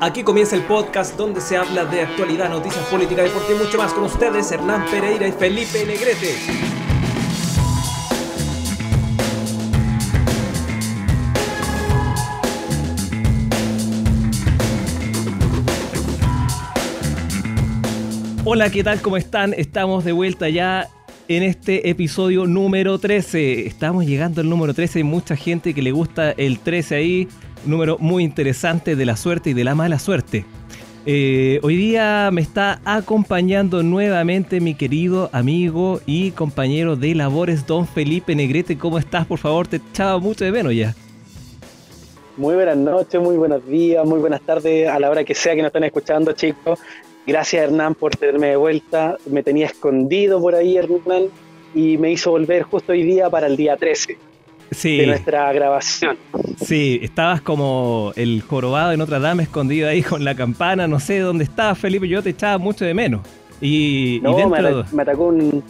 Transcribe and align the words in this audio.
Aquí 0.00 0.22
comienza 0.22 0.54
el 0.54 0.62
podcast 0.62 1.16
donde 1.16 1.40
se 1.40 1.56
habla 1.56 1.84
de 1.84 2.02
actualidad, 2.02 2.48
noticias 2.48 2.84
políticas, 2.86 3.24
deporte 3.24 3.52
y 3.52 3.56
mucho 3.56 3.78
más 3.78 3.92
con 3.92 4.04
ustedes, 4.04 4.50
Hernán 4.52 4.86
Pereira 4.90 5.26
y 5.26 5.32
Felipe 5.32 5.84
Negrete. 5.84 6.36
Hola, 18.44 18.70
¿qué 18.70 18.82
tal? 18.82 19.02
¿Cómo 19.02 19.16
están? 19.16 19.52
Estamos 19.52 20.04
de 20.04 20.12
vuelta 20.12 20.48
ya 20.48 20.88
en 21.28 21.42
este 21.42 21.90
episodio 21.90 22.46
número 22.46 22.98
13. 22.98 23.66
Estamos 23.66 24.06
llegando 24.06 24.40
al 24.40 24.48
número 24.48 24.72
13. 24.72 25.00
Hay 25.00 25.04
mucha 25.04 25.36
gente 25.36 25.74
que 25.74 25.82
le 25.82 25.92
gusta 25.92 26.30
el 26.30 26.58
13 26.58 26.94
ahí. 26.94 27.28
Número 27.64 27.98
muy 27.98 28.24
interesante 28.24 28.96
de 28.96 29.04
la 29.04 29.16
suerte 29.16 29.50
y 29.50 29.54
de 29.54 29.64
la 29.64 29.74
mala 29.74 29.98
suerte. 29.98 30.44
Eh, 31.06 31.60
hoy 31.62 31.76
día 31.76 32.28
me 32.32 32.40
está 32.40 32.80
acompañando 32.84 33.82
nuevamente 33.82 34.60
mi 34.60 34.74
querido 34.74 35.30
amigo 35.32 36.00
y 36.06 36.32
compañero 36.32 36.96
de 36.96 37.14
labores, 37.14 37.66
don 37.66 37.86
Felipe 37.86 38.34
Negrete. 38.34 38.76
¿Cómo 38.76 38.98
estás? 38.98 39.26
Por 39.26 39.38
favor, 39.38 39.66
te 39.66 39.76
echaba 39.76 40.18
mucho 40.18 40.44
de 40.44 40.52
menos 40.52 40.74
ya. 40.74 40.94
Muy 42.36 42.54
buenas 42.54 42.76
noches, 42.76 43.20
muy 43.20 43.36
buenos 43.36 43.66
días, 43.66 44.06
muy 44.06 44.20
buenas 44.20 44.40
tardes 44.42 44.88
a 44.88 45.00
la 45.00 45.10
hora 45.10 45.24
que 45.24 45.34
sea 45.34 45.54
que 45.54 45.62
nos 45.62 45.68
estén 45.68 45.84
escuchando, 45.84 46.32
chicos. 46.32 46.78
Gracias 47.26 47.64
Hernán 47.64 47.94
por 47.94 48.14
tenerme 48.14 48.48
de 48.48 48.56
vuelta. 48.56 49.16
Me 49.26 49.42
tenía 49.42 49.66
escondido 49.66 50.40
por 50.40 50.54
ahí 50.54 50.76
Hernán 50.76 51.24
y 51.74 51.96
me 51.98 52.12
hizo 52.12 52.30
volver 52.30 52.62
justo 52.62 52.92
hoy 52.92 53.02
día 53.02 53.28
para 53.28 53.46
el 53.46 53.56
día 53.56 53.76
13 53.76 54.27
de 54.70 55.06
nuestra 55.06 55.52
grabación. 55.52 56.16
Sí, 56.56 56.98
estabas 57.02 57.40
como 57.40 58.12
el 58.16 58.42
jorobado 58.42 58.92
en 58.92 59.00
otra 59.00 59.18
dama 59.18 59.42
escondido 59.42 59.88
ahí 59.88 60.02
con 60.02 60.24
la 60.24 60.34
campana, 60.34 60.86
no 60.88 61.00
sé 61.00 61.20
dónde 61.20 61.44
estabas 61.44 61.78
Felipe, 61.78 62.08
yo 62.08 62.22
te 62.22 62.30
echaba 62.30 62.58
mucho 62.58 62.84
de 62.84 62.94
menos. 62.94 63.22
Y, 63.60 64.20
no, 64.22 64.48
me, 64.48 65.02
atacó 65.02 65.26
un, 65.26 65.64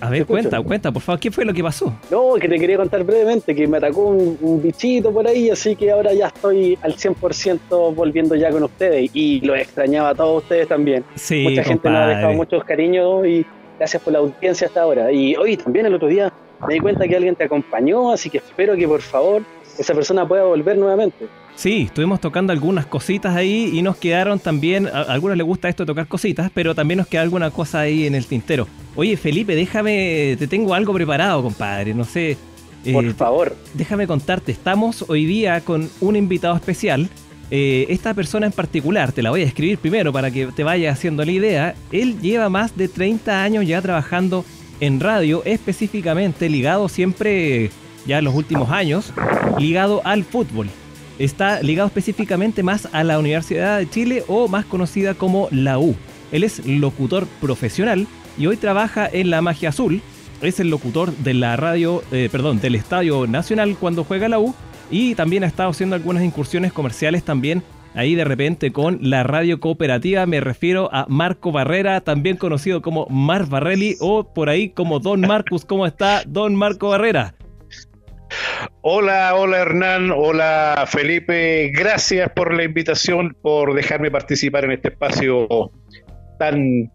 a 0.00 0.10
ver, 0.10 0.26
cuenta, 0.26 0.60
cuenta, 0.60 0.92
por 0.92 1.00
favor, 1.00 1.18
¿qué 1.18 1.30
fue 1.30 1.44
lo 1.44 1.54
que 1.54 1.62
pasó? 1.62 1.92
No, 2.10 2.34
que 2.34 2.48
te 2.48 2.58
quería 2.58 2.76
contar 2.76 3.02
brevemente, 3.02 3.54
que 3.54 3.66
me 3.66 3.78
atacó 3.78 4.08
un, 4.08 4.62
bichito 4.62 5.10
por 5.10 5.26
ahí, 5.26 5.48
así 5.48 5.74
que 5.74 5.90
ahora 5.90 6.12
ya 6.12 6.26
estoy 6.26 6.78
al 6.82 6.94
100% 6.94 7.94
volviendo 7.94 8.34
ya 8.34 8.50
con 8.50 8.64
ustedes 8.64 9.10
y 9.14 9.40
lo 9.40 9.54
extrañaba 9.56 10.10
a 10.10 10.14
todos 10.14 10.42
ustedes 10.42 10.68
también. 10.68 11.04
Sí, 11.14 11.44
Mucha 11.44 11.64
gente 11.64 11.88
me 11.88 11.96
ha 11.96 12.06
dejado 12.08 12.32
muchos 12.34 12.62
cariños 12.64 13.26
y 13.26 13.46
gracias 13.78 14.02
por 14.02 14.12
la 14.12 14.18
audiencia 14.18 14.66
hasta 14.66 14.82
ahora. 14.82 15.10
Y 15.10 15.34
hoy 15.34 15.56
también 15.56 15.86
el 15.86 15.94
otro 15.94 16.08
día 16.08 16.32
me 16.66 16.74
di 16.74 16.80
cuenta 16.80 17.06
que 17.06 17.16
alguien 17.16 17.34
te 17.34 17.44
acompañó, 17.44 18.12
así 18.12 18.30
que 18.30 18.38
espero 18.38 18.76
que 18.76 18.86
por 18.86 19.02
favor 19.02 19.42
esa 19.78 19.94
persona 19.94 20.26
pueda 20.26 20.44
volver 20.44 20.78
nuevamente. 20.78 21.26
Sí, 21.54 21.84
estuvimos 21.86 22.20
tocando 22.20 22.52
algunas 22.52 22.84
cositas 22.84 23.34
ahí 23.34 23.70
y 23.72 23.80
nos 23.80 23.96
quedaron 23.96 24.38
también, 24.38 24.86
a 24.86 25.02
algunos 25.02 25.38
les 25.38 25.46
gusta 25.46 25.68
esto 25.68 25.84
de 25.84 25.86
tocar 25.86 26.06
cositas, 26.06 26.50
pero 26.52 26.74
también 26.74 26.98
nos 26.98 27.06
queda 27.06 27.22
alguna 27.22 27.50
cosa 27.50 27.80
ahí 27.80 28.06
en 28.06 28.14
el 28.14 28.26
tintero. 28.26 28.68
Oye, 28.94 29.16
Felipe, 29.16 29.54
déjame, 29.54 30.36
te 30.38 30.46
tengo 30.46 30.74
algo 30.74 30.92
preparado, 30.92 31.42
compadre, 31.42 31.94
no 31.94 32.04
sé. 32.04 32.36
Eh, 32.84 32.92
Por 32.92 33.10
favor. 33.14 33.56
Déjame 33.72 34.06
contarte, 34.06 34.52
estamos 34.52 35.06
hoy 35.08 35.24
día 35.24 35.62
con 35.62 35.90
un 36.00 36.16
invitado 36.16 36.54
especial. 36.54 37.08
Eh, 37.50 37.86
esta 37.88 38.12
persona 38.12 38.46
en 38.46 38.52
particular, 38.52 39.12
te 39.12 39.22
la 39.22 39.30
voy 39.30 39.42
a 39.42 39.44
escribir 39.44 39.78
primero 39.78 40.12
para 40.12 40.30
que 40.30 40.46
te 40.48 40.62
vaya 40.62 40.90
haciendo 40.90 41.24
la 41.24 41.32
idea. 41.32 41.74
Él 41.90 42.20
lleva 42.20 42.48
más 42.48 42.76
de 42.76 42.88
30 42.88 43.42
años 43.42 43.66
ya 43.66 43.80
trabajando 43.80 44.44
en 44.80 45.00
radio, 45.00 45.42
específicamente 45.44 46.48
ligado 46.48 46.88
siempre, 46.88 47.70
ya 48.06 48.18
en 48.18 48.24
los 48.24 48.34
últimos 48.34 48.70
años, 48.70 49.12
ligado 49.58 50.02
al 50.04 50.24
fútbol 50.24 50.68
está 51.18 51.62
ligado 51.62 51.88
específicamente 51.88 52.62
más 52.62 52.88
a 52.92 53.04
la 53.04 53.18
Universidad 53.18 53.78
de 53.78 53.88
Chile 53.88 54.24
o 54.28 54.48
más 54.48 54.64
conocida 54.64 55.14
como 55.14 55.48
la 55.50 55.78
U. 55.78 55.96
Él 56.32 56.44
es 56.44 56.64
locutor 56.66 57.26
profesional 57.40 58.06
y 58.38 58.46
hoy 58.46 58.56
trabaja 58.56 59.08
en 59.10 59.30
la 59.30 59.42
Magia 59.42 59.70
Azul. 59.70 60.02
Es 60.42 60.60
el 60.60 60.68
locutor 60.68 61.12
radio, 61.56 62.02
eh, 62.12 62.28
perdón, 62.30 62.60
del 62.60 62.74
Estadio 62.74 63.26
Nacional 63.26 63.76
cuando 63.78 64.04
juega 64.04 64.28
la 64.28 64.38
U 64.38 64.54
y 64.90 65.14
también 65.14 65.44
ha 65.44 65.46
estado 65.46 65.70
haciendo 65.70 65.96
algunas 65.96 66.22
incursiones 66.22 66.72
comerciales 66.72 67.22
también 67.22 67.62
ahí 67.96 68.14
de 68.14 68.24
repente 68.24 68.72
con 68.72 68.98
la 69.00 69.24
radio 69.24 69.58
cooperativa. 69.58 70.26
Me 70.26 70.40
refiero 70.40 70.88
a 70.92 71.06
Marco 71.08 71.50
Barrera, 71.50 72.00
también 72.02 72.36
conocido 72.36 72.82
como 72.82 73.06
Mar 73.06 73.46
Barrelli 73.46 73.96
o 74.00 74.32
por 74.32 74.48
ahí 74.48 74.68
como 74.68 75.00
Don 75.00 75.20
Marcus. 75.22 75.64
¿Cómo 75.64 75.86
está 75.86 76.22
Don 76.26 76.54
Marco 76.54 76.90
Barrera? 76.90 77.34
Hola, 78.82 79.34
hola 79.34 79.58
Hernán, 79.58 80.10
hola 80.14 80.84
Felipe, 80.88 81.70
gracias 81.72 82.30
por 82.34 82.54
la 82.54 82.64
invitación, 82.64 83.36
por 83.40 83.74
dejarme 83.74 84.10
participar 84.10 84.64
en 84.64 84.72
este 84.72 84.88
espacio 84.88 85.48
tan 86.38 86.90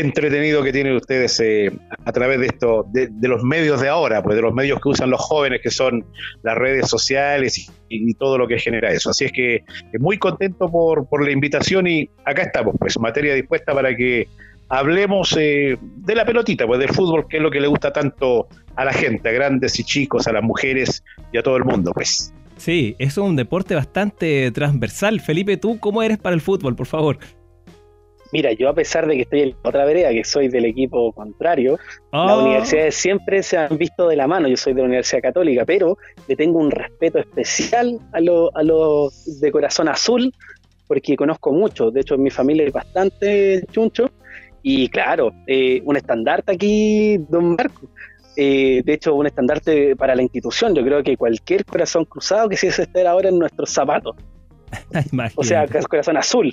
entretenido 0.00 0.62
que 0.62 0.72
tienen 0.72 0.96
ustedes 0.96 1.38
eh, 1.40 1.70
a 2.04 2.12
través 2.12 2.40
de 2.40 2.46
esto, 2.46 2.86
de, 2.92 3.10
los 3.28 3.42
medios 3.42 3.80
de 3.80 3.88
ahora, 3.88 4.22
pues 4.22 4.36
de 4.36 4.42
los 4.42 4.54
medios 4.54 4.80
que 4.80 4.88
usan 4.88 5.10
los 5.10 5.20
jóvenes, 5.20 5.60
que 5.62 5.70
son 5.70 6.04
las 6.42 6.56
redes 6.56 6.88
sociales 6.88 7.68
y, 7.88 8.14
todo 8.14 8.38
lo 8.38 8.48
que 8.48 8.58
genera 8.58 8.90
eso. 8.92 9.10
Así 9.10 9.26
es 9.26 9.32
que 9.32 9.64
muy 9.98 10.18
contento 10.18 10.70
por, 10.70 11.06
por 11.08 11.24
la 11.24 11.30
invitación 11.30 11.86
y 11.86 12.08
acá 12.24 12.42
estamos, 12.42 12.74
pues 12.78 12.98
materia 12.98 13.34
dispuesta 13.34 13.74
para 13.74 13.94
que 13.94 14.26
hablemos 14.68 15.36
eh, 15.38 15.76
de 15.80 16.14
la 16.14 16.24
pelotita, 16.24 16.66
pues 16.66 16.80
del 16.80 16.88
fútbol, 16.88 17.26
que 17.28 17.36
es 17.36 17.42
lo 17.42 17.50
que 17.50 17.60
le 17.60 17.68
gusta 17.68 17.92
tanto 17.92 18.48
a 18.74 18.84
la 18.84 18.92
gente, 18.92 19.28
a 19.28 19.32
grandes 19.32 19.78
y 19.78 19.84
chicos, 19.84 20.26
a 20.26 20.32
las 20.32 20.42
mujeres 20.42 21.04
y 21.32 21.38
a 21.38 21.42
todo 21.42 21.56
el 21.56 21.64
mundo, 21.64 21.92
pues. 21.92 22.32
Sí, 22.56 22.96
es 22.98 23.18
un 23.18 23.36
deporte 23.36 23.74
bastante 23.74 24.50
transversal. 24.50 25.20
Felipe, 25.20 25.58
¿tú 25.58 25.78
cómo 25.78 26.02
eres 26.02 26.18
para 26.18 26.34
el 26.34 26.40
fútbol, 26.40 26.74
por 26.74 26.86
favor? 26.86 27.18
Mira, 28.32 28.52
yo 28.52 28.68
a 28.68 28.74
pesar 28.74 29.06
de 29.06 29.14
que 29.14 29.22
estoy 29.22 29.40
en 29.42 29.54
otra 29.62 29.84
vereda, 29.84 30.10
que 30.10 30.24
soy 30.24 30.48
del 30.48 30.64
equipo 30.64 31.12
contrario, 31.12 31.78
las 32.12 32.30
ah. 32.30 32.38
universidades 32.38 32.94
siempre 32.94 33.42
se 33.42 33.56
han 33.56 33.76
visto 33.78 34.08
de 34.08 34.16
la 34.16 34.26
mano. 34.26 34.48
Yo 34.48 34.56
soy 34.56 34.74
de 34.74 34.80
la 34.80 34.86
Universidad 34.86 35.22
Católica, 35.22 35.64
pero 35.64 35.96
le 36.26 36.36
tengo 36.36 36.58
un 36.58 36.70
respeto 36.70 37.18
especial 37.18 37.98
a 38.12 38.20
los 38.20 38.50
a 38.54 39.40
de 39.40 39.52
corazón 39.52 39.88
azul, 39.88 40.32
porque 40.86 41.16
conozco 41.16 41.52
mucho. 41.52 41.90
De 41.90 42.00
hecho, 42.00 42.14
en 42.14 42.22
mi 42.22 42.30
familia 42.30 42.66
es 42.66 42.72
bastante 42.72 43.64
chuncho 43.70 44.10
y 44.68 44.88
claro, 44.88 45.32
eh, 45.46 45.80
un 45.84 45.96
estandarte 45.96 46.52
aquí, 46.52 47.18
don 47.28 47.54
Marco. 47.54 47.88
Eh, 48.36 48.82
de 48.84 48.92
hecho, 48.92 49.14
un 49.14 49.26
estandarte 49.26 49.94
para 49.94 50.16
la 50.16 50.22
institución. 50.22 50.74
Yo 50.74 50.82
creo 50.82 51.02
que 51.04 51.16
cualquier 51.16 51.64
corazón 51.64 52.04
cruzado 52.04 52.48
que 52.48 52.56
quisiese 52.56 52.82
estar 52.82 53.06
ahora 53.06 53.28
en 53.28 53.38
nuestros 53.38 53.70
zapatos. 53.70 54.16
o 55.36 55.44
sea, 55.44 55.66
corazón 55.88 56.16
azul. 56.16 56.52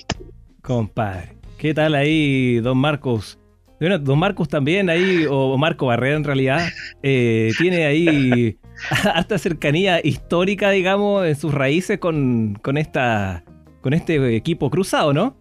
Compadre, 0.62 1.34
¿qué 1.64 1.74
tal 1.74 1.96
ahí, 1.96 2.60
don 2.60 2.78
Marcos? 2.78 3.40
Bueno, 3.80 3.98
don 3.98 4.20
Marcos 4.20 4.50
también 4.50 4.90
ahí, 4.90 5.26
o 5.30 5.58
Marco 5.58 5.86
Barrera 5.86 6.18
en 6.18 6.26
realidad, 6.26 6.60
eh, 7.02 7.52
tiene 7.58 7.86
ahí 7.86 8.58
hasta 9.16 9.38
cercanía 9.38 10.02
histórica, 10.04 10.72
digamos, 10.72 11.26
en 11.26 11.38
sus 11.38 11.54
raíces 11.54 12.00
con, 12.00 12.60
con, 12.62 12.78
esta, 12.78 13.46
con 13.80 13.94
este 13.94 14.36
equipo 14.36 14.70
cruzado, 14.70 15.14
¿no? 15.14 15.38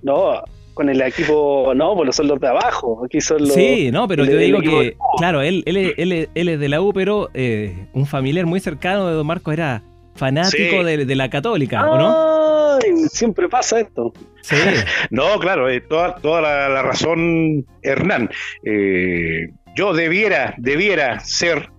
No, 0.00 0.42
con 0.72 0.88
el 0.88 1.02
equipo, 1.02 1.74
no, 1.76 1.94
pues 1.94 2.16
son 2.16 2.28
los 2.28 2.40
de 2.40 2.48
abajo, 2.48 3.02
aquí 3.04 3.20
son 3.20 3.42
los... 3.42 3.52
Sí, 3.52 3.90
no, 3.92 4.08
pero 4.08 4.24
yo 4.24 4.38
digo 4.38 4.60
que, 4.60 4.96
claro, 5.18 5.42
él, 5.42 5.62
él, 5.66 5.92
él, 5.98 6.30
él, 6.34 6.48
es 6.48 6.58
de 6.58 6.68
la 6.70 6.80
U, 6.80 6.94
pero 6.94 7.28
eh, 7.34 7.86
un 7.92 8.06
familiar 8.06 8.46
muy 8.46 8.60
cercano 8.60 9.08
de 9.08 9.12
Don 9.12 9.26
Marcos 9.26 9.52
era 9.52 9.82
fanático 10.14 10.84
de, 10.84 11.14
la 11.14 11.28
católica, 11.28 11.90
¿o 11.90 11.98
no? 11.98 12.53
Ay, 12.82 13.06
siempre 13.10 13.48
pasa 13.48 13.80
esto. 13.80 14.12
Sí. 14.42 14.56
no, 15.10 15.38
claro, 15.38 15.68
eh, 15.68 15.80
toda, 15.80 16.16
toda 16.16 16.40
la, 16.40 16.82
razón, 16.82 17.66
Hernán. 17.82 18.30
Eh, 18.64 19.48
yo 19.74 19.92
debiera, 19.92 20.54
debiera 20.58 21.20
ser, 21.20 21.70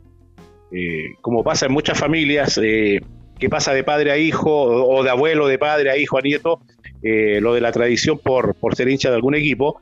como 1.22 1.44
pasa 1.44 1.68
en 1.68 1.72
muchas 1.72 1.98
familias, 1.98 2.56
que 2.56 3.50
pasa 3.50 3.74
de 3.74 3.84
padre 3.84 4.12
a 4.12 4.18
hijo 4.18 4.52
o 4.52 5.04
de 5.04 5.10
abuelo 5.10 5.48
de 5.48 5.58
padre 5.58 5.92
a 5.92 5.98
hijo 5.98 6.18
a 6.18 6.22
nieto, 6.22 6.60
eh, 7.08 7.40
lo 7.40 7.54
de 7.54 7.62
la 7.62 7.72
tradición 7.72 8.18
por, 8.18 8.56
por 8.56 8.76
ser 8.76 8.90
hincha 8.90 9.10
de 9.10 9.16
algún 9.16 9.36
equipo. 9.36 9.80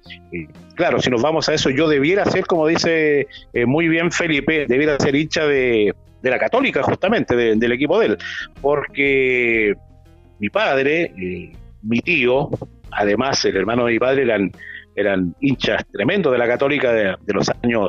claro, 0.75 1.01
si 1.01 1.09
nos 1.09 1.21
vamos 1.21 1.47
a 1.47 1.53
eso, 1.53 1.69
yo 1.69 1.87
debiera 1.87 2.25
ser, 2.25 2.45
como 2.45 2.67
dice 2.67 3.27
eh, 3.53 3.65
muy 3.65 3.87
bien 3.87 4.11
Felipe, 4.11 4.65
debiera 4.67 4.99
ser 4.99 5.15
hincha 5.15 5.45
de, 5.45 5.93
la 6.21 6.37
católica, 6.37 6.83
justamente, 6.83 7.33
del 7.33 7.71
equipo 7.71 7.97
de 7.99 8.07
él, 8.07 8.17
porque 8.61 9.73
mi 10.43 10.49
padre, 10.49 11.13
eh, 11.17 11.53
mi 11.83 11.99
tío, 11.99 12.49
además 12.91 13.45
el 13.45 13.55
hermano 13.55 13.85
de 13.85 13.93
mi 13.93 13.99
padre 13.99 14.23
eran, 14.23 14.51
eran 14.93 15.33
hinchas 15.39 15.85
tremendos 15.89 16.33
de 16.33 16.37
la 16.37 16.45
católica 16.45 16.91
de, 16.91 17.15
los 17.27 17.49
años 17.63 17.87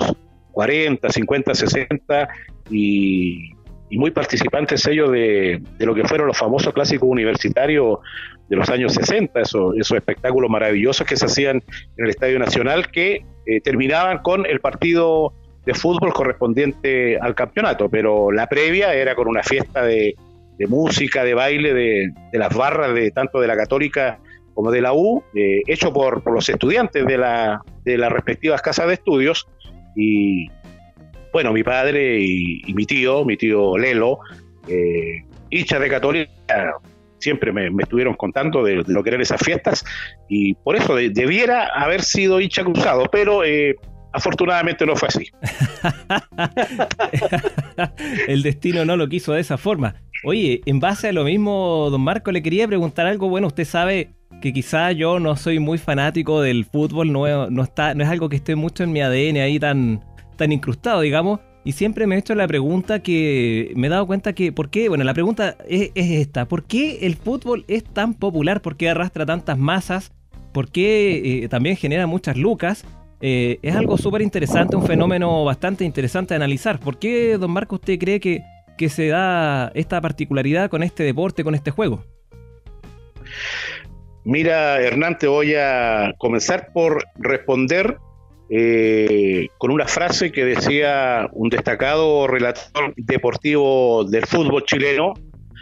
40, 0.52 1.08
50, 1.10 1.52
60 1.52 2.28
y 2.70 3.50
y 3.90 3.98
muy 3.98 4.10
participantes 4.10 4.86
ellos 4.86 5.12
de, 5.12 5.62
lo 5.78 5.94
que 5.94 6.04
fueron 6.04 6.26
los 6.26 6.38
famosos 6.38 6.72
clásicos 6.72 7.08
universitarios 7.08 7.98
de 8.48 8.56
los 8.56 8.68
años 8.70 8.94
60, 8.94 9.40
esos, 9.40 9.76
esos 9.76 9.96
espectáculos 9.96 10.50
maravillosos 10.50 11.06
que 11.06 11.16
se 11.16 11.26
hacían 11.26 11.62
en 11.96 12.04
el 12.04 12.10
Estadio 12.10 12.38
Nacional 12.38 12.90
que 12.90 13.24
eh, 13.46 13.60
terminaban 13.60 14.18
con 14.18 14.46
el 14.46 14.60
partido 14.60 15.32
de 15.64 15.74
fútbol 15.74 16.12
correspondiente 16.12 17.18
al 17.18 17.34
campeonato, 17.34 17.88
pero 17.88 18.32
la 18.32 18.48
previa 18.48 18.94
era 18.94 19.14
con 19.14 19.28
una 19.28 19.42
fiesta 19.42 19.82
de, 19.82 20.14
música, 20.68 21.24
de 21.24 21.34
baile, 21.34 21.74
de, 21.74 22.12
las 22.32 22.54
barras 22.54 22.94
de 22.94 23.10
tanto 23.10 23.40
de 23.40 23.46
la 23.46 23.56
católica 23.56 24.18
como 24.54 24.70
de 24.70 24.80
la 24.80 24.92
U, 24.92 25.22
eh, 25.34 25.62
hecho 25.66 25.92
por, 25.92 26.22
los 26.30 26.48
estudiantes 26.48 27.04
de, 27.06 27.18
la, 27.18 27.60
de 27.84 27.98
las 27.98 28.12
respectivas 28.12 28.62
casas 28.62 28.86
de 28.86 28.94
estudios. 28.94 29.48
Y 29.96 30.48
bueno, 31.32 31.52
mi 31.52 31.64
padre 31.64 32.20
y, 32.20 32.72
mi 32.74 32.86
tío, 32.86 33.24
mi 33.24 33.36
tío 33.36 33.76
Lelo, 33.76 34.20
eh, 34.68 35.24
de 35.50 35.88
católica, 35.88 36.74
siempre 37.18 37.52
me, 37.52 37.68
estuvieron 37.82 38.14
contando 38.14 38.62
de, 38.62 38.84
lo 38.86 39.02
que 39.02 39.10
eran 39.10 39.20
esas 39.20 39.40
fiestas 39.40 39.84
y 40.28 40.54
por 40.54 40.76
eso 40.76 40.94
debiera 40.94 41.66
haber 41.74 42.02
sido 42.02 42.40
hincha 42.40 42.62
cruzado, 42.62 43.06
pero 43.10 43.44
eh, 43.44 43.76
afortunadamente 44.12 44.86
no 44.86 44.94
fue 44.94 45.08
así. 45.08 45.30
El 48.28 48.42
destino 48.42 48.84
no 48.84 48.96
lo 48.96 49.08
quiso 49.08 49.32
de 49.32 49.40
esa 49.40 49.58
forma. 49.58 49.96
Oye, 50.24 50.62
en 50.64 50.80
base 50.80 51.08
a 51.08 51.12
lo 51.12 51.24
mismo, 51.24 51.88
don 51.90 52.00
Marco, 52.00 52.32
le 52.32 52.42
quería 52.42 52.66
preguntar 52.66 53.06
algo. 53.06 53.28
Bueno, 53.28 53.48
usted 53.48 53.64
sabe 53.64 54.10
que 54.40 54.52
quizá 54.52 54.92
yo 54.92 55.20
no 55.20 55.36
soy 55.36 55.58
muy 55.58 55.78
fanático 55.78 56.40
del 56.40 56.64
fútbol, 56.64 57.12
no, 57.12 57.50
no, 57.50 57.62
está, 57.62 57.94
no 57.94 58.02
es 58.04 58.10
algo 58.10 58.28
que 58.28 58.36
esté 58.36 58.56
mucho 58.56 58.84
en 58.84 58.92
mi 58.92 59.00
ADN 59.00 59.36
ahí 59.36 59.58
tan, 59.58 60.02
tan 60.36 60.52
incrustado, 60.52 61.02
digamos. 61.02 61.40
Y 61.64 61.72
siempre 61.72 62.06
me 62.06 62.14
he 62.14 62.18
hecho 62.18 62.34
la 62.34 62.46
pregunta 62.46 63.00
que 63.00 63.72
me 63.76 63.86
he 63.86 63.90
dado 63.90 64.06
cuenta 64.06 64.34
que, 64.34 64.52
¿por 64.52 64.68
qué? 64.68 64.88
Bueno, 64.88 65.04
la 65.04 65.14
pregunta 65.14 65.56
es, 65.68 65.90
esta, 65.94 66.46
¿por 66.46 66.64
qué 66.64 67.06
el 67.06 67.16
fútbol 67.16 67.64
es 67.68 67.84
tan 67.84 68.14
popular? 68.14 68.60
¿Por 68.60 68.76
qué 68.76 68.90
arrastra 68.90 69.24
tantas 69.24 69.58
masas? 69.58 70.12
¿Por 70.52 70.70
qué 70.70 71.42
eh, 71.44 71.48
también 71.48 71.76
genera 71.76 72.06
muchas 72.06 72.36
lucas? 72.36 72.84
Eh, 73.20 73.58
es 73.62 73.74
algo 73.74 73.96
súper 73.96 74.20
interesante, 74.20 74.76
un 74.76 74.84
fenómeno 74.84 75.44
bastante 75.44 75.84
interesante 75.84 76.34
de 76.34 76.36
analizar. 76.36 76.78
¿Por 76.78 76.98
qué, 76.98 77.38
don 77.38 77.50
Marco, 77.50 77.76
usted 77.76 77.98
cree 77.98 78.20
que, 78.20 78.42
que 78.76 78.88
se 78.88 79.08
da 79.08 79.70
esta 79.74 80.00
particularidad 80.00 80.70
con 80.70 80.82
este 80.82 81.02
deporte, 81.02 81.44
con 81.44 81.54
este 81.54 81.70
juego? 81.70 82.04
Mira, 84.24 84.80
Hernán, 84.80 85.18
te 85.18 85.26
voy 85.26 85.54
a 85.54 86.14
comenzar 86.18 86.72
por 86.72 87.04
responder 87.16 87.98
eh, 88.50 89.48
con 89.58 89.70
una 89.70 89.86
frase 89.86 90.30
que 90.30 90.44
decía 90.44 91.28
un 91.32 91.48
destacado 91.48 92.26
relator 92.26 92.94
deportivo 92.96 94.04
del 94.04 94.26
fútbol 94.26 94.64
chileno, 94.64 95.14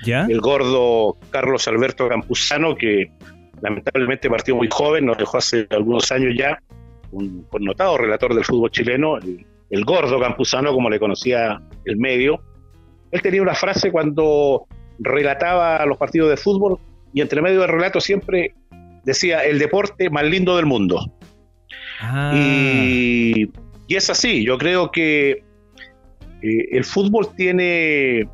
el 0.05 0.41
gordo 0.41 1.17
Carlos 1.31 1.67
Alberto 1.69 2.09
Campuzano, 2.09 2.75
que 2.75 3.11
lamentablemente 3.61 4.29
partió 4.29 4.57
muy 4.57 4.69
joven, 4.71 5.07
nos 5.07 5.17
dejó 5.17 5.39
hace 5.39 5.67
algunos 5.71 6.11
años 6.11 6.35
ya, 6.37 6.61
un 7.13 7.45
connotado 7.45 7.97
relator 7.99 8.35
del 8.35 8.45
fútbol 8.45 8.71
chileno, 8.71 9.19
el, 9.19 9.85
gordo 9.85 10.21
Campuzano, 10.21 10.73
como 10.73 10.91
le 10.91 10.99
conocía 10.99 11.63
el 11.85 11.97
medio. 11.97 12.43
Él 13.13 13.23
tenía 13.23 13.43
una 13.43 13.55
frase 13.55 13.93
cuando 13.93 14.67
relataba 14.99 15.85
los 15.87 15.99
partidos 15.99 16.31
de 16.31 16.37
fútbol 16.37 16.79
y 17.13 17.21
entre 17.21 17.43
medio 17.43 17.61
del 17.61 17.69
relato 17.69 18.01
siempre 18.01 18.55
decía 19.05 19.45
el 19.45 19.59
deporte 19.59 20.11
más 20.11 20.25
lindo 20.25 20.57
del 20.57 20.67
mundo. 20.67 21.13
Ah. 22.01 22.33
Y, 22.35 23.51
es 23.89 24.09
así, 24.09 24.43
yo 24.43 24.57
creo 24.57 24.91
que 24.91 25.45
eh, 26.41 26.69
el 26.71 26.83
fútbol 26.83 27.29
tiene 27.37 28.27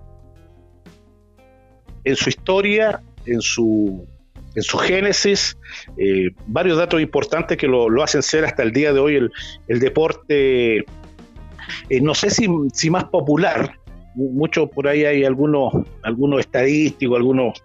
en 2.04 2.16
su 2.16 2.28
historia, 2.28 3.02
en 3.26 3.40
su, 3.40 4.06
en 4.54 4.62
su 4.62 4.78
génesis, 4.78 5.58
eh, 5.96 6.30
varios 6.46 6.78
datos 6.78 7.00
importantes 7.00 7.56
que 7.56 7.66
lo, 7.66 8.02
hacen 8.02 8.22
ser 8.22 8.44
hasta 8.44 8.62
el 8.62 8.72
día 8.72 8.92
de 8.92 9.00
hoy 9.00 9.30
el, 9.66 9.80
deporte, 9.80 10.78
eh, 10.78 12.00
no 12.00 12.14
sé 12.14 12.30
si, 12.30 12.48
si, 12.72 12.88
más 12.88 13.04
popular, 13.06 13.77
mucho 14.18 14.68
por 14.68 14.88
ahí 14.88 15.04
hay 15.04 15.24
algunos, 15.24 15.72
algunos 16.02 16.40
estadísticos, 16.40 17.16
algunos 17.16 17.62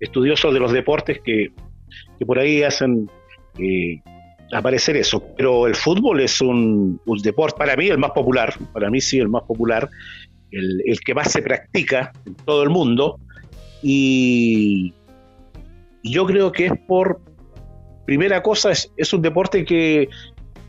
estudiosos 0.00 0.52
de 0.52 0.60
los 0.60 0.72
deportes 0.72 1.20
que, 1.24 1.52
que 2.18 2.26
por 2.26 2.38
ahí 2.38 2.62
hacen 2.62 3.08
aparecer 4.52 4.96
eso. 4.96 5.22
Pero 5.36 5.66
el 5.66 5.74
fútbol 5.74 6.20
es 6.20 6.40
un, 6.40 7.00
deporte, 7.22 7.58
para 7.58 7.76
mí 7.76 7.88
el 7.88 7.98
más 7.98 8.10
popular, 8.10 8.54
para 8.72 8.90
mí 8.90 9.00
sí 9.00 9.18
el 9.18 9.28
más 9.28 9.42
popular, 9.44 9.88
el, 10.50 10.98
que 11.04 11.14
más 11.14 11.32
se 11.32 11.42
practica 11.42 12.12
en 12.26 12.34
todo 12.34 12.62
el 12.62 12.70
mundo. 12.70 13.18
Y, 13.82 14.92
yo 16.02 16.24
creo 16.24 16.52
que 16.52 16.66
es 16.66 16.72
por, 16.86 17.20
primera 18.04 18.42
cosa, 18.42 18.70
es, 18.70 18.92
es 18.96 19.12
un 19.12 19.22
deporte 19.22 19.64
que 19.64 20.08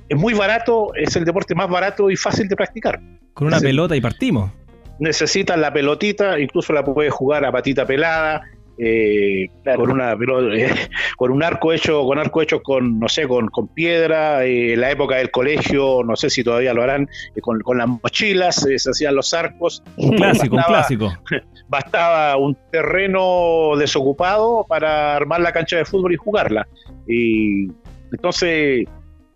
es 0.09 0.17
muy 0.17 0.33
barato, 0.33 0.91
es 0.95 1.15
el 1.15 1.25
deporte 1.25 1.53
más 1.53 1.69
barato 1.69 2.09
y 2.09 2.15
fácil 2.15 2.47
de 2.47 2.55
practicar. 2.55 2.99
Con 3.33 3.47
una 3.47 3.59
pelota 3.59 3.95
y 3.95 4.01
partimos. 4.01 4.51
Necesitas 4.99 5.57
la 5.57 5.71
pelotita, 5.71 6.39
incluso 6.39 6.73
la 6.73 6.83
puedes 6.83 7.13
jugar 7.13 7.45
a 7.45 7.51
patita 7.51 7.85
pelada, 7.85 8.41
eh, 8.79 9.49
con 9.75 9.91
una 9.91 10.13
eh, 10.13 10.75
con 11.17 11.31
un 11.31 11.41
arco 11.41 11.73
hecho 11.73 12.03
con 12.05 12.19
arco 12.19 12.44
hecho 12.44 12.61
con 12.61 12.99
no 12.99 13.09
sé 13.09 13.27
con, 13.27 13.47
con 13.47 13.67
piedra 13.69 14.45
eh, 14.45 14.73
en 14.73 14.81
la 14.81 14.91
época 14.91 15.15
del 15.15 15.31
colegio 15.31 16.03
no 16.03 16.15
sé 16.15 16.29
si 16.29 16.44
todavía 16.44 16.75
lo 16.75 16.83
harán 16.83 17.09
eh, 17.35 17.41
con, 17.41 17.59
las 17.75 17.88
mochilas 17.88 18.55
se 18.55 18.89
hacían 18.89 19.15
los 19.15 19.33
arcos. 19.33 19.83
Un 19.97 20.15
clásico 20.15 20.57
un 20.57 20.61
clásico. 20.63 21.13
bastaba 21.67 22.38
un 22.38 22.55
terreno 22.71 23.75
desocupado 23.77 24.65
para 24.67 25.15
armar 25.15 25.41
la 25.41 25.51
cancha 25.51 25.77
de 25.77 25.85
fútbol 25.85 26.13
y 26.13 26.17
jugarla. 26.17 26.67
Y 27.07 27.67
entonces 28.11 28.85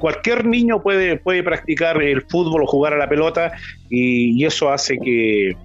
cualquier 0.02 0.46
niño 0.46 0.82
puede 0.82 1.18
puede 1.18 1.44
practicar 1.44 2.02
el 2.02 2.24
fútbol 2.24 2.64
o 2.64 2.68
jugar 2.68 2.94
a 2.94 2.98
la 2.98 3.08
pelota 3.08 3.54
y, 3.90 4.44
eso 4.44 4.70
hace 4.70 4.98
que 4.98 5.56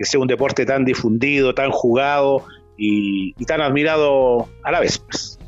sea 0.00 0.20
un 0.20 0.28
deporte 0.28 0.64
tan 0.64 0.84
difundido 0.84 1.54
tan 1.54 1.70
jugado 1.70 2.44
y, 2.80 3.44
tan 3.44 3.60
admirado 3.60 4.48
a 4.64 4.72
la 4.72 4.80
vez. 4.80 4.98
Pues. 4.98 5.38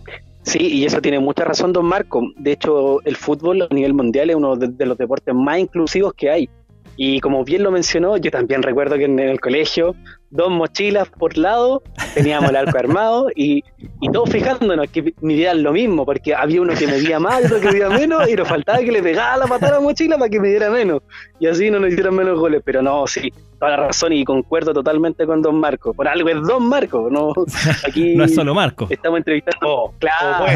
Sí, 0.43 0.59
y 0.59 0.85
eso 0.85 1.01
tiene 1.01 1.21
mucha 1.21 1.45
razón, 1.45 1.73
don 1.73 1.87
Marco. 1.87 2.23
De 2.37 2.53
hecho, 2.53 3.01
el 3.05 3.17
fútbol 3.17 3.63
a 3.63 3.75
nivel 3.75 3.95
mundial 3.95 4.31
es 4.31 4.37
uno 4.37 4.57
de, 4.57 4.87
los 4.87 4.99
deportes 4.99 5.35
más 5.35 5.59
inclusivos 5.59 6.13
que 6.15 6.31
hay. 6.31 6.51
Y 6.97 7.21
como 7.21 7.45
bien 7.45 7.63
lo 7.63 7.71
mencionó, 7.71 8.17
yo 8.17 8.31
también 8.31 8.63
recuerdo 8.63 8.97
que 8.97 9.05
en 9.05 9.19
el 9.19 9.41
colegio, 9.41 9.95
dos 10.33 10.51
mochilas 10.51 11.09
por 11.11 11.37
lado, 11.37 11.83
teníamos 12.15 12.51
el 12.51 12.57
arco 12.57 12.79
armado 12.79 13.29
y, 13.37 13.63
y 14.01 14.11
todos 14.11 14.31
fijándonos 14.31 14.89
que 14.91 15.15
midieran 15.21 15.63
lo 15.63 15.73
mismo, 15.73 16.05
porque 16.05 16.35
había 16.35 16.63
uno 16.63 16.75
que 16.75 16.87
medía 16.87 17.21
más, 17.21 17.45
otro 17.45 17.61
que 17.61 17.69
medía 17.69 17.91
menos, 17.91 18.29
y 18.29 18.35
nos 18.35 18.49
faltaba 18.49 18.79
que 18.79 18.91
le 18.91 19.03
pegara 19.03 19.37
la 19.37 19.47
patada 19.47 19.77
a 19.77 19.79
la 19.79 19.81
mochila 19.81 20.17
para 20.19 20.31
que 20.31 20.41
me 20.41 20.49
diera 20.49 20.71
menos. 20.71 21.03
Y 21.39 21.47
así 21.47 21.71
no 21.71 21.79
nos 21.79 21.91
hicieran 21.91 22.15
menos 22.15 22.39
goles. 22.39 22.63
Pero 22.65 22.83
no, 22.83 23.07
sí, 23.07 23.33
toda 23.63 23.77
la 23.77 23.87
razón 23.87 24.13
y 24.13 24.25
concuerdo 24.25 24.75
totalmente 24.75 25.25
con 25.25 25.41
Don 25.41 25.55
Marco. 25.55 25.95
Por 25.95 26.09
algo 26.09 26.29
es 26.29 26.43
Don 26.43 26.69
Marco, 26.69 27.09
no, 27.09 27.33
aquí 27.87 28.17
no 28.17 28.25
es 28.25 28.35
solo 28.35 28.57
Marco. 28.57 28.89
Estamos 28.91 29.19
entrevistando. 29.19 29.95
claro. 30.01 30.47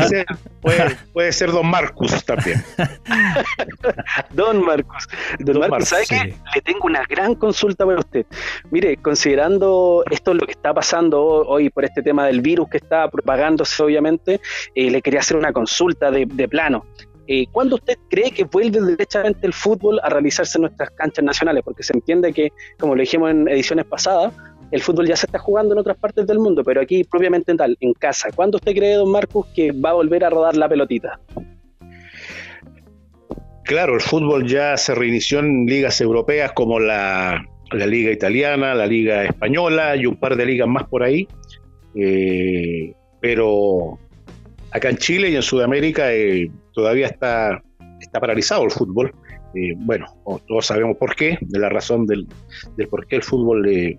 puede, 1.13 1.33
ser, 1.33 1.53
Don 1.53 1.71
Marcus 1.71 2.25
también. 2.25 2.65
don 4.33 4.65
Marcus. 4.65 5.07
Don, 5.39 5.57
Marcus, 5.61 5.89
¿sabe 5.89 6.03
qué? 6.09 6.35
Le 6.53 6.61
tengo 6.63 6.81
una 6.87 7.05
gran 7.09 7.37
consulta 7.37 7.87
para 7.87 8.01
usted. 8.01 8.27
Mire, 8.73 8.97
considerando 8.97 10.03
esto 10.11 10.35
lo 10.35 10.45
que 10.45 10.53
está 10.53 10.75
pasando 10.75 11.23
hoy 11.23 11.71
por 11.71 11.85
este 11.85 12.03
tema 12.03 12.27
del 12.27 12.41
virus 12.41 12.69
que 12.69 12.79
está 12.79 13.09
propagándose, 13.09 13.85
obviamente, 13.85 14.41
eh, 14.75 14.91
le 14.91 15.01
quería 15.01 15.21
hacer 15.21 15.37
una 15.37 15.53
consulta 15.53 16.11
de, 16.11 16.27
de 16.27 16.49
plano. 16.49 16.85
Eh, 17.29 17.47
¿Cuándo 17.51 17.77
usted 17.77 17.99
cree 18.09 18.31
que 18.31 18.45
vuelve 18.45 18.81
derechamente 18.81 19.47
el 19.47 19.53
fútbol 19.53 19.99
a 20.03 20.09
realizarse 20.09 20.59
en 20.59 20.63
nuestras 20.63 20.91
canchas 20.91 21.25
nacionales? 21.25 21.63
Porque 21.65 21.83
se 21.83 21.93
entiende 21.93 22.33
que, 22.33 22.53
como 22.79 22.95
lo 22.95 23.01
dijimos 23.01 23.31
en 23.31 23.49
ediciones 23.49 23.85
pasadas, 23.85 24.33
el 24.71 24.81
fútbol 24.81 25.07
ya 25.07 25.17
se 25.17 25.27
está 25.27 25.39
jugando 25.39 25.75
en 25.75 25.81
otras 25.81 25.97
partes 25.97 26.27
del 26.27 26.39
mundo, 26.39 26.63
pero 26.65 26.81
aquí 26.81 27.05
propiamente 27.05 27.51
en 27.53 27.59
tal, 27.59 27.77
en 27.81 27.93
casa. 27.95 28.31
¿Cuándo 28.35 28.57
usted 28.57 28.75
cree, 28.75 28.95
don 28.95 29.11
Marcus, 29.11 29.47
que 29.55 29.73
va 29.73 29.91
a 29.91 29.95
volver 29.95 30.25
a 30.25 30.31
rodar 30.31 30.57
la 30.57 30.69
pelotita? 30.69 31.21
Claro, 33.65 33.95
el 33.95 34.01
fútbol 34.01 34.47
ya 34.47 34.77
se 34.77 34.95
reinició 34.95 35.41
en 35.41 35.67
ligas 35.67 36.01
europeas 36.01 36.53
como 36.53 36.79
la, 36.79 37.45
liga 37.73 38.13
italiana, 38.13 38.75
la 38.75 38.87
liga 38.87 39.25
española 39.25 39.97
y 39.97 40.07
un 40.07 40.17
par 40.17 40.37
de 40.37 40.47
ligas 40.47 40.69
más 40.69 40.85
por 40.85 41.03
ahí. 41.03 41.27
Eh, 41.97 42.93
pero 43.21 43.99
acá 44.77 44.91
en 44.91 44.99
Chile 44.99 45.31
y 45.31 45.37
en 45.37 45.43
Sudamérica 45.43 46.13
eh, 46.13 46.51
todavía 46.73 47.07
está, 47.07 47.63
está 48.01 48.21
paralizado 48.21 48.65
el 48.65 48.71
fútbol. 48.71 49.15
Eh, 49.55 49.73
bueno, 49.77 50.07
todos 50.47 50.67
sabemos 50.67 50.97
por 50.99 51.15
qué, 51.15 51.39
de 51.41 51.59
la 51.59 51.69
razón 51.69 52.07
del, 52.07 52.27
por 52.91 53.07
qué 53.07 53.17
el 53.17 53.23
fútbol 53.23 53.67
eh, 53.69 53.99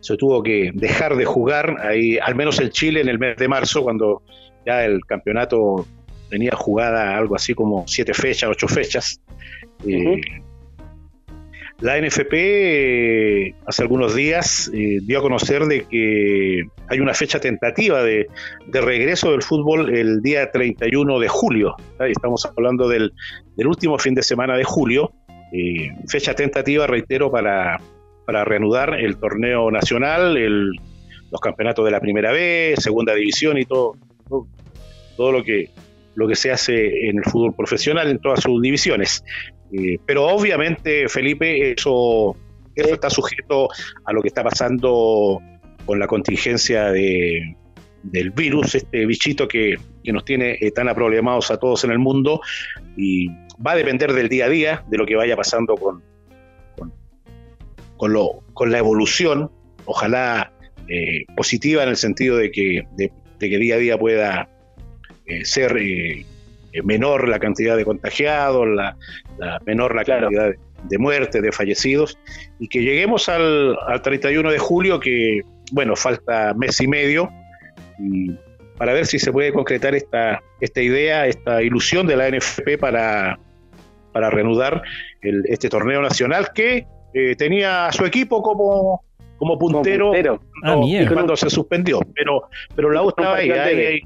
se 0.00 0.16
tuvo 0.16 0.42
que 0.42 0.70
dejar 0.74 1.16
de 1.16 1.24
jugar, 1.24 1.76
ahí, 1.82 2.18
al 2.18 2.34
menos 2.34 2.58
en 2.60 2.70
Chile 2.70 3.00
en 3.00 3.08
el 3.08 3.18
mes 3.18 3.36
de 3.36 3.48
marzo, 3.48 3.82
cuando 3.82 4.22
ya 4.64 4.84
el 4.84 5.00
campeonato 5.04 5.86
tenía 6.30 6.52
jugada 6.56 7.16
algo 7.16 7.36
así 7.36 7.54
como 7.54 7.84
siete 7.86 8.14
fechas, 8.14 8.50
ocho 8.50 8.66
fechas. 8.66 9.20
Eh, 9.86 10.20
la 11.84 12.00
NFP 12.00 12.32
eh, 12.32 13.54
hace 13.66 13.82
algunos 13.82 14.14
días 14.14 14.70
eh, 14.72 15.00
dio 15.02 15.18
a 15.18 15.20
conocer 15.20 15.66
de 15.66 15.84
que 15.84 16.62
hay 16.88 16.98
una 16.98 17.12
fecha 17.12 17.38
tentativa 17.38 18.02
de, 18.02 18.26
regreso 18.72 19.32
del 19.32 19.42
fútbol 19.42 19.94
el 19.94 20.22
día 20.22 20.50
31 20.50 21.18
de 21.18 21.28
julio. 21.28 21.76
Estamos 22.00 22.46
hablando 22.46 22.88
del, 22.88 23.12
último 23.58 23.98
fin 23.98 24.14
de 24.14 24.22
semana 24.22 24.56
de 24.56 24.64
julio. 24.64 25.12
Eh, 25.52 25.90
fecha 26.08 26.34
tentativa, 26.34 26.86
reitero, 26.86 27.30
para, 27.30 27.78
reanudar 28.26 28.94
el 28.98 29.18
torneo 29.18 29.70
nacional, 29.70 30.38
los 30.38 31.40
campeonatos 31.42 31.84
de 31.84 31.90
la 31.90 32.00
primera 32.00 32.32
vez, 32.32 32.82
segunda 32.82 33.14
división 33.14 33.58
y 33.58 33.66
todo, 33.66 33.98
todo, 35.18 35.32
lo 35.32 35.44
que 35.44 35.68
lo 36.14 36.28
que 36.28 36.34
se 36.34 36.50
hace 36.50 37.08
en 37.10 37.18
el 37.18 37.24
fútbol 37.24 37.54
profesional 37.54 38.08
en 38.08 38.20
todas 38.20 38.40
sus 38.40 38.62
divisiones. 38.62 39.22
Eh, 39.76 39.98
pero 40.06 40.26
obviamente, 40.28 41.08
Felipe, 41.08 41.72
eso, 41.72 42.36
eso 42.74 42.94
está 42.94 43.10
sujeto 43.10 43.68
a 44.04 44.12
lo 44.12 44.22
que 44.22 44.28
está 44.28 44.44
pasando 44.44 45.40
con 45.84 45.98
la 45.98 46.06
contingencia 46.06 46.92
de, 46.92 47.56
del 48.04 48.30
virus, 48.30 48.76
este 48.76 49.04
bichito 49.04 49.48
que, 49.48 49.76
nos 50.04 50.24
tiene 50.24 50.58
eh, 50.60 50.70
tan 50.70 50.88
aproblemados 50.88 51.50
a 51.50 51.56
todos 51.56 51.82
en 51.84 51.90
el 51.90 51.98
mundo 51.98 52.40
y 52.96 53.28
va 53.66 53.72
a 53.72 53.76
depender 53.76 54.12
del 54.12 54.28
día 54.28 54.44
a 54.44 54.48
día, 54.48 54.84
de 54.88 54.98
lo 54.98 55.06
que 55.06 55.16
vaya 55.16 55.36
pasando 55.36 55.74
con, 55.74 56.04
con, 57.96 58.12
lo, 58.12 58.44
con 58.52 58.70
la 58.70 58.78
evolución, 58.78 59.50
ojalá 59.86 60.52
eh, 60.88 61.24
positiva 61.36 61.82
en 61.82 61.88
el 61.88 61.96
sentido 61.96 62.36
de 62.36 62.52
que, 62.52 62.86
de, 62.96 63.10
que 63.40 63.58
día 63.58 63.74
a 63.74 63.78
día 63.78 63.98
pueda 63.98 64.48
ser 65.42 65.74
menor 66.82 67.28
la 67.28 67.38
cantidad 67.38 67.76
de 67.76 67.84
contagiados, 67.84 68.66
la, 68.66 68.96
menor 69.64 69.94
la 69.94 70.04
cantidad 70.04 70.52
de, 70.84 70.98
muertes, 70.98 71.42
de 71.42 71.52
fallecidos, 71.52 72.18
y 72.58 72.68
que 72.68 72.82
lleguemos 72.82 73.28
al, 73.28 73.76
al 73.86 74.02
31 74.02 74.50
de 74.50 74.58
julio, 74.58 75.00
que 75.00 75.42
bueno, 75.72 75.96
falta 75.96 76.54
mes 76.54 76.80
y 76.80 76.86
medio, 76.86 77.30
y 77.98 78.32
para 78.76 78.92
ver 78.92 79.06
si 79.06 79.18
se 79.18 79.32
puede 79.32 79.52
concretar 79.52 79.94
esta, 79.94 80.42
esta 80.60 80.82
idea, 80.82 81.26
esta 81.26 81.62
ilusión 81.62 82.06
de 82.06 82.16
la 82.16 82.28
NFP 82.28 82.78
para, 82.78 83.38
para 84.12 84.30
reanudar 84.30 84.82
este 85.22 85.68
torneo 85.68 86.02
nacional 86.02 86.48
que 86.54 86.86
eh, 87.14 87.36
tenía 87.36 87.86
a 87.86 87.92
su 87.92 88.04
equipo 88.04 88.42
como, 88.42 89.04
como 89.36 89.58
puntero, 89.58 90.12
ah, 90.64 90.80
Cuando, 91.12 91.36
se 91.36 91.48
suspendió, 91.50 92.00
pero, 92.14 92.48
pero 92.74 92.90
la 92.90 93.02
U 93.02 93.10
estaba 93.10 93.36
ahí, 93.36 94.02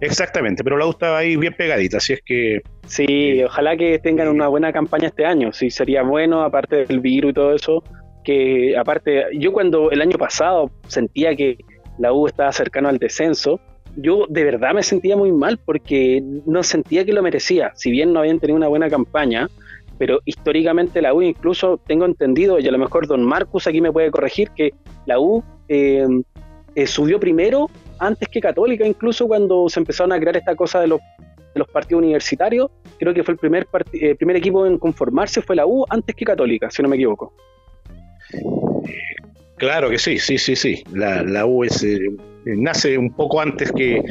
Exactamente, 0.00 0.62
pero 0.64 0.76
la 0.76 0.86
U 0.86 0.90
estaba 0.90 1.18
ahí 1.18 1.36
bien 1.36 1.54
pegadita, 1.54 1.98
así 1.98 2.14
es 2.14 2.22
que... 2.24 2.60
Sí, 2.86 3.42
ojalá 3.42 3.76
que 3.76 3.98
tengan 3.98 4.28
una 4.28 4.48
buena 4.48 4.72
campaña 4.72 5.08
este 5.08 5.24
año, 5.24 5.52
sí, 5.52 5.70
sería 5.70 6.02
bueno, 6.02 6.42
aparte 6.42 6.86
del 6.86 7.00
virus 7.00 7.30
y 7.30 7.34
todo 7.34 7.54
eso, 7.54 7.82
que 8.24 8.76
aparte, 8.76 9.24
yo 9.34 9.52
cuando 9.52 9.90
el 9.90 10.00
año 10.00 10.18
pasado 10.18 10.70
sentía 10.86 11.34
que 11.34 11.58
la 11.98 12.12
U 12.12 12.26
estaba 12.26 12.52
cercano 12.52 12.88
al 12.88 12.98
descenso, 12.98 13.60
yo 13.96 14.26
de 14.28 14.44
verdad 14.44 14.74
me 14.74 14.82
sentía 14.82 15.16
muy 15.16 15.32
mal 15.32 15.58
porque 15.64 16.22
no 16.46 16.62
sentía 16.62 17.04
que 17.04 17.12
lo 17.12 17.22
merecía. 17.22 17.72
Si 17.74 17.90
bien 17.90 18.12
no 18.12 18.20
habían 18.20 18.38
tenido 18.38 18.56
una 18.56 18.68
buena 18.68 18.88
campaña, 18.88 19.48
pero 19.98 20.20
históricamente 20.24 21.02
la 21.02 21.12
U, 21.12 21.22
incluso 21.22 21.80
tengo 21.86 22.04
entendido, 22.04 22.58
y 22.60 22.68
a 22.68 22.72
lo 22.72 22.78
mejor 22.78 23.06
don 23.06 23.24
Marcus 23.24 23.66
aquí 23.66 23.80
me 23.80 23.92
puede 23.92 24.10
corregir, 24.10 24.50
que 24.50 24.72
la 25.06 25.18
U 25.18 25.42
eh, 25.68 26.06
eh, 26.74 26.86
subió 26.86 27.18
primero 27.18 27.68
antes 27.98 28.28
que 28.28 28.40
Católica, 28.40 28.86
incluso 28.86 29.26
cuando 29.26 29.68
se 29.68 29.80
empezaron 29.80 30.12
a 30.12 30.18
crear 30.18 30.36
esta 30.36 30.54
cosa 30.54 30.80
de 30.80 30.88
los, 30.88 31.00
de 31.00 31.58
los 31.58 31.68
partidos 31.68 32.02
universitarios. 32.02 32.70
Creo 32.98 33.14
que 33.14 33.22
fue 33.22 33.32
el 33.32 33.38
primer, 33.38 33.66
eh, 33.92 34.14
primer 34.14 34.36
equipo 34.36 34.66
en 34.66 34.78
conformarse, 34.78 35.42
fue 35.42 35.56
la 35.56 35.66
U 35.66 35.84
antes 35.88 36.14
que 36.14 36.24
Católica, 36.24 36.70
si 36.70 36.82
no 36.82 36.88
me 36.88 36.96
equivoco. 36.96 37.32
Claro 39.56 39.90
que 39.90 39.98
sí, 39.98 40.18
sí, 40.18 40.38
sí, 40.38 40.54
sí. 40.54 40.82
La, 40.92 41.22
la 41.22 41.44
US 41.44 41.82
eh, 41.82 42.08
nace 42.44 42.96
un 42.96 43.12
poco 43.12 43.40
antes 43.40 43.72
que, 43.72 44.02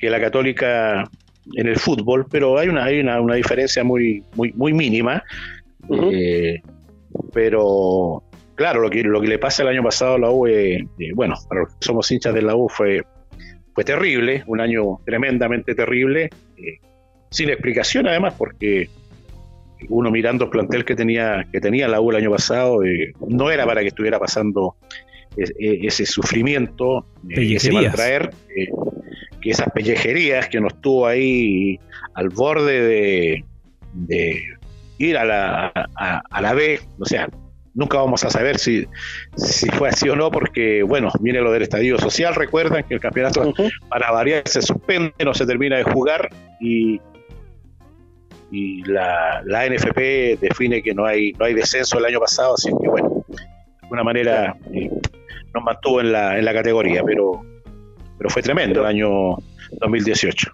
la 0.00 0.20
católica 0.20 1.08
en 1.54 1.66
el 1.66 1.78
fútbol, 1.78 2.26
pero 2.30 2.58
hay 2.58 2.68
una, 2.68 2.84
hay 2.84 3.00
una, 3.00 3.20
una 3.20 3.36
diferencia 3.36 3.82
muy, 3.84 4.22
muy, 4.34 4.52
muy 4.52 4.72
mínima. 4.72 5.22
Eh, 5.90 6.60
pero 7.32 8.22
claro, 8.54 8.80
lo 8.80 8.90
que, 8.90 9.02
lo 9.02 9.20
que 9.20 9.28
le 9.28 9.38
pasa 9.38 9.62
el 9.62 9.68
año 9.68 9.82
pasado 9.82 10.14
a 10.14 10.18
la 10.18 10.30
U, 10.30 10.46
eh, 10.46 10.86
bueno, 11.14 11.34
para 11.48 11.62
los 11.62 11.70
que 11.74 11.78
somos 11.80 12.10
hinchas 12.10 12.34
de 12.34 12.42
la 12.42 12.54
U 12.54 12.68
fue, 12.68 13.02
fue 13.74 13.84
terrible, 13.84 14.44
un 14.46 14.60
año 14.60 15.00
tremendamente 15.04 15.74
terrible, 15.74 16.30
sin 17.30 17.50
explicación 17.50 18.06
además, 18.06 18.34
porque 18.38 18.88
uno 19.88 20.10
mirando 20.10 20.44
el 20.44 20.50
plantel 20.50 20.84
que 20.84 20.94
tenía, 20.94 21.46
que 21.50 21.60
tenía 21.60 21.88
la 21.88 22.00
U 22.00 22.10
el 22.10 22.16
año 22.16 22.30
pasado, 22.30 22.84
eh, 22.84 23.12
no 23.28 23.50
era 23.50 23.66
para 23.66 23.80
que 23.82 23.88
estuviera 23.88 24.18
pasando 24.18 24.76
ese 25.36 26.06
sufrimiento, 26.06 27.06
eh, 27.28 27.54
ese 27.56 27.72
maltraer, 27.72 28.30
eh, 28.56 28.68
que 29.40 29.50
esas 29.50 29.68
pellejerías 29.72 30.48
que 30.48 30.60
nos 30.60 30.80
tuvo 30.80 31.06
ahí 31.06 31.78
al 32.14 32.28
borde 32.28 33.42
de, 33.92 34.44
ir 34.98 35.16
a 35.16 35.24
la, 35.24 35.72
a, 35.96 36.40
la 36.40 36.54
B, 36.54 36.78
o 37.00 37.04
sea, 37.04 37.28
nunca 37.74 37.98
vamos 37.98 38.24
a 38.24 38.30
saber 38.30 38.58
si, 38.58 38.86
si 39.36 39.68
fue 39.70 39.88
así 39.88 40.08
o 40.08 40.16
no, 40.16 40.30
porque, 40.30 40.82
bueno, 40.82 41.10
viene 41.20 41.40
lo 41.40 41.52
del 41.52 41.62
estadio 41.62 41.98
social, 41.98 42.34
recuerdan 42.34 42.84
que 42.84 42.94
el 42.94 43.00
campeonato 43.00 43.52
para 43.88 44.10
variar 44.10 44.42
se 44.46 44.62
suspende, 44.62 45.12
no 45.24 45.34
se 45.34 45.46
termina 45.46 45.76
de 45.76 45.84
jugar 45.84 46.30
y 46.60 47.00
y 48.50 48.84
la, 48.84 49.42
la 49.46 49.66
NFP 49.68 50.38
define 50.40 50.80
que 50.80 50.94
no 50.94 51.04
hay, 51.04 51.32
no 51.32 51.44
hay 51.44 51.54
descenso 51.54 51.98
el 51.98 52.04
año 52.04 52.20
pasado, 52.20 52.54
así 52.54 52.70
que 52.80 52.88
bueno, 52.88 53.24
de 53.28 53.82
alguna 53.82 54.04
manera 54.04 54.56
eh, 54.72 54.88
nos 55.52 55.64
mantuvo 55.64 56.00
en 56.00 56.12
la, 56.12 56.38
en 56.38 56.44
la 56.44 56.52
categoría, 56.52 57.02
pero, 57.04 57.44
pero 58.16 58.30
fue 58.30 58.42
tremendo 58.42 58.80
el 58.80 58.86
año 58.86 59.36
2018. 59.80 60.52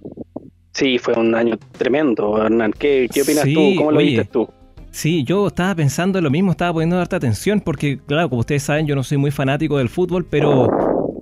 Sí, 0.73 0.99
fue 0.99 1.15
un 1.15 1.35
año 1.35 1.59
tremendo, 1.77 2.43
Hernán. 2.43 2.73
¿Qué, 2.73 3.09
qué 3.13 3.21
opinas 3.23 3.45
tú? 3.45 3.75
¿Cómo 3.77 3.93
lo 3.93 3.99
viste 3.99 4.25
tú? 4.25 4.49
Sí, 4.91 5.23
yo 5.23 5.47
estaba 5.47 5.75
pensando 5.75 6.21
lo 6.21 6.31
mismo, 6.31 6.51
estaba 6.51 6.73
poniendo 6.73 6.99
harta 6.99 7.17
atención, 7.17 7.61
porque 7.61 7.99
claro, 7.99 8.29
como 8.29 8.41
ustedes 8.41 8.65
saben, 8.65 8.87
yo 8.87 8.97
no 8.97 9.05
soy 9.05 9.19
muy 9.19 9.31
fanático 9.31 9.79
del 9.79 9.89
fútbol, 9.89 10.27
pero, 10.29 10.69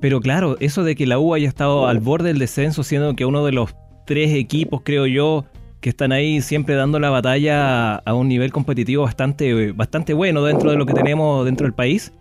pero 0.00 0.20
claro, 0.20 0.56
eso 0.60 0.84
de 0.84 0.96
que 0.96 1.06
la 1.06 1.18
U 1.18 1.34
haya 1.34 1.48
estado 1.48 1.86
al 1.86 2.00
borde 2.00 2.28
del 2.28 2.38
descenso, 2.38 2.82
siendo 2.82 3.14
que 3.14 3.26
uno 3.26 3.44
de 3.44 3.52
los 3.52 3.74
tres 4.06 4.32
equipos, 4.32 4.80
creo 4.84 5.06
yo, 5.06 5.44
que 5.80 5.90
están 5.90 6.12
ahí 6.12 6.40
siempre 6.40 6.74
dando 6.74 6.98
la 6.98 7.10
batalla 7.10 7.96
a 7.96 8.14
un 8.14 8.28
nivel 8.28 8.52
competitivo 8.52 9.04
bastante, 9.04 9.72
bastante 9.72 10.14
bueno 10.14 10.42
dentro 10.42 10.70
de 10.70 10.76
lo 10.76 10.86
que 10.86 10.94
tenemos 10.94 11.44
dentro 11.44 11.66
del 11.66 11.74
país. 11.74 12.12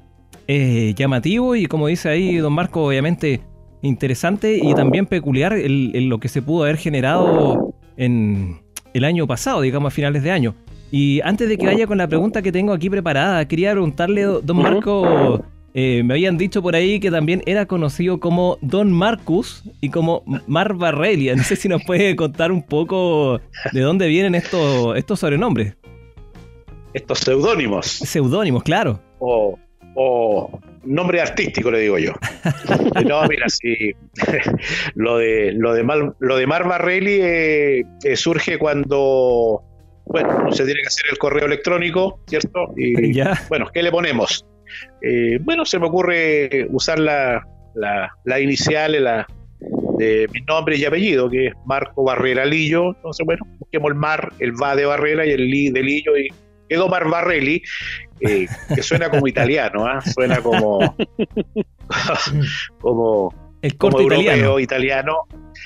Eh, 0.49 0.93
llamativo 0.95 1.55
y 1.55 1.65
como 1.65 1.87
dice 1.87 2.09
ahí 2.09 2.37
don 2.37 2.53
Marco, 2.53 2.85
obviamente 2.85 3.41
interesante 3.81 4.59
y 4.61 4.73
también 4.75 5.05
peculiar 5.05 5.53
en 5.53 6.09
lo 6.09 6.19
que 6.19 6.29
se 6.29 6.41
pudo 6.41 6.63
haber 6.63 6.77
generado 6.77 7.73
en 7.95 8.59
el 8.93 9.03
año 9.03 9.27
pasado, 9.27 9.61
digamos 9.61 9.91
a 9.91 9.95
finales 9.95 10.23
de 10.23 10.31
año. 10.31 10.55
Y 10.91 11.19
antes 11.23 11.49
de 11.49 11.57
que 11.57 11.65
vaya 11.65 11.85
con 11.85 11.97
la 11.97 12.07
pregunta 12.07 12.41
que 12.41 12.51
tengo 12.51 12.73
aquí 12.73 12.89
preparada, 12.89 13.45
quería 13.47 13.71
preguntarle, 13.71 14.23
don 14.23 14.57
Marco, 14.57 15.43
eh, 15.73 16.01
me 16.03 16.13
habían 16.15 16.37
dicho 16.37 16.61
por 16.61 16.75
ahí 16.75 16.99
que 16.99 17.11
también 17.11 17.43
era 17.45 17.65
conocido 17.65 18.19
como 18.19 18.57
Don 18.61 18.91
Marcus 18.91 19.63
y 19.81 19.89
como 19.89 20.23
Mar 20.47 20.73
Barrelia. 20.73 21.35
No 21.35 21.43
sé 21.43 21.55
si 21.55 21.67
nos 21.67 21.83
puede 21.83 22.15
contar 22.15 22.51
un 22.51 22.63
poco 22.63 23.41
de 23.73 23.81
dónde 23.81 24.07
vienen 24.07 24.33
estos, 24.33 24.97
estos 24.97 25.19
sobrenombres. 25.19 25.75
Estos 26.93 27.19
seudónimos. 27.19 27.85
Seudónimos, 27.85 28.63
claro. 28.63 28.99
O, 29.19 29.59
nombre 30.83 31.21
artístico, 31.21 31.69
le 31.69 31.81
digo 31.81 31.99
yo. 31.99 32.13
no, 33.07 33.27
mira, 33.27 33.49
sí. 33.49 33.93
lo 34.95 35.17
de, 35.17 35.51
lo 35.51 35.73
de, 35.73 35.83
lo 36.17 36.37
de 36.37 36.47
Mar 36.47 36.67
Barrelli 36.67 37.19
eh, 37.21 37.85
eh, 38.03 38.15
surge 38.15 38.57
cuando 38.57 39.61
bueno, 40.09 40.51
se 40.51 40.65
tiene 40.65 40.81
que 40.81 40.87
hacer 40.87 41.05
el 41.11 41.17
correo 41.17 41.45
electrónico, 41.45 42.19
¿cierto? 42.27 42.73
Y 42.75 43.13
¿Ya? 43.17 43.33
bueno, 43.49 43.67
¿qué 43.73 43.83
le 43.83 43.91
ponemos? 43.91 44.45
Eh, 45.01 45.39
bueno, 45.41 45.65
se 45.65 45.79
me 45.79 45.87
ocurre 45.87 46.67
usar 46.69 46.99
la, 46.99 47.45
la, 47.75 48.39
inicial 48.39 49.03
la, 49.03 49.27
de 49.97 50.27
mi 50.31 50.41
nombre 50.41 50.77
y 50.77 50.85
apellido, 50.85 51.29
que 51.29 51.47
es 51.47 51.53
Marco 51.65 52.03
Barrera 52.03 52.45
Lillo. 52.45 52.95
Entonces, 52.95 53.25
bueno, 53.25 53.45
busquemos 53.59 53.91
el 53.91 53.95
Mar, 53.95 54.33
el 54.39 54.53
Va 54.61 54.75
de 54.75 54.85
Barrera 54.85 55.25
y 55.25 55.31
el 55.31 55.49
Li 55.49 55.69
de 55.69 55.83
Lillo 55.83 56.17
y 56.17 56.29
quedó 56.67 56.89
Mar 56.89 57.07
Barrelli, 57.07 57.61
eh, 58.21 58.47
que 58.73 58.83
suena 58.83 59.09
como 59.09 59.27
italiano, 59.27 59.85
¿ah? 59.85 60.01
suena 60.01 60.41
como, 60.41 60.79
como, 62.79 63.46
el 63.67 63.77
corto 63.77 64.01
italiano. 64.01 64.59
italiano. 64.59 65.17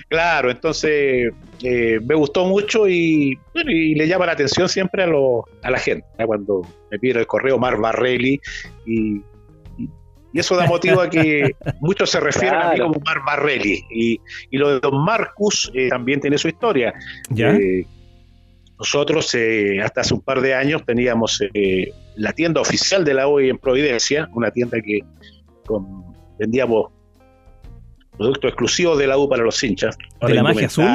Claro, 0.07 0.49
entonces 0.49 1.31
eh, 1.63 1.99
me 2.03 2.15
gustó 2.15 2.45
mucho 2.45 2.87
y, 2.87 3.37
y, 3.53 3.95
le 3.95 4.07
llama 4.07 4.25
la 4.25 4.31
atención 4.31 4.67
siempre 4.67 5.03
a, 5.03 5.07
lo, 5.07 5.45
a 5.61 5.69
la 5.69 5.77
gente. 5.77 6.05
Cuando 6.25 6.61
me 6.89 6.97
pide 6.99 7.19
el 7.19 7.27
correo 7.27 7.59
Mar 7.59 7.77
Barrelli 7.77 8.39
y, 8.85 9.21
y 10.33 10.39
eso 10.39 10.55
da 10.55 10.65
motivo 10.65 11.01
a 11.01 11.09
que 11.09 11.55
muchos 11.79 12.09
se 12.09 12.19
refieren 12.19 12.59
a 12.59 12.71
mí 12.71 12.79
como 12.79 12.99
Mar 13.05 13.21
Barrelli. 13.25 13.83
Y, 13.91 14.57
lo 14.57 14.73
de 14.73 14.79
Don 14.79 15.03
Marcus 15.03 15.71
eh, 15.75 15.89
también 15.89 16.19
tiene 16.19 16.37
su 16.37 16.47
historia. 16.47 16.93
Eh, 17.37 17.85
nosotros 18.79 19.35
hasta 19.83 20.01
hace 20.01 20.13
un 20.15 20.21
par 20.21 20.41
de 20.41 20.55
años 20.55 20.83
teníamos 20.83 21.39
la 22.15 22.33
tienda 22.33 22.61
oficial 22.61 23.05
de 23.05 23.13
la 23.13 23.27
OI 23.27 23.49
en 23.49 23.59
Providencia, 23.59 24.27
una 24.33 24.49
tienda 24.49 24.81
que 24.81 25.01
vendíamos 26.39 26.91
producto 28.21 28.47
exclusivo 28.47 28.95
de 28.95 29.07
la 29.07 29.17
U 29.17 29.27
para 29.27 29.43
los 29.43 29.63
hinchas. 29.63 29.97
¿De 30.21 30.33
la 30.33 30.43
magia 30.43 30.67
azul? 30.67 30.85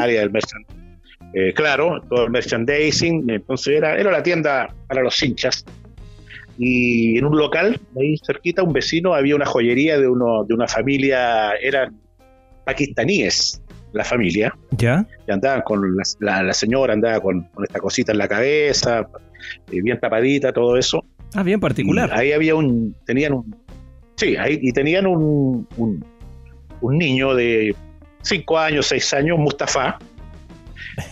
Eh, 1.35 1.52
claro, 1.52 2.00
todo 2.09 2.25
el 2.25 2.30
merchandising, 2.30 3.28
entonces 3.28 3.76
era, 3.76 3.97
era 3.97 4.11
la 4.11 4.23
tienda 4.23 4.73
para 4.87 5.02
los 5.02 5.21
hinchas. 5.23 5.64
y 6.56 7.18
en 7.18 7.25
un 7.25 7.37
local, 7.37 7.78
ahí 7.99 8.16
cerquita, 8.25 8.62
un 8.62 8.73
vecino, 8.73 9.12
había 9.12 9.35
una 9.35 9.45
joyería 9.45 9.99
de, 9.99 10.09
uno, 10.09 10.45
de 10.45 10.54
una 10.54 10.66
familia, 10.66 11.52
eran 11.61 11.95
pakistaníes, 12.64 13.61
la 13.92 14.04
familia. 14.04 14.54
¿Ya? 14.71 15.06
Y 15.26 15.33
andaban 15.33 15.62
con 15.62 15.83
la, 16.21 16.52
señora, 16.54 16.95
andaba 16.95 17.21
con, 17.21 17.50
esta 17.62 17.80
cosita 17.80 18.12
en 18.12 18.18
la 18.18 18.28
cabeza, 18.28 19.06
eh, 19.71 19.83
bien 19.83 19.99
tapadita, 20.00 20.52
todo 20.52 20.76
eso. 20.76 21.04
Ah, 21.35 21.42
bien 21.42 21.61
particular. 21.61 22.11
ahí 22.14 22.33
había 22.33 22.54
un, 22.54 22.95
tenían 23.04 23.35
un, 23.35 23.54
sí, 24.14 24.37
ahí, 24.37 24.59
y 24.62 24.73
tenían 24.73 25.06
un, 25.06 25.68
un, 25.76 26.04
niño 26.83 27.35
de 27.35 27.75
5 28.23 28.59
años, 28.59 28.87
6 28.87 29.14
años, 29.14 29.38
Mustafa, 29.38 29.99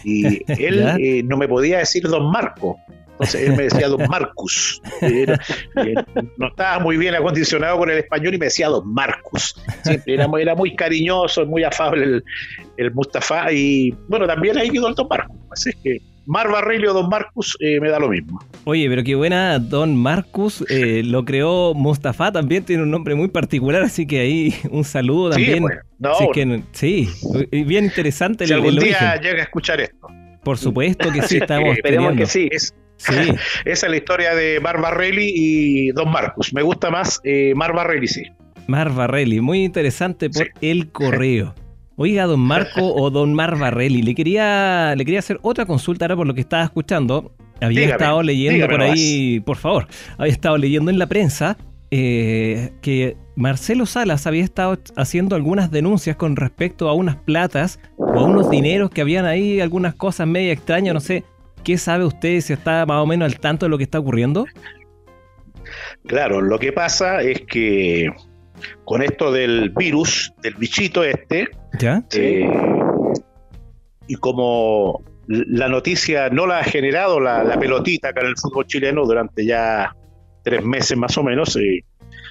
y 0.04 0.40
él 0.62 0.96
eh, 0.98 1.22
no 1.24 1.36
me 1.36 1.48
podía 1.48 1.78
decir 1.78 2.04
don 2.04 2.30
Marco, 2.30 2.78
entonces 3.14 3.48
él 3.48 3.56
me 3.56 3.62
decía 3.64 3.88
Don 3.88 4.08
Marcus. 4.08 4.82
no 6.36 6.48
estaba 6.48 6.80
muy 6.80 6.96
bien 6.96 7.14
acondicionado 7.14 7.78
con 7.78 7.90
el 7.90 7.98
español 7.98 8.34
y 8.34 8.38
me 8.38 8.46
decía 8.46 8.68
Don 8.68 8.92
Marcus. 8.92 9.54
Siempre 9.82 10.14
era, 10.14 10.28
era 10.40 10.54
muy 10.56 10.74
cariñoso, 10.74 11.46
muy 11.46 11.62
afable 11.62 12.04
el, 12.04 12.24
el, 12.76 12.92
Mustafa. 12.92 13.52
Y 13.52 13.94
bueno, 14.08 14.26
también 14.26 14.58
ahí 14.58 14.68
quedó 14.68 14.88
el 14.88 14.94
Don 14.94 15.06
Marcus. 15.08 15.36
Así 15.52 15.70
es 15.70 15.76
que 15.76 16.02
Mar 16.26 16.50
Barrilio 16.50 16.90
o 16.90 16.94
Don 16.94 17.08
Marcus 17.08 17.56
eh, 17.60 17.80
me 17.80 17.90
da 17.90 17.98
lo 17.98 18.08
mismo. 18.08 18.42
Oye, 18.64 18.88
pero 18.88 19.02
qué 19.04 19.14
buena 19.14 19.58
Don 19.58 19.96
Marcus. 19.96 20.64
Eh, 20.68 21.02
lo 21.04 21.24
creó 21.24 21.74
Mustafa, 21.74 22.32
también 22.32 22.64
tiene 22.64 22.82
un 22.82 22.90
nombre 22.90 23.14
muy 23.14 23.28
particular, 23.28 23.82
así 23.82 24.06
que 24.06 24.20
ahí 24.20 24.54
un 24.70 24.84
saludo 24.84 25.30
también. 25.30 25.64
Sí, 26.72 27.06
sí 27.06 27.64
bien 27.64 27.84
interesante. 27.84 28.46
Si 28.46 28.52
el, 28.52 28.60
algún 28.60 28.76
día 28.76 29.20
llega 29.20 29.40
a 29.40 29.42
escuchar 29.42 29.80
esto. 29.80 30.08
Por 30.42 30.58
supuesto 30.58 31.10
que 31.10 31.22
sí, 31.22 31.38
estamos 31.38 31.76
Esperemos 31.76 32.16
que 32.16 32.26
sí. 32.26 32.48
Sí. 32.96 33.12
Esa 33.64 33.86
es 33.86 33.90
la 33.90 33.96
historia 33.96 34.34
de 34.34 34.60
Mar 34.60 34.80
Barrelli 34.80 35.32
y 35.34 35.90
Don 35.92 36.10
Marcus. 36.10 36.52
Me 36.52 36.62
gusta 36.62 36.90
más 36.90 37.20
eh, 37.24 37.52
Mar 37.56 37.72
Barrelli, 37.74 38.06
sí. 38.06 38.24
Mar 38.66 38.92
Barrelli, 38.92 39.40
muy 39.40 39.64
interesante 39.64 40.30
por 40.30 40.48
el 40.60 40.90
correo. 40.90 41.54
Oiga, 41.96 42.24
don 42.24 42.40
Marco 42.40 42.92
o 42.94 43.10
don 43.10 43.34
Mar 43.34 43.56
Barrelli, 43.56 44.02
le 44.02 44.14
quería, 44.14 44.94
le 44.96 45.04
quería 45.04 45.20
hacer 45.20 45.38
otra 45.42 45.64
consulta 45.64 46.06
ahora 46.06 46.16
por 46.16 46.26
lo 46.26 46.34
que 46.34 46.40
estaba 46.40 46.64
escuchando. 46.64 47.32
Había 47.60 47.90
estado 47.90 48.22
leyendo 48.22 48.66
por 48.68 48.82
ahí, 48.82 49.40
por 49.40 49.56
favor, 49.56 49.86
había 50.18 50.32
estado 50.32 50.58
leyendo 50.58 50.90
en 50.90 50.98
la 50.98 51.06
prensa 51.06 51.56
eh, 51.92 52.72
que 52.82 53.16
Marcelo 53.36 53.86
Salas 53.86 54.26
había 54.26 54.42
estado 54.42 54.76
haciendo 54.96 55.36
algunas 55.36 55.70
denuncias 55.70 56.16
con 56.16 56.34
respecto 56.34 56.88
a 56.88 56.94
unas 56.94 57.14
platas 57.14 57.78
o 57.96 58.18
a 58.18 58.24
unos 58.24 58.50
dineros 58.50 58.90
que 58.90 59.00
habían 59.00 59.24
ahí, 59.24 59.60
algunas 59.60 59.94
cosas 59.94 60.26
media 60.26 60.52
extrañas, 60.52 60.94
no 60.94 61.00
sé. 61.00 61.22
¿Qué 61.62 61.78
sabe 61.78 62.04
usted 62.04 62.40
si 62.40 62.52
está 62.52 62.84
más 62.86 63.00
o 63.00 63.06
menos 63.06 63.32
al 63.32 63.38
tanto 63.38 63.66
de 63.66 63.70
lo 63.70 63.78
que 63.78 63.84
está 63.84 64.00
ocurriendo? 64.00 64.44
Claro, 66.06 66.40
lo 66.40 66.58
que 66.58 66.72
pasa 66.72 67.22
es 67.22 67.42
que 67.42 68.10
con 68.84 69.02
esto 69.02 69.32
del 69.32 69.70
virus, 69.70 70.32
del 70.42 70.54
bichito 70.54 71.04
este, 71.04 71.48
¿Ya? 71.78 72.02
Eh, 72.12 72.48
y 74.06 74.14
como 74.16 75.02
la 75.26 75.68
noticia 75.68 76.28
no 76.28 76.46
la 76.46 76.58
ha 76.58 76.64
generado 76.64 77.18
la, 77.18 77.58
pelotita 77.58 78.08
acá 78.08 78.20
en 78.20 78.28
el 78.28 78.36
fútbol 78.36 78.66
chileno 78.66 79.04
durante 79.04 79.44
ya 79.46 79.94
tres 80.42 80.64
meses 80.64 80.96
más 80.96 81.16
o 81.16 81.22
menos, 81.22 81.56
eh, 81.56 81.84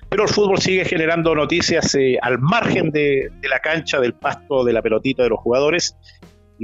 pero 0.09 0.23
el 0.23 0.29
fútbol 0.29 0.59
sigue 0.59 0.85
generando 0.85 1.33
noticias 1.33 1.95
eh, 1.95 2.17
al 2.21 2.37
margen 2.39 2.91
de, 2.91 3.31
de, 3.41 3.49
la 3.49 3.59
cancha, 3.59 3.99
del 3.99 4.13
pasto, 4.13 4.63
de 4.63 4.73
la 4.73 4.81
pelotita 4.81 5.23
de 5.23 5.29
los 5.29 5.39
jugadores, 5.39 5.95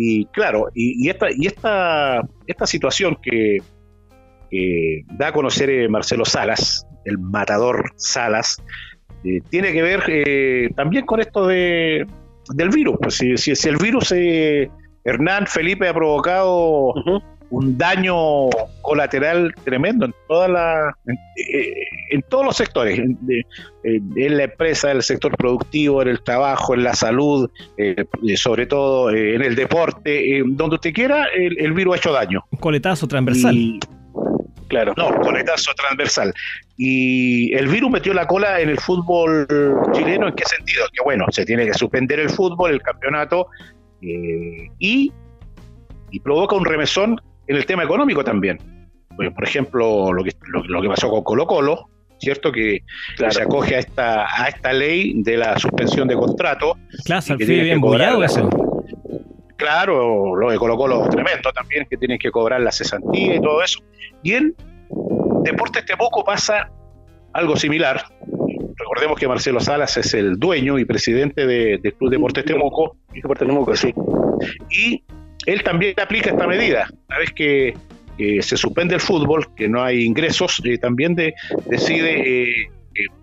y 0.01 0.25
claro, 0.27 0.69
y, 0.73 1.09
esta, 1.09 1.27
y 1.29 1.47
esta, 1.47 2.21
esta 2.47 2.65
situación 2.65 3.17
que, 3.21 3.57
da 5.17 5.27
a 5.27 5.31
conocer 5.31 5.69
eh, 5.69 5.89
Marcelo 5.89 6.25
Salas, 6.25 6.87
el 7.05 7.17
matador 7.17 7.91
Salas, 7.97 8.63
eh, 9.23 9.41
tiene 9.49 9.71
que 9.73 9.81
ver 9.81 10.03
eh, 10.07 10.69
también 10.75 11.05
con 11.05 11.19
esto 11.19 11.47
de, 11.47 12.05
del 12.49 12.69
virus. 12.69 12.97
Pues 13.01 13.15
si, 13.15 13.37
si, 13.37 13.69
el 13.69 13.77
virus, 13.77 14.13
Hernán 15.03 15.47
Felipe 15.47 15.87
ha 15.87 15.93
provocado 15.93 16.93
un 17.49 17.77
daño 17.77 18.49
colateral 18.81 19.53
tremendo 19.63 20.05
en 20.05 20.13
toda 20.27 20.47
la 20.47 20.95
eh, 21.35 21.73
en, 22.11 22.21
todos 22.29 22.45
los 22.45 22.55
sectores 22.55 22.99
en, 22.99 23.17
la 24.37 24.43
empresa 24.43 24.91
en 24.91 24.97
el 24.97 25.03
sector 25.03 25.35
productivo 25.35 26.01
en 26.01 26.09
el 26.09 26.21
trabajo 26.21 26.73
en 26.73 26.83
la 26.83 26.93
salud 26.93 27.49
eh, 27.77 28.05
sobre 28.35 28.67
todo 28.67 29.09
eh, 29.09 29.35
en 29.35 29.41
el 29.41 29.55
deporte 29.55 30.43
donde 30.45 30.75
usted 30.75 30.93
quiera 30.93 31.25
el, 31.35 31.73
virus 31.73 31.95
ha 31.95 31.97
hecho 31.97 32.11
daño 32.11 32.45
un 32.51 32.59
coletazo 32.59 33.07
transversal 33.07 33.79
claro 34.69 34.93
no 34.95 35.19
coletazo 35.19 35.71
transversal 35.73 36.33
y 36.77 37.53
el 37.53 37.67
virus 37.67 37.91
metió 37.91 38.13
la 38.13 38.25
cola 38.25 38.61
en 38.61 38.69
el 38.69 38.79
fútbol 38.79 39.45
chileno 39.91 40.29
en 40.29 40.35
qué 40.35 40.45
sentido 40.45 40.85
que 40.93 41.03
bueno 41.03 41.25
se 41.31 41.45
tiene 41.45 41.65
que 41.65 41.73
suspender 41.73 42.19
el 42.19 42.29
fútbol 42.29 42.71
el 42.71 42.81
campeonato 42.81 43.47
y 44.01 45.11
y 46.11 46.19
provoca 46.19 46.55
un 46.55 46.65
remesón 46.65 47.21
en 47.47 47.55
el 47.55 47.65
tema 47.65 47.83
económico 47.83 48.23
también. 48.23 48.57
por 49.15 49.43
ejemplo, 49.43 50.13
lo 50.13 50.23
que, 50.23 50.31
lo, 50.47 50.81
que 50.81 50.87
pasó 50.87 51.09
con 51.09 51.23
Colo 51.23 51.45
Colo, 51.45 51.89
¿cierto? 52.19 52.51
Que, 52.51 52.83
se 53.29 53.41
acoge 53.41 53.75
a 53.75 53.79
esta, 53.79 54.43
a 54.43 54.47
esta 54.47 54.71
ley 54.71 55.21
de 55.21 55.37
la 55.37 55.57
suspensión 55.57 56.07
de 56.07 56.15
contrato. 56.15 56.77
Claro, 57.05 57.37
bien 57.37 57.81
bullado 57.81 58.23
eso. 58.23 58.49
Claro, 59.57 60.35
lo 60.35 60.51
de 60.51 60.57
Colo 60.57 60.77
Colo 60.77 61.09
tremendo 61.09 61.51
también, 61.51 61.85
que 61.89 61.97
tienen 61.97 62.17
que 62.17 62.31
cobrar 62.31 62.61
la 62.61 62.71
cesantía 62.71 63.35
y 63.35 63.41
todo 63.41 63.61
eso. 63.61 63.79
Y 64.23 64.33
en 64.33 64.55
Deportes 65.43 65.85
Temuco 65.85 66.23
pasa 66.23 66.69
algo 67.33 67.55
similar. 67.55 68.03
Recordemos 68.77 69.19
que 69.19 69.27
Marcelo 69.27 69.59
Salas 69.59 69.97
es 69.97 70.13
el 70.13 70.37
dueño 70.37 70.79
y 70.79 70.85
presidente 70.85 71.45
del 71.45 71.81
de 71.81 71.91
Club 71.93 72.11
Deportes 72.11 72.45
Temuco. 72.45 72.97
Deportes 73.13 73.47
Temuco, 73.47 73.75
sí. 73.75 73.93
Y 74.69 75.03
él 75.45 75.63
también 75.63 75.95
aplica 76.01 76.31
esta 76.31 76.47
medida. 76.47 76.87
Una 77.07 77.19
vez 77.19 77.31
que 77.33 77.73
se 78.41 78.57
suspende 78.57 78.95
el 78.95 79.01
fútbol, 79.01 79.53
que 79.55 79.69
no 79.69 79.81
hay 79.81 80.03
ingresos, 80.03 80.61
eh, 80.65 80.77
también 80.77 81.15
decide 81.15 82.59
eh, 82.61 82.69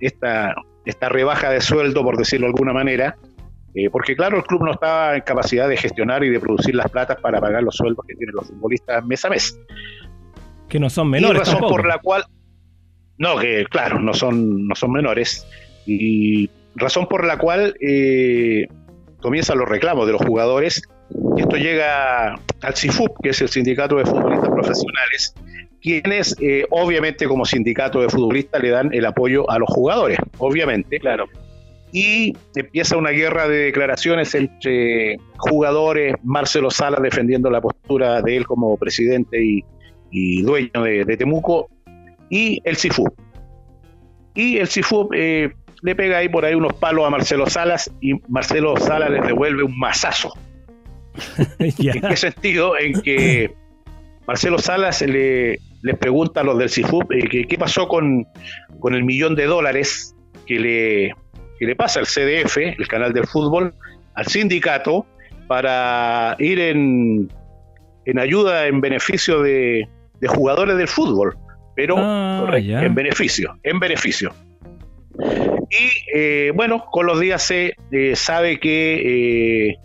esta, 0.00 0.54
esta 0.87 1.09
rebaja 1.09 1.50
de 1.50 1.61
sueldo, 1.61 2.02
por 2.02 2.16
decirlo 2.16 2.46
de 2.46 2.52
alguna 2.52 2.72
manera, 2.72 3.16
eh, 3.74 3.90
porque 3.90 4.16
claro, 4.16 4.38
el 4.38 4.44
club 4.44 4.64
no 4.64 4.72
estaba 4.72 5.16
en 5.16 5.20
capacidad 5.20 5.68
de 5.68 5.76
gestionar 5.76 6.24
y 6.24 6.30
de 6.30 6.40
producir 6.40 6.74
las 6.74 6.90
platas 6.90 7.18
para 7.20 7.40
pagar 7.40 7.62
los 7.62 7.76
sueldos 7.76 8.06
que 8.09 8.14
tienen 8.14 8.35
los 8.35 8.46
futbolistas 8.46 9.04
mes 9.04 9.24
a 9.24 9.28
mes. 9.28 9.61
Que 10.68 10.81
no 10.81 10.90
son 10.90 11.11
menores. 11.11 11.40
razón 11.40 11.61
por 11.61 11.87
la 11.87 11.98
cual, 11.98 12.24
no, 13.18 13.37
que 13.38 13.64
claro, 13.70 14.00
no 14.00 14.14
son, 14.14 14.66
no 14.66 14.74
son 14.74 14.92
menores. 14.92 15.46
Y 15.87 16.50
razón 16.74 17.07
por 17.07 17.24
la 17.24 17.38
cual 17.38 17.76
comienzan 19.20 19.59
los 19.59 19.68
reclamos 19.68 20.07
de 20.07 20.12
los 20.12 20.22
jugadores 20.22 20.83
esto 21.37 21.57
llega 21.57 22.35
al 22.62 22.74
CIFUP, 22.74 23.22
que 23.22 23.31
es 23.31 23.40
el 23.40 23.48
Sindicato 23.48 23.96
de 23.96 24.05
Futbolistas 24.05 24.50
Profesionales, 24.50 25.35
quienes 25.81 26.37
eh, 26.40 26.66
obviamente 26.70 27.26
como 27.26 27.44
sindicato 27.44 28.00
de 28.00 28.09
futbolistas 28.09 28.61
le 28.62 28.70
dan 28.70 28.92
el 28.92 29.07
apoyo 29.07 29.48
a 29.50 29.59
los 29.59 29.68
jugadores, 29.68 30.18
obviamente. 30.38 30.98
Claro. 30.98 31.26
Y 31.92 32.37
empieza 32.55 32.96
una 32.96 33.11
guerra 33.11 33.48
de 33.48 33.59
declaraciones 33.66 34.35
entre 34.35 35.18
jugadores, 35.37 36.14
Marcelo 36.24 36.70
Sala 36.70 36.98
defendiendo 37.00 37.48
la 37.50 37.61
postura 37.61 38.20
de 38.20 38.37
él 38.37 38.46
como 38.46 38.76
presidente 38.76 39.42
y, 39.42 39.64
dueño 40.10 40.82
de, 40.82 41.16
Temuco, 41.16 41.68
y 42.30 42.60
el 42.64 42.76
CIFUP. 42.76 43.08
Y 44.34 44.58
el 44.58 44.68
CIFUP 44.68 45.12
eh, 45.14 45.52
le 45.82 45.94
pega 45.94 46.18
ahí 46.18 46.28
por 46.28 46.44
ahí 46.44 46.54
unos 46.54 46.74
palos 46.74 47.06
a 47.06 47.10
Marcelo 47.10 47.46
Salas 47.46 47.90
y 48.00 48.14
Marcelo 48.28 48.76
Salas 48.76 49.10
les 49.10 49.22
devuelve 49.22 49.62
un 49.62 49.78
mazazo 49.78 50.32
¿En 51.58 52.00
qué 52.02 52.16
sentido? 52.16 52.78
En 52.78 53.00
que 53.00 53.54
Marcelo 54.26 54.58
Salas 54.58 55.02
le, 55.02 55.58
les 55.82 55.98
pregunta 55.98 56.40
a 56.40 56.44
los 56.44 56.58
del 56.58 56.70
CIFUP 56.70 57.12
eh, 57.12 57.46
qué 57.46 57.58
pasó 57.58 57.88
con, 57.88 58.26
el 58.90 59.04
millón 59.04 59.34
de 59.34 59.46
dólares 59.46 60.14
que 60.46 60.58
le, 60.58 61.14
le 61.60 61.76
pasa 61.76 62.00
al 62.00 62.06
CDF, 62.06 62.56
el 62.58 62.88
canal 62.88 63.12
del 63.12 63.26
fútbol, 63.26 63.74
al 64.14 64.26
sindicato, 64.26 65.06
para 65.46 66.36
ir 66.38 66.58
en, 66.58 67.30
en 68.04 68.18
ayuda, 68.18 68.66
en 68.66 68.80
beneficio 68.80 69.42
de, 69.42 69.88
jugadores 70.26 70.76
del 70.76 70.88
fútbol, 70.88 71.37
pero 71.74 71.96
ah, 71.98 72.50
en 72.57 72.94
beneficio, 72.94 73.59
en 73.62 73.79
beneficio. 73.79 74.33
Y 75.18 76.18
eh, 76.18 76.52
bueno, 76.55 76.87
con 76.90 77.07
los 77.07 77.18
días 77.20 77.42
se 77.42 77.74
eh, 77.90 78.16
sabe 78.16 78.61
que 78.61 79.76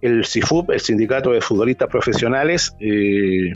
el 0.00 0.24
CIFUP, 0.24 0.70
el 0.70 0.80
Sindicato 0.80 1.32
de 1.32 1.40
Futbolistas 1.40 1.88
Profesionales, 1.88 2.74
eh, 2.80 3.52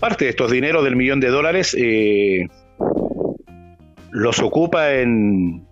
parte 0.00 0.24
de 0.24 0.30
estos 0.30 0.50
dineros 0.50 0.82
del 0.84 0.96
millón 0.96 1.20
de 1.20 1.28
dólares 1.28 1.76
eh, 1.78 2.48
los 4.10 4.40
ocupa 4.40 4.94
en, 4.94 5.64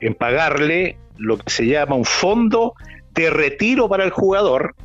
en 0.00 0.14
pagarle 0.14 0.98
lo 1.16 1.38
que 1.38 1.50
se 1.50 1.66
llama 1.66 1.96
un 1.96 2.04
fondo 2.04 2.74
de 3.12 3.30
retiro 3.30 3.88
para 3.88 4.04
el 4.04 4.10
jugador 4.10 4.76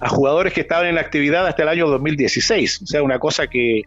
a 0.00 0.08
jugadores 0.08 0.52
que 0.52 0.60
estaban 0.62 0.86
en 0.86 0.96
la 0.96 1.00
actividad 1.00 1.46
hasta 1.46 1.62
el 1.62 1.68
año 1.68 1.88
2016. 1.88 2.82
O 2.82 2.86
sea, 2.86 3.02
una 3.02 3.18
cosa 3.18 3.46
que, 3.46 3.82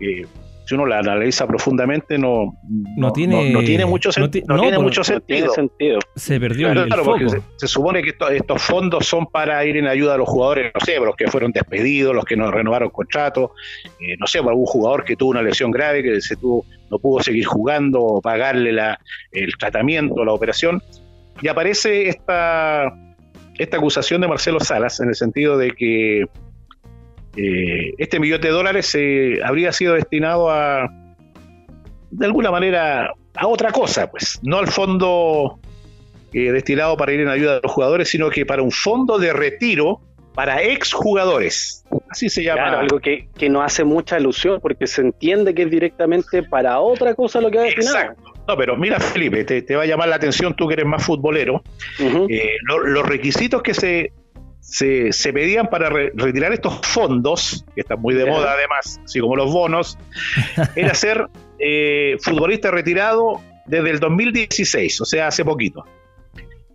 eh, 0.00 0.26
si 0.70 0.74
uno 0.74 0.86
la 0.86 1.00
analiza 1.00 1.46
profundamente, 1.46 2.16
no, 2.16 2.56
no, 2.96 3.12
tiene, 3.12 3.50
no, 3.50 3.60
tiene 3.60 3.86
mucho, 3.86 4.10
tiene 4.30 4.78
mucho 4.78 5.02
sentido. 5.02 5.52
Se 6.14 6.38
perdió 6.38 6.70
el, 6.70 6.88
porque 7.04 7.26
se, 7.56 7.66
supone 7.66 8.02
que 8.02 8.14
estos 8.36 8.62
fondos 8.62 9.04
son 9.06 9.26
para 9.26 9.64
ir 9.64 9.78
en 9.78 9.88
ayuda 9.88 10.14
a 10.14 10.16
los 10.18 10.28
jugadores, 10.28 10.70
no 10.72 10.80
sé, 10.80 11.00
los 11.00 11.16
que 11.16 11.26
fueron 11.26 11.50
despedidos, 11.50 12.14
los 12.14 12.24
que 12.24 12.36
no 12.36 12.50
renovaron 12.52 12.90
contrato, 12.90 13.54
eh, 13.98 14.16
no 14.18 14.28
sé, 14.28 14.38
algún 14.38 14.66
jugador 14.66 15.04
que 15.04 15.16
tuvo 15.16 15.30
una 15.30 15.42
lesión 15.42 15.72
grave, 15.72 16.04
que 16.04 16.20
se 16.20 16.36
tuvo, 16.36 16.64
no 16.88 16.98
pudo 16.98 17.20
seguir 17.20 17.46
jugando 17.46 18.00
o 18.00 18.20
pagarle 18.20 18.72
la, 18.72 19.00
el 19.32 19.56
tratamiento, 19.58 20.24
la 20.24 20.32
operación. 20.32 20.80
Y 21.42 21.48
aparece 21.48 22.08
esta, 22.08 22.92
esta 23.60 23.76
acusación 23.76 24.22
de 24.22 24.28
Marcelo 24.28 24.58
Salas 24.58 25.00
en 25.00 25.08
el 25.08 25.14
sentido 25.14 25.58
de 25.58 25.72
que 25.72 26.22
eh, 27.36 27.94
este 27.98 28.18
millón 28.18 28.40
de 28.40 28.48
dólares 28.48 28.94
eh, 28.94 29.38
habría 29.44 29.70
sido 29.72 29.94
destinado 29.94 30.50
a, 30.50 30.88
de 32.10 32.26
alguna 32.26 32.50
manera, 32.50 33.12
a 33.34 33.46
otra 33.46 33.70
cosa, 33.70 34.10
pues, 34.10 34.40
no 34.42 34.58
al 34.58 34.68
fondo 34.68 35.60
eh, 36.32 36.52
destinado 36.52 36.96
para 36.96 37.12
ir 37.12 37.20
en 37.20 37.28
ayuda 37.28 37.58
a 37.58 37.60
los 37.62 37.70
jugadores, 37.70 38.08
sino 38.08 38.30
que 38.30 38.46
para 38.46 38.62
un 38.62 38.72
fondo 38.72 39.18
de 39.18 39.34
retiro 39.34 40.00
para 40.34 40.62
exjugadores. 40.62 41.84
Así 42.08 42.30
se 42.30 42.42
llama. 42.42 42.80
algo 42.80 42.98
que, 42.98 43.28
no 43.50 43.60
hace 43.60 43.84
mucha 43.84 44.18
ilusión 44.18 44.58
porque 44.62 44.86
se 44.86 45.02
entiende 45.02 45.54
que 45.54 45.64
es 45.64 45.70
directamente 45.70 46.42
para 46.44 46.80
otra 46.80 47.14
cosa 47.14 47.42
lo 47.42 47.50
que 47.50 47.58
va 47.58 47.64
destinado. 47.64 47.98
Exacto. 47.98 48.29
No, 48.50 48.56
pero 48.56 48.76
mira, 48.76 48.98
Felipe, 48.98 49.44
te, 49.44 49.76
va 49.76 49.84
a 49.84 49.86
llamar 49.86 50.08
la 50.08 50.16
atención, 50.16 50.56
tú 50.56 50.66
que 50.66 50.74
eres 50.74 50.86
más 50.86 51.04
futbolero. 51.04 51.62
los 52.00 53.06
requisitos 53.06 53.62
que 53.62 53.74
se 53.74 54.12
se, 54.60 55.32
pedían 55.32 55.68
para 55.68 55.88
retirar 55.88 56.52
estos 56.52 56.80
fondos, 56.82 57.64
que 57.74 57.82
están 57.82 58.00
muy 58.00 58.14
de 58.14 58.26
moda 58.26 58.52
además, 58.52 59.00
así 59.04 59.20
como 59.20 59.36
los 59.36 59.52
bonos, 59.52 59.98
era 60.76 60.94
ser 60.94 61.28
eh, 61.60 62.16
futbolista 62.20 62.72
retirado 62.72 63.40
desde 63.66 63.90
el 63.90 64.00
2016, 64.00 65.00
o 65.00 65.04
sea, 65.04 65.28
hace 65.28 65.44
poquito. 65.44 65.84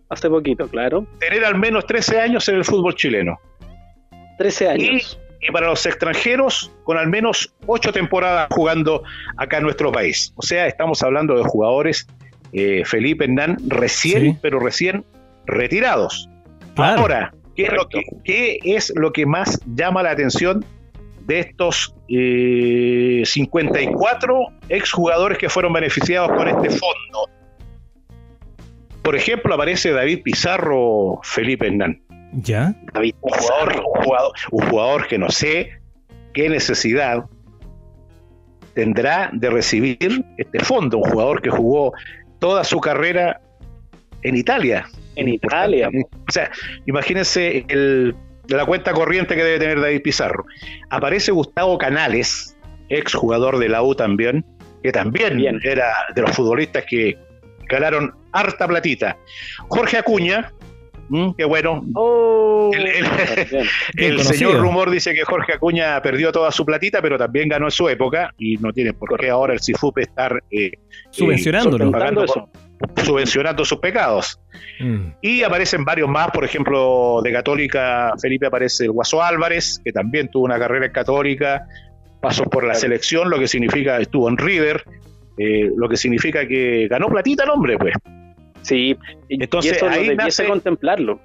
Hace 0.08 0.30
poquito, 0.30 0.68
claro. 0.68 1.06
Tener 1.18 1.44
al 1.44 1.58
menos 1.58 1.86
13 1.86 2.20
años 2.20 2.48
en 2.48 2.54
el 2.54 2.64
fútbol 2.64 2.94
chileno. 2.94 3.38
13 4.38 4.68
años. 4.68 5.18
Y, 5.20 5.25
para 5.52 5.68
los 5.68 5.86
extranjeros, 5.86 6.72
con 6.84 6.98
al 6.98 7.08
menos 7.08 7.54
8 7.66 7.92
temporadas 7.92 8.48
jugando 8.50 9.02
acá 9.36 9.58
en 9.58 9.64
nuestro 9.64 9.92
país. 9.92 10.32
O 10.36 10.42
sea, 10.42 10.66
estamos 10.66 11.02
hablando 11.02 11.36
de 11.36 11.44
jugadores, 11.44 12.06
eh, 12.52 12.82
Felipe 12.84 13.24
Hernán, 13.24 13.58
recién, 13.68 14.38
pero 14.40 14.58
recién 14.58 15.04
retirados. 15.46 16.28
Ahora, 16.76 17.32
¿Qué 17.56 17.64
es, 17.64 17.72
lo 17.72 17.88
que, 17.88 18.02
¿Qué 18.22 18.58
es 18.62 18.92
lo 18.94 19.12
que 19.12 19.24
más 19.24 19.58
llama 19.74 20.02
la 20.02 20.10
atención 20.10 20.62
de 21.20 21.38
estos 21.40 21.94
54 22.06 24.40
eh, 24.40 24.44
exjugadores 24.68 25.38
que 25.38 25.48
fueron 25.48 25.72
beneficiados 25.72 26.30
con 26.32 26.48
este 26.48 26.68
fondo? 26.68 27.30
Por 29.02 29.16
ejemplo, 29.16 29.54
aparece 29.54 29.92
David 29.92 30.20
Pizarro, 30.22 31.18
Felipe 31.22 31.68
Hernán. 31.68 32.02
¿Ya? 32.36 32.74
David 32.92 33.14
un 33.22 33.32
jugador, 33.32 33.76
un 33.76 34.04
jugador, 34.04 34.32
un 34.50 34.68
jugador 34.68 35.08
que 35.08 35.18
no 35.18 35.30
sé 35.30 35.80
qué 36.34 36.50
necesidad 36.50 37.24
tendrá 38.74 39.30
de 39.32 39.48
recibir 39.48 40.24
este 40.36 40.58
fondo, 40.60 40.98
un 40.98 41.10
jugador 41.10 41.40
que 41.40 41.48
jugó 41.48 41.94
toda 42.38 42.62
su 42.62 42.78
carrera 42.78 43.40
en 44.22 44.36
Italia, 44.36 44.86
en 45.14 45.28
Italia. 45.28 45.88
O 45.88 46.30
sea, 46.30 46.50
imagínense 46.84 47.64
el, 47.68 48.14
la 48.48 48.66
cuenta 48.66 48.92
corriente 48.92 49.34
que 49.34 49.42
debe 49.42 49.58
tener 49.58 49.80
David 49.80 50.02
Pizarro. 50.02 50.44
Aparece 50.90 51.32
Gustavo 51.32 51.78
Canales, 51.78 52.54
ex 52.90 53.14
jugador 53.14 53.58
de 53.58 53.70
la 53.70 53.82
U 53.82 53.94
también, 53.94 54.44
que 54.82 54.92
también 54.92 55.40
era 55.64 55.94
de 56.14 56.20
los 56.20 56.32
futbolistas 56.32 56.84
que 56.86 57.18
ganaron 57.68 58.14
harta 58.32 58.68
platita. 58.68 59.16
Jorge 59.68 59.96
Acuña, 59.96 60.52
qué 61.36 61.44
bueno. 61.44 61.84
Oh, 61.94 62.70
el, 63.94 64.20
señor 64.24 64.60
Rumor 64.60 64.90
dice 64.90 65.14
que 65.14 65.24
Jorge 65.24 65.54
Acuña 65.54 66.00
perdió 66.02 66.32
toda 66.32 66.50
su 66.50 66.64
platita, 66.64 67.00
pero 67.02 67.18
también 67.18 67.48
ganó 67.48 67.66
en 67.66 67.70
su 67.70 67.88
época 67.88 68.32
y 68.38 68.56
no 68.56 68.72
tiene 68.72 68.92
por 68.92 69.18
qué 69.18 69.30
ahora 69.30 69.54
el 69.54 69.60
CIFUP 69.60 69.98
estar 69.98 70.42
eh, 70.50 70.72
subvencionándolo. 71.10 71.86
Eh, 71.86 73.02
subvencionando 73.02 73.64
sus 73.64 73.78
pecados. 73.78 74.38
Mm. 74.80 75.12
Y 75.22 75.42
aparecen 75.42 75.84
varios 75.84 76.08
más, 76.08 76.30
por 76.30 76.44
ejemplo, 76.44 77.20
de 77.22 77.32
Católica, 77.32 78.12
Felipe 78.20 78.46
aparece 78.46 78.84
el 78.84 78.90
Guaso 78.90 79.22
Álvarez, 79.22 79.80
que 79.84 79.92
también 79.92 80.28
tuvo 80.28 80.44
una 80.44 80.58
carrera 80.58 80.86
en 80.86 80.92
Católica, 80.92 81.66
pasó 82.20 82.44
por 82.44 82.64
la 82.64 82.74
selección, 82.74 83.30
lo 83.30 83.38
que 83.38 83.48
significa, 83.48 83.98
estuvo 83.98 84.28
en 84.28 84.36
River, 84.36 84.84
eh, 85.38 85.70
lo 85.74 85.88
que 85.88 85.96
significa 85.96 86.46
que 86.46 86.88
ganó 86.88 87.08
platita 87.08 87.44
el 87.44 87.50
hombre, 87.50 87.78
pues. 87.78 87.94
Sí, 88.66 88.96
entonces 89.28 89.82
ahí 89.82 90.14
nace 90.16 90.46
contemplarlo. 90.46 91.20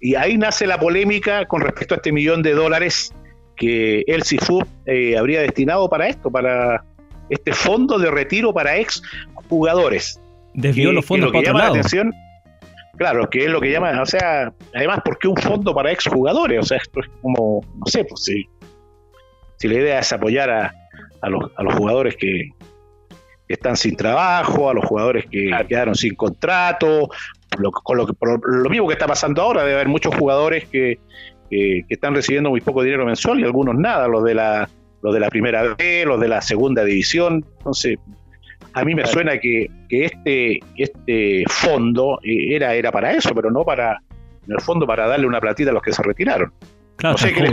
Y 0.00 0.14
ahí 0.16 0.36
nace 0.36 0.66
la 0.66 0.78
polémica 0.78 1.46
con 1.46 1.60
respecto 1.60 1.94
a 1.94 1.96
este 1.96 2.12
millón 2.12 2.42
de 2.42 2.52
dólares 2.52 3.14
que 3.56 4.02
el 4.06 4.24
CIFU 4.24 4.64
eh, 4.86 5.16
habría 5.16 5.42
destinado 5.42 5.88
para 5.88 6.08
esto, 6.08 6.30
para 6.30 6.84
este 7.28 7.52
fondo 7.52 7.98
de 7.98 8.10
retiro 8.10 8.52
para 8.52 8.78
ex 8.78 9.02
jugadores 9.48 10.20
desvió 10.54 10.92
los 10.92 11.04
fondos 11.04 11.32
para 11.32 11.52
La 11.52 11.66
atención, 11.68 12.12
claro, 12.96 13.28
que 13.28 13.44
es 13.44 13.50
lo 13.50 13.60
que 13.60 13.70
llama, 13.70 14.00
o 14.00 14.06
sea, 14.06 14.52
además, 14.74 15.00
¿por 15.04 15.18
qué 15.18 15.28
un 15.28 15.36
fondo 15.36 15.74
para 15.74 15.92
exjugadores? 15.92 16.60
O 16.60 16.62
sea, 16.62 16.78
esto 16.78 17.00
es 17.00 17.08
como, 17.20 17.60
no 17.74 17.86
sé, 17.86 18.04
pues 18.04 18.24
si, 18.24 18.46
si 19.56 19.68
la 19.68 19.74
idea 19.74 19.98
es 20.00 20.12
apoyar 20.12 20.50
a, 20.50 20.74
a, 21.20 21.28
los, 21.30 21.50
a 21.56 21.62
los 21.62 21.74
jugadores 21.74 22.16
que, 22.16 22.50
están 23.54 23.76
sin 23.76 23.96
trabajo, 23.96 24.70
a 24.70 24.74
los 24.74 24.84
jugadores 24.84 25.26
que 25.30 25.50
quedaron 25.68 25.94
sin 25.94 26.14
contrato, 26.14 27.08
lo, 27.58 27.70
con 27.70 27.96
lo, 27.96 28.06
que, 28.06 28.14
lo 28.20 28.70
mismo 28.70 28.86
que 28.86 28.94
está 28.94 29.06
pasando 29.06 29.42
ahora, 29.42 29.62
debe 29.62 29.74
haber 29.74 29.88
muchos 29.88 30.14
jugadores 30.14 30.66
que, 30.68 30.98
que, 31.50 31.84
están 31.88 32.14
recibiendo 32.14 32.50
muy 32.50 32.60
poco 32.60 32.82
dinero 32.82 33.04
mensual 33.04 33.40
y 33.40 33.44
algunos 33.44 33.76
nada, 33.76 34.08
los 34.08 34.24
de 34.24 34.34
la 34.34 34.68
los 35.02 35.12
de 35.12 35.18
la 35.18 35.28
primera 35.30 35.74
B, 35.74 36.04
los 36.06 36.20
de 36.20 36.28
la 36.28 36.40
segunda 36.40 36.84
división, 36.84 37.44
entonces 37.58 37.98
a 38.74 38.84
mí 38.84 38.94
me 38.94 39.06
suena 39.06 39.38
que, 39.38 39.68
este, 39.90 40.60
este 40.76 41.44
fondo 41.48 42.18
eh, 42.22 42.54
era, 42.54 42.74
era 42.74 42.90
para 42.90 43.12
eso, 43.12 43.34
pero 43.34 43.50
no 43.50 43.64
para, 43.64 44.00
en 44.46 44.52
el 44.52 44.60
fondo, 44.60 44.86
para 44.86 45.06
darle 45.06 45.26
una 45.26 45.40
platita 45.40 45.70
a 45.70 45.74
los 45.74 45.82
que 45.82 45.92
se 45.92 46.02
retiraron. 46.02 46.52
Claro, 46.96 47.14
no 47.14 47.18
sé 47.18 47.32
qué 47.32 47.40
les 47.42 47.52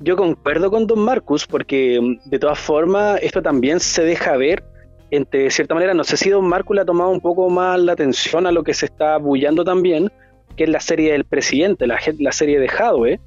Yo 0.00 0.16
concuerdo 0.16 0.70
con 0.70 0.86
Don 0.86 1.00
Marcus, 1.00 1.46
porque 1.46 2.00
mm, 2.00 2.28
de 2.28 2.38
todas 2.38 2.58
formas, 2.58 3.20
esto 3.22 3.42
también 3.42 3.80
se 3.80 4.02
deja 4.02 4.36
ver 4.36 4.64
de 5.10 5.50
cierta 5.50 5.74
manera, 5.74 5.92
no 5.92 6.04
sé 6.04 6.16
si 6.16 6.30
Don 6.30 6.46
Marcus 6.46 6.76
le 6.76 6.82
ha 6.82 6.84
tomado 6.84 7.10
un 7.10 7.20
poco 7.20 7.50
más 7.50 7.80
la 7.80 7.92
atención 7.92 8.46
a 8.46 8.52
lo 8.52 8.62
que 8.62 8.74
se 8.74 8.86
está 8.86 9.16
bullando 9.18 9.64
también, 9.64 10.10
que 10.56 10.64
es 10.64 10.70
la 10.70 10.78
serie 10.78 11.12
del 11.12 11.24
presidente, 11.24 11.86
la, 11.86 11.98
la 12.18 12.32
serie 12.32 12.60
de 12.60 12.68
Hadwe, 12.68 13.20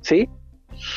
¿sí? 0.00 0.28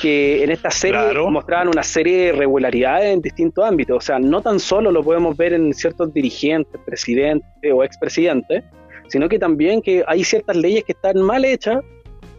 que 0.01 0.43
en 0.43 0.51
esta 0.51 0.71
serie 0.71 0.99
mostraban 1.29 1.67
una 1.67 1.83
serie 1.83 2.17
de 2.17 2.27
irregularidades 2.29 3.13
en 3.13 3.21
distintos 3.21 3.65
ámbitos. 3.65 3.97
O 3.97 4.01
sea, 4.01 4.19
no 4.19 4.41
tan 4.41 4.59
solo 4.59 4.91
lo 4.91 5.03
podemos 5.03 5.36
ver 5.36 5.53
en 5.53 5.73
ciertos 5.73 6.13
dirigentes, 6.13 6.79
presidentes 6.86 7.73
o 7.73 7.83
expresidentes, 7.83 8.63
sino 9.07 9.27
que 9.27 9.38
también 9.38 9.81
que 9.81 10.03
hay 10.07 10.23
ciertas 10.23 10.55
leyes 10.55 10.86
que 10.86 10.93
están 10.93 11.21
mal 11.21 11.43
hechas 11.43 11.83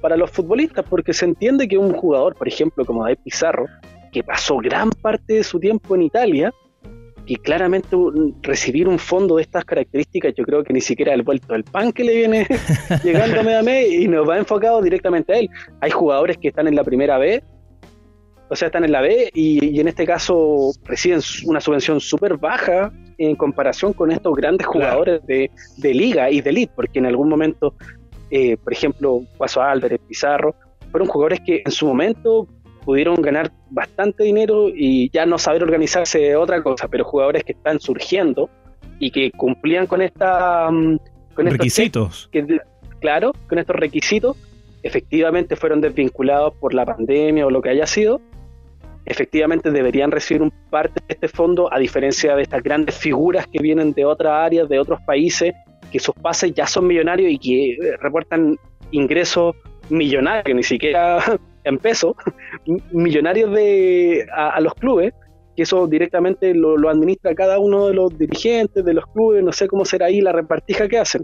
para 0.05 0.19
los 0.19 0.31
futbolistas, 0.31 0.85
porque 0.87 1.14
se 1.14 1.25
entiende 1.25 1.67
que 1.67 1.79
un 1.79 1.95
jugador, 1.95 2.35
por 2.35 2.47
ejemplo, 2.47 2.85
como 2.85 3.05
David 3.05 3.21
Pizarro, 3.25 3.64
que 4.12 4.23
pasó 4.23 4.59
gran 4.59 4.90
parte 4.90 5.33
de 5.33 5.43
su 5.43 5.59
tiempo 5.59 5.95
en 5.95 6.03
Italia, 6.03 6.53
que 7.25 7.37
claramente 7.37 7.97
recibir 8.43 8.87
un 8.87 8.99
fondo 8.99 9.37
de 9.37 9.43
estas 9.45 9.64
características, 9.64 10.35
yo 10.37 10.45
creo 10.45 10.62
que 10.62 10.75
ni 10.75 10.83
siquiera 10.83 11.14
el 11.14 11.23
vuelto 11.23 11.55
del 11.55 11.64
pan 11.64 11.90
que 11.90 12.05
le 12.05 12.17
viene 12.17 12.47
llegando 13.03 13.40
a 13.40 13.62
mes 13.62 13.93
y 13.95 14.07
nos 14.07 14.29
va 14.29 14.37
enfocado 14.37 14.83
directamente 14.83 15.33
a 15.33 15.38
él. 15.38 15.49
Hay 15.81 15.90
jugadores 15.90 16.37
que 16.37 16.49
están 16.49 16.69
en 16.69 16.77
la 16.77 16.85
primera 16.85 17.17
B, 17.17 17.43
o 18.51 18.57
sea, 18.57 18.67
están 18.67 18.85
en 18.85 18.93
la 18.93 19.01
B 19.01 19.31
y, 19.33 19.81
en 19.81 19.88
este 19.88 20.05
caso 20.05 20.73
reciben 20.85 21.21
una 21.47 21.61
subvención 21.61 21.99
súper 21.99 22.37
baja 22.37 22.93
en 23.17 23.37
comparación 23.37 23.95
con 23.95 24.12
estos 24.12 24.35
grandes 24.37 24.67
jugadores 24.67 25.23
de, 25.27 25.51
liga 25.83 26.31
y 26.31 26.43
de 26.43 26.51
elite, 26.51 26.73
porque 26.77 26.99
en 26.99 27.07
algún 27.07 27.29
momento, 27.29 27.75
eh, 28.37 28.57
por 28.57 28.73
ejemplo, 28.73 29.20
Paso 29.38 29.62
Álvarez, 29.62 30.01
Pizarro, 30.09 30.57
fueron 30.90 31.07
jugadores 31.07 31.40
que 31.47 31.62
en 31.64 31.70
su 31.70 31.87
momento 31.87 32.49
pudieron 32.85 33.14
ganar 33.23 33.53
bastante 33.70 34.25
dinero 34.25 34.70
y 34.75 35.09
ya 35.11 35.25
no 35.25 35.38
saber 35.38 35.62
organizarse 35.62 36.18
de 36.18 36.35
otra 36.35 36.61
cosa, 36.61 36.88
pero 36.88 37.05
jugadores 37.05 37.44
que 37.44 37.53
están 37.53 37.79
surgiendo 37.79 38.51
y 38.99 39.12
que 39.12 39.31
cumplían 39.31 39.87
con 39.87 40.03
esta 40.03 40.68
mm, 40.68 40.99
con 41.37 41.47
estos 41.47 41.59
requisitos. 41.59 42.29
claro, 42.99 43.31
con 43.49 43.61
estos 43.61 43.77
requisitos, 43.77 44.37
efectivamente 44.83 45.55
fueron 45.55 45.81
desvinculados 45.81 46.55
por 46.55 46.75
la 46.75 46.85
pandemia 46.85 47.47
o 47.47 47.51
lo 47.51 47.62
que 47.62 47.68
haya 47.68 47.87
sido. 47.87 48.20
Efectivamente 49.07 49.70
deberían 49.70 50.11
recibir 50.11 50.42
un 50.42 50.53
parte 50.70 51.01
de 51.07 51.14
este 51.14 51.29
fondo, 51.29 51.73
a 51.73 51.79
diferencia 51.79 52.35
de 52.35 52.42
estas 52.42 52.64
grandes 52.64 52.97
figuras 52.99 53.47
que 53.47 53.61
vienen 53.61 53.92
de 53.92 54.05
otras 54.05 54.33
áreas, 54.33 54.68
de 54.68 54.81
otros 54.81 54.99
países, 55.07 55.55
que 55.95 56.01
sus 56.01 56.15
pases 56.17 56.53
ya 56.53 56.67
son 56.67 56.89
millonarios 56.89 57.31
y 57.31 57.39
que 57.39 57.71
eh, 57.75 57.97
reportan 58.01 58.59
ingresos 58.91 59.55
millonarios, 59.91 60.57
ni 60.57 60.65
siquiera 60.65 61.21
en 61.63 61.79
pesos 61.79 62.17
millonarios 62.91 63.53
de, 63.53 64.27
a, 64.35 64.61
los 64.61 64.75
clubes, 64.75 65.15
que 65.55 65.63
eso 65.63 65.87
directamente 65.87 66.53
lo, 66.53 66.89
administra 66.89 67.33
cada 67.37 67.61
uno 67.61 67.87
de 67.87 67.95
los 67.95 68.19
dirigentes 68.19 68.85
de 68.85 68.93
los 68.93 69.07
clubes, 69.07 69.45
no 69.45 69.53
sé 69.53 69.69
cómo 69.69 69.85
será 69.85 70.07
ahí 70.07 70.21
la 70.21 70.33
repartija 70.33 70.89
que 70.89 70.99
hacen. 70.99 71.23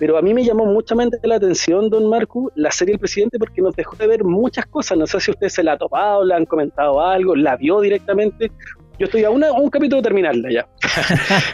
Pero 0.00 0.18
a 0.18 0.22
mí 0.22 0.34
me 0.34 0.42
llamó 0.42 0.66
muchamente 0.66 1.16
la 1.22 1.36
atención, 1.36 1.88
don 1.88 2.10
Marco, 2.10 2.50
la 2.56 2.72
serie 2.72 2.94
El 2.94 2.98
Presidente, 2.98 3.38
porque 3.38 3.62
nos 3.62 3.76
dejó 3.76 3.94
de 3.94 4.08
ver 4.08 4.24
muchas 4.24 4.66
cosas. 4.66 4.98
No 4.98 5.06
sé 5.06 5.20
si 5.20 5.30
usted 5.30 5.48
se 5.50 5.62
la 5.62 5.74
ha 5.74 5.78
topado, 5.78 6.24
le 6.24 6.34
han 6.34 6.46
comentado 6.46 7.00
algo, 7.00 7.36
la 7.36 7.56
vio 7.56 7.80
directamente, 7.80 8.50
yo 9.00 9.06
estoy 9.06 9.24
a, 9.24 9.30
un 9.30 9.70
capítulo 9.70 10.02
de 10.02 10.08
terminarla 10.08 10.50
ya. 10.52 10.68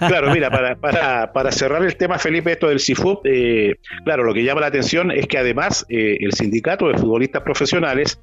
claro, 0.08 0.32
mira, 0.32 0.50
para, 0.50 0.74
para, 0.74 1.32
para, 1.32 1.52
cerrar 1.52 1.84
el 1.84 1.96
tema, 1.96 2.18
Felipe, 2.18 2.50
esto 2.50 2.68
del 2.68 2.80
CIFUP, 2.80 3.24
eh, 3.24 3.76
claro, 4.04 4.24
lo 4.24 4.34
que 4.34 4.42
llama 4.42 4.62
la 4.62 4.66
atención 4.66 5.12
es 5.12 5.28
que 5.28 5.38
además 5.38 5.86
eh, 5.88 6.16
el 6.20 6.32
sindicato 6.32 6.88
de 6.88 6.98
futbolistas 6.98 7.42
profesionales 7.42 8.20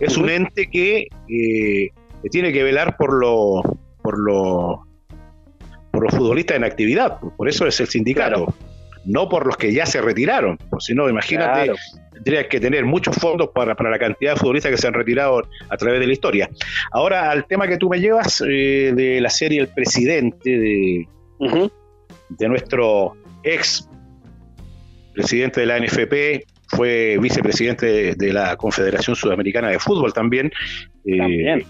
es 0.00 0.16
un 0.16 0.28
ente 0.28 0.68
que 0.68 1.06
eh, 1.28 1.90
tiene 2.32 2.52
que 2.52 2.64
velar 2.64 2.96
por 2.96 3.14
lo, 3.14 3.62
por 4.02 4.18
lo 4.18 4.84
por 5.92 6.02
los 6.02 6.14
futbolistas 6.14 6.56
en 6.56 6.64
actividad, 6.64 7.18
por 7.36 7.48
eso 7.48 7.66
es 7.66 7.80
el 7.80 7.86
sindicato 7.86 8.52
no 9.06 9.28
por 9.28 9.46
los 9.46 9.56
que 9.56 9.72
ya 9.72 9.86
se 9.86 10.00
retiraron. 10.00 10.58
Si 10.78 10.94
no, 10.94 11.08
imagínate, 11.08 11.72
tendría 12.12 12.48
que 12.48 12.60
tener 12.60 12.84
muchos 12.84 13.16
fondos 13.16 13.50
para, 13.54 13.74
la 13.74 13.98
cantidad 13.98 14.34
de 14.34 14.40
futbolistas 14.40 14.72
que 14.72 14.78
se 14.78 14.86
han 14.86 14.94
retirado 14.94 15.48
a 15.68 15.76
través 15.76 16.00
de 16.00 16.06
la 16.06 16.12
historia. 16.12 16.50
Ahora, 16.92 17.30
al 17.30 17.46
tema 17.46 17.68
que 17.68 17.76
tú 17.76 17.88
me 17.88 18.00
llevas 18.00 18.42
eh, 18.46 18.92
de 18.94 19.20
la 19.20 19.30
serie 19.30 19.60
El 19.60 19.68
Presidente, 19.68 20.50
de, 20.50 21.08
de 22.28 22.48
nuestro 22.48 23.16
ex 23.42 23.88
presidente 25.14 25.60
de 25.60 25.66
la 25.66 25.78
NFP, 25.78 26.46
fue 26.68 27.16
vicepresidente 27.20 28.14
de, 28.14 28.32
la 28.32 28.56
Confederación 28.56 29.14
Sudamericana 29.16 29.68
de 29.68 29.78
Fútbol 29.78 30.12
también. 30.12 30.52
Eh, 31.04 31.18
también. 31.18 31.64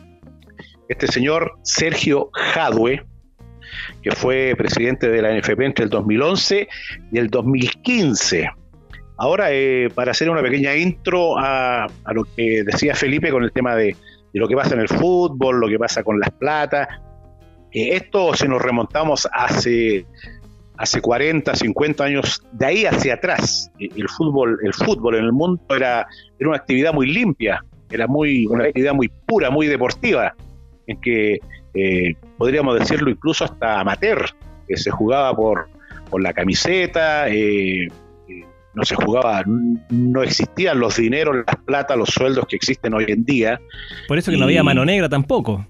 Este 0.89 1.07
señor 1.09 1.53
Sergio 1.63 2.31
Jadwe, 2.33 3.05
que 4.03 4.11
fue 4.13 4.55
presidente 4.57 5.09
de 5.09 5.23
la 5.23 5.37
NFP 5.37 5.61
entre 5.61 5.85
el 5.85 5.91
2011 5.91 6.69
y 7.13 7.19
el 7.19 7.29
2015. 7.29 8.49
Ahora, 9.19 9.49
eh, 9.51 9.89
para 9.95 10.11
hacer 10.11 10.29
una 10.29 10.43
pequeña 10.43 10.75
intro 10.75 11.39
a, 11.39 11.87
lo 12.13 12.25
que 12.25 12.63
decía 12.65 12.95
Felipe 12.95 13.31
con 13.31 13.45
el 13.45 13.53
tema 13.53 13.75
de, 13.75 13.97
lo 14.35 14.47
que 14.47 14.55
pasa 14.55 14.75
en 14.75 14.81
el 14.81 14.89
fútbol, 14.89 15.59
lo 15.59 15.69
que 15.69 15.79
pasa 15.79 16.03
con 16.03 16.21
las 16.21 16.31
platas, 16.31 16.87
eh, 17.73 17.97
esto 17.97 18.35
si 18.35 18.47
nos 18.47 18.61
remontamos 18.61 19.27
hace, 19.33 20.05
hace 20.77 21.01
40, 21.01 21.55
50 21.55 22.05
años, 22.05 22.43
de 22.53 22.67
ahí 22.67 22.85
hacia 22.85 23.15
atrás, 23.15 23.71
eh, 23.79 23.89
el 23.97 24.09
fútbol, 24.11 24.59
el 24.63 24.75
fútbol 24.75 25.17
en 25.17 25.25
el 25.25 25.33
mundo 25.33 25.63
era, 25.75 26.07
era 26.39 26.49
una 26.51 26.59
actividad 26.59 26.93
muy 26.93 27.11
limpia, 27.11 27.65
era 27.91 28.07
muy, 28.07 28.47
una 28.47 28.65
actividad 28.65 28.93
muy 28.93 29.09
pura, 29.09 29.49
muy 29.49 29.67
deportiva, 29.67 30.35
en 30.87 31.01
que 31.01 31.39
podríamos 32.37 32.79
decirlo 32.79 33.11
incluso 33.11 33.45
hasta 33.45 33.81
amateur, 33.81 34.25
que 34.69 34.77
se 34.77 34.91
jugaba 34.91 35.35
por, 35.35 35.69
por 36.11 36.23
la 36.23 36.33
camiseta, 36.33 37.29
eh, 37.29 37.87
eh, 37.87 37.91
no 38.75 38.85
se 38.85 38.95
jugaba, 38.95 39.45
no 39.47 40.23
existían 40.23 40.79
los 40.79 40.97
dineros, 40.97 41.37
las 41.47 41.57
plata, 41.65 41.97
los 41.97 42.11
sueldos 42.11 42.47
que 42.47 42.57
existen 42.57 42.95
hoy 42.95 43.07
en 43.09 43.25
día. 43.25 43.61
Por 44.09 44.19
eso 44.19 44.31
que 44.31 44.37
no 44.37 44.45
había 44.45 44.63
mano 44.63 44.85
negra 44.85 45.09
tampoco. 45.09 45.67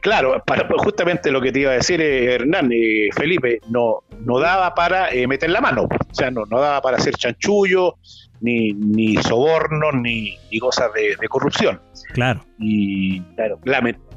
claro, 0.00 0.42
para, 0.46 0.68
justamente 0.78 1.30
lo 1.30 1.40
que 1.40 1.52
te 1.52 1.60
iba 1.60 1.72
a 1.72 1.74
decir 1.74 2.00
Hernán, 2.00 2.70
Felipe, 3.14 3.60
no, 3.68 4.04
no 4.20 4.38
daba 4.38 4.74
para 4.74 5.08
meter 5.26 5.50
la 5.50 5.60
mano, 5.60 5.84
o 5.84 6.14
sea, 6.14 6.30
no, 6.30 6.44
no 6.50 6.60
daba 6.60 6.80
para 6.82 6.98
hacer 6.98 7.14
chanchullo, 7.14 7.96
ni, 8.40 8.72
ni 8.72 9.16
sobornos, 9.16 9.94
ni, 9.94 10.36
cosas 10.60 10.90
de, 10.94 11.28
corrupción. 11.28 11.80
Claro. 12.12 12.44
Y 12.58 13.20
claro, 13.34 13.58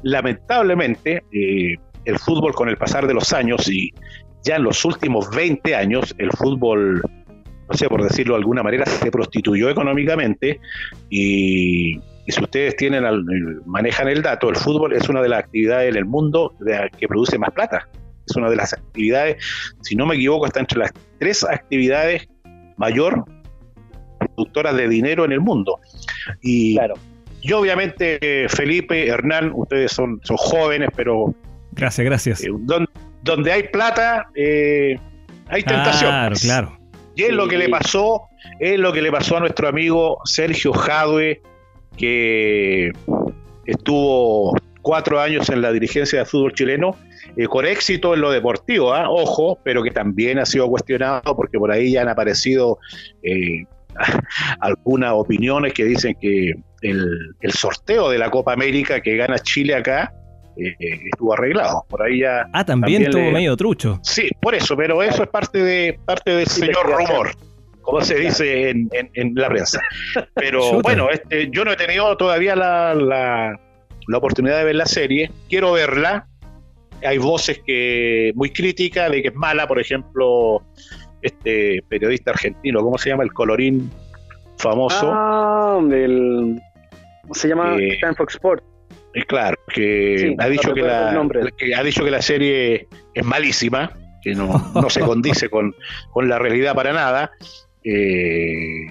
lamentablemente, 0.02 1.22
eh, 1.32 1.76
el 2.04 2.18
fútbol 2.18 2.54
con 2.54 2.68
el 2.68 2.76
pasar 2.76 3.06
de 3.06 3.14
los 3.14 3.32
años 3.32 3.68
y 3.70 3.92
ya 4.42 4.56
en 4.56 4.64
los 4.64 4.84
últimos 4.84 5.30
20 5.34 5.74
años, 5.74 6.14
el 6.18 6.30
fútbol, 6.32 7.02
no 7.02 7.76
sé, 7.76 7.88
por 7.88 8.02
decirlo 8.02 8.34
de 8.34 8.40
alguna 8.40 8.62
manera, 8.62 8.86
se 8.86 9.10
prostituyó 9.10 9.68
económicamente 9.68 10.60
y, 11.08 12.00
si 12.26 12.42
ustedes 12.42 12.76
tienen 12.76 13.04
manejan 13.66 14.08
el 14.08 14.22
dato, 14.22 14.50
el 14.50 14.56
fútbol 14.56 14.92
es 14.92 15.08
una 15.08 15.20
de 15.20 15.28
las 15.28 15.40
actividades 15.40 15.90
en 15.90 15.96
el 15.96 16.04
mundo 16.04 16.54
que 16.96 17.08
produce 17.08 17.38
más 17.38 17.50
plata. 17.50 17.88
Es 18.24 18.36
una 18.36 18.48
de 18.48 18.56
las 18.56 18.72
actividades, 18.72 19.44
si 19.82 19.96
no 19.96 20.06
me 20.06 20.14
equivoco, 20.14 20.46
está 20.46 20.60
entre 20.60 20.78
las 20.78 20.92
tres 21.18 21.42
actividades 21.42 22.28
mayor 22.76 23.24
productoras 24.40 24.76
de 24.76 24.88
dinero 24.88 25.24
en 25.24 25.32
el 25.32 25.40
mundo. 25.40 25.80
Y 26.40 26.76
claro. 26.76 26.94
yo 27.42 27.60
obviamente, 27.60 28.46
Felipe, 28.48 29.08
Hernán, 29.08 29.52
ustedes 29.54 29.92
son, 29.92 30.20
son 30.22 30.36
jóvenes, 30.36 30.88
pero... 30.96 31.34
Gracias, 31.72 32.04
gracias. 32.04 32.44
Eh, 32.44 32.48
donde, 33.22 33.52
hay 33.52 33.64
plata, 33.64 34.28
eh, 34.34 34.98
hay 35.48 35.62
tentación. 35.62 36.10
Claro, 36.10 36.36
claro. 36.40 36.78
Y 37.14 37.22
es 37.24 37.32
lo 37.32 37.48
que 37.48 37.58
le 37.58 37.68
pasó, 37.68 38.22
es 38.58 38.78
lo 38.78 38.92
que 38.92 39.02
le 39.02 39.12
pasó 39.12 39.36
a 39.36 39.40
nuestro 39.40 39.68
amigo 39.68 40.18
Sergio 40.24 40.72
Jadwe, 40.72 41.42
que 41.96 42.92
estuvo 43.66 44.54
cuatro 44.80 45.20
años 45.20 45.50
en 45.50 45.60
la 45.60 45.72
dirigencia 45.72 46.20
de 46.20 46.24
fútbol 46.24 46.54
chileno, 46.54 46.96
eh, 47.36 47.46
con 47.46 47.66
éxito 47.66 48.14
en 48.14 48.22
lo 48.22 48.30
deportivo, 48.30 48.94
¿ah? 48.94 49.10
ojo, 49.10 49.58
pero 49.62 49.82
que 49.82 49.90
también 49.90 50.38
ha 50.38 50.46
sido 50.46 50.68
cuestionado 50.68 51.36
porque 51.36 51.58
por 51.58 51.70
ahí 51.70 51.92
ya 51.92 52.02
han 52.02 52.08
aparecido 52.08 52.78
algunas 54.60 55.12
opiniones 55.12 55.72
que 55.72 55.84
dicen 55.84 56.16
que 56.20 56.54
el, 56.82 57.52
sorteo 57.52 58.10
de 58.10 58.18
la 58.18 58.30
Copa 58.30 58.52
América 58.52 59.00
que 59.00 59.16
gana 59.16 59.38
Chile 59.38 59.74
acá 59.74 60.12
eh, 60.56 60.74
estuvo 61.12 61.34
arreglado. 61.34 61.84
Por 61.88 62.02
ahí 62.02 62.20
ya. 62.20 62.46
Ah, 62.52 62.64
también, 62.64 63.02
estuvo 63.02 63.30
medio 63.30 63.56
trucho. 63.56 64.00
Sí, 64.02 64.28
por 64.40 64.54
eso, 64.54 64.76
pero 64.76 65.02
eso 65.02 65.22
es 65.22 65.28
parte 65.28 65.62
de 65.62 65.98
parte 66.04 66.32
del 66.32 66.46
señor 66.46 66.86
rumor, 66.86 67.30
como 67.82 68.00
se 68.02 68.16
dice 68.16 68.70
en, 68.70 69.34
la 69.34 69.48
prensa. 69.48 69.80
Pero 70.34 70.80
bueno, 70.82 71.10
este, 71.10 71.50
yo 71.50 71.64
no 71.64 71.72
he 71.72 71.76
tenido 71.76 72.16
todavía 72.16 72.56
la, 72.56 72.94
la, 72.94 73.60
la 74.06 74.18
oportunidad 74.18 74.58
de 74.58 74.64
ver 74.64 74.76
la 74.76 74.86
serie. 74.86 75.30
Quiero 75.48 75.72
verla. 75.72 76.26
Hay 77.02 77.16
voces 77.16 77.62
que 77.66 78.32
muy 78.34 78.50
críticas 78.50 79.10
de 79.10 79.22
que 79.22 79.28
es 79.28 79.34
mala, 79.34 79.66
por 79.66 79.80
ejemplo, 79.80 80.62
este 81.22 81.82
periodista 81.88 82.30
argentino, 82.30 82.80
¿cómo 82.80 82.98
se 82.98 83.10
llama? 83.10 83.24
El 83.24 83.32
colorín 83.32 83.90
famoso. 84.60 85.10
Ah, 85.12 85.80
del, 85.82 86.60
¿cómo 87.22 87.34
se 87.34 87.48
llama? 87.48 87.76
Eh, 87.76 87.94
está 87.94 88.08
en 88.08 88.16
Fox 88.16 88.34
Sports. 88.34 88.64
claro, 89.26 89.56
que, 89.72 90.36
ha 90.38 90.48
dicho 90.48 90.72
que, 90.72 90.82
la, 90.82 91.10
ha 91.10 91.82
dicho 91.82 92.04
que 92.04 92.10
la 92.10 92.22
serie 92.22 92.86
es 93.14 93.24
malísima, 93.24 93.92
que 94.22 94.34
no, 94.34 94.72
no 94.74 94.90
se 94.90 95.00
condice 95.00 95.48
con, 95.48 95.74
con, 96.12 96.28
la 96.28 96.38
realidad 96.38 96.74
para 96.74 96.92
nada. 96.92 97.32
Eh, 97.82 98.86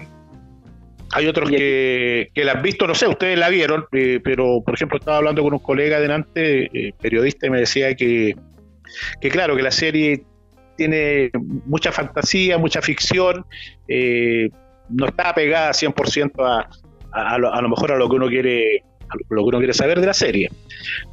hay 1.12 1.26
otros 1.26 1.50
que, 1.50 2.30
que, 2.34 2.44
la 2.44 2.52
han 2.52 2.62
visto, 2.62 2.86
no 2.86 2.94
sé, 2.94 3.08
ustedes 3.08 3.38
la 3.38 3.48
vieron, 3.48 3.86
eh, 3.92 4.20
pero 4.22 4.62
por 4.64 4.74
ejemplo 4.74 4.98
estaba 4.98 5.16
hablando 5.16 5.42
con 5.42 5.54
un 5.54 5.58
colega 5.58 5.98
delante, 5.98 6.94
periodista, 7.00 7.46
y 7.46 7.50
me 7.50 7.58
decía 7.58 7.94
que, 7.96 8.36
que 9.20 9.28
claro, 9.28 9.56
que 9.56 9.62
la 9.62 9.72
serie 9.72 10.24
tiene 10.80 11.30
mucha 11.66 11.92
fantasía, 11.92 12.56
mucha 12.56 12.80
ficción, 12.80 13.44
eh, 13.86 14.48
no 14.88 15.04
está 15.04 15.34
pegada 15.34 15.72
100% 15.72 16.32
a, 16.42 16.70
a, 17.12 17.36
lo, 17.36 17.52
a 17.52 17.60
lo 17.60 17.68
mejor 17.68 17.92
a 17.92 17.98
lo 17.98 18.08
que 18.08 18.16
uno 18.16 18.28
quiere 18.28 18.82
lo 19.28 19.42
que 19.42 19.48
uno 19.48 19.58
quiere 19.58 19.74
saber 19.74 20.00
de 20.00 20.06
la 20.06 20.14
serie. 20.14 20.50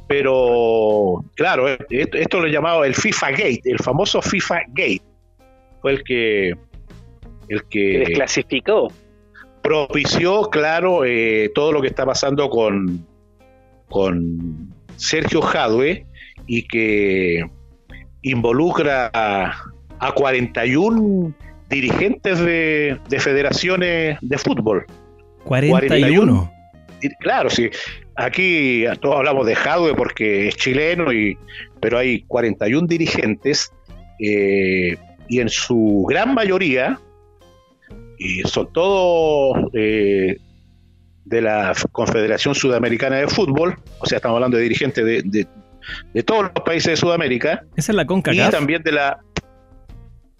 Pero, 0.06 1.22
claro, 1.34 1.68
eh, 1.68 1.78
esto, 1.90 2.40
lo 2.40 2.46
he 2.46 2.50
llamado 2.50 2.82
el 2.82 2.94
FIFA 2.94 3.30
Gate, 3.32 3.60
el 3.64 3.78
famoso 3.80 4.22
FIFA 4.22 4.60
Gate. 4.68 5.02
Fue 5.82 5.92
el 5.92 6.02
que. 6.02 6.54
El 7.48 7.64
que. 7.64 7.98
desclasificó. 8.06 8.90
Propició, 9.62 10.48
claro, 10.48 11.04
eh, 11.04 11.50
todo 11.54 11.72
lo 11.72 11.82
que 11.82 11.88
está 11.88 12.06
pasando 12.06 12.48
con, 12.48 13.06
con 13.90 14.72
Sergio 14.96 15.42
Jadwe 15.42 16.06
y 16.46 16.66
que 16.66 17.44
involucra 18.22 19.10
a, 19.12 19.64
41 20.14 21.34
dirigentes 21.68 22.38
de, 22.38 22.98
federaciones 23.18 24.18
de 24.20 24.38
fútbol. 24.38 24.86
41. 25.44 26.52
claro, 27.20 27.50
sí. 27.50 27.70
Aquí 28.16 28.84
todos 29.00 29.16
hablamos 29.16 29.46
de 29.46 29.54
Jadwe 29.54 29.94
porque 29.94 30.48
es 30.48 30.56
chileno, 30.56 31.12
y, 31.12 31.36
pero 31.80 31.98
hay 31.98 32.22
41 32.22 32.86
dirigentes 32.86 33.72
eh, 34.18 34.96
y 35.28 35.40
en 35.40 35.48
su 35.48 36.06
gran 36.08 36.34
mayoría 36.34 36.98
y 38.18 38.42
son 38.42 38.72
todos 38.72 39.70
eh, 39.74 40.36
de 41.24 41.40
la 41.40 41.72
Confederación 41.92 42.54
Sudamericana 42.54 43.16
de 43.16 43.28
Fútbol, 43.28 43.76
o 44.00 44.06
sea, 44.06 44.16
estamos 44.16 44.36
hablando 44.36 44.56
de 44.56 44.62
dirigentes 44.64 45.04
de, 45.04 45.22
de 45.22 45.46
todos 46.24 46.44
los 46.54 46.64
países 46.64 46.92
de 46.92 46.96
Sudamérica. 46.96 47.62
Esa 47.76 47.92
es 47.92 47.96
la 47.96 48.06
CONCACAF. 48.06 48.48
Y 48.48 48.50
también 48.50 48.82
de 48.82 48.92
la. 48.92 49.18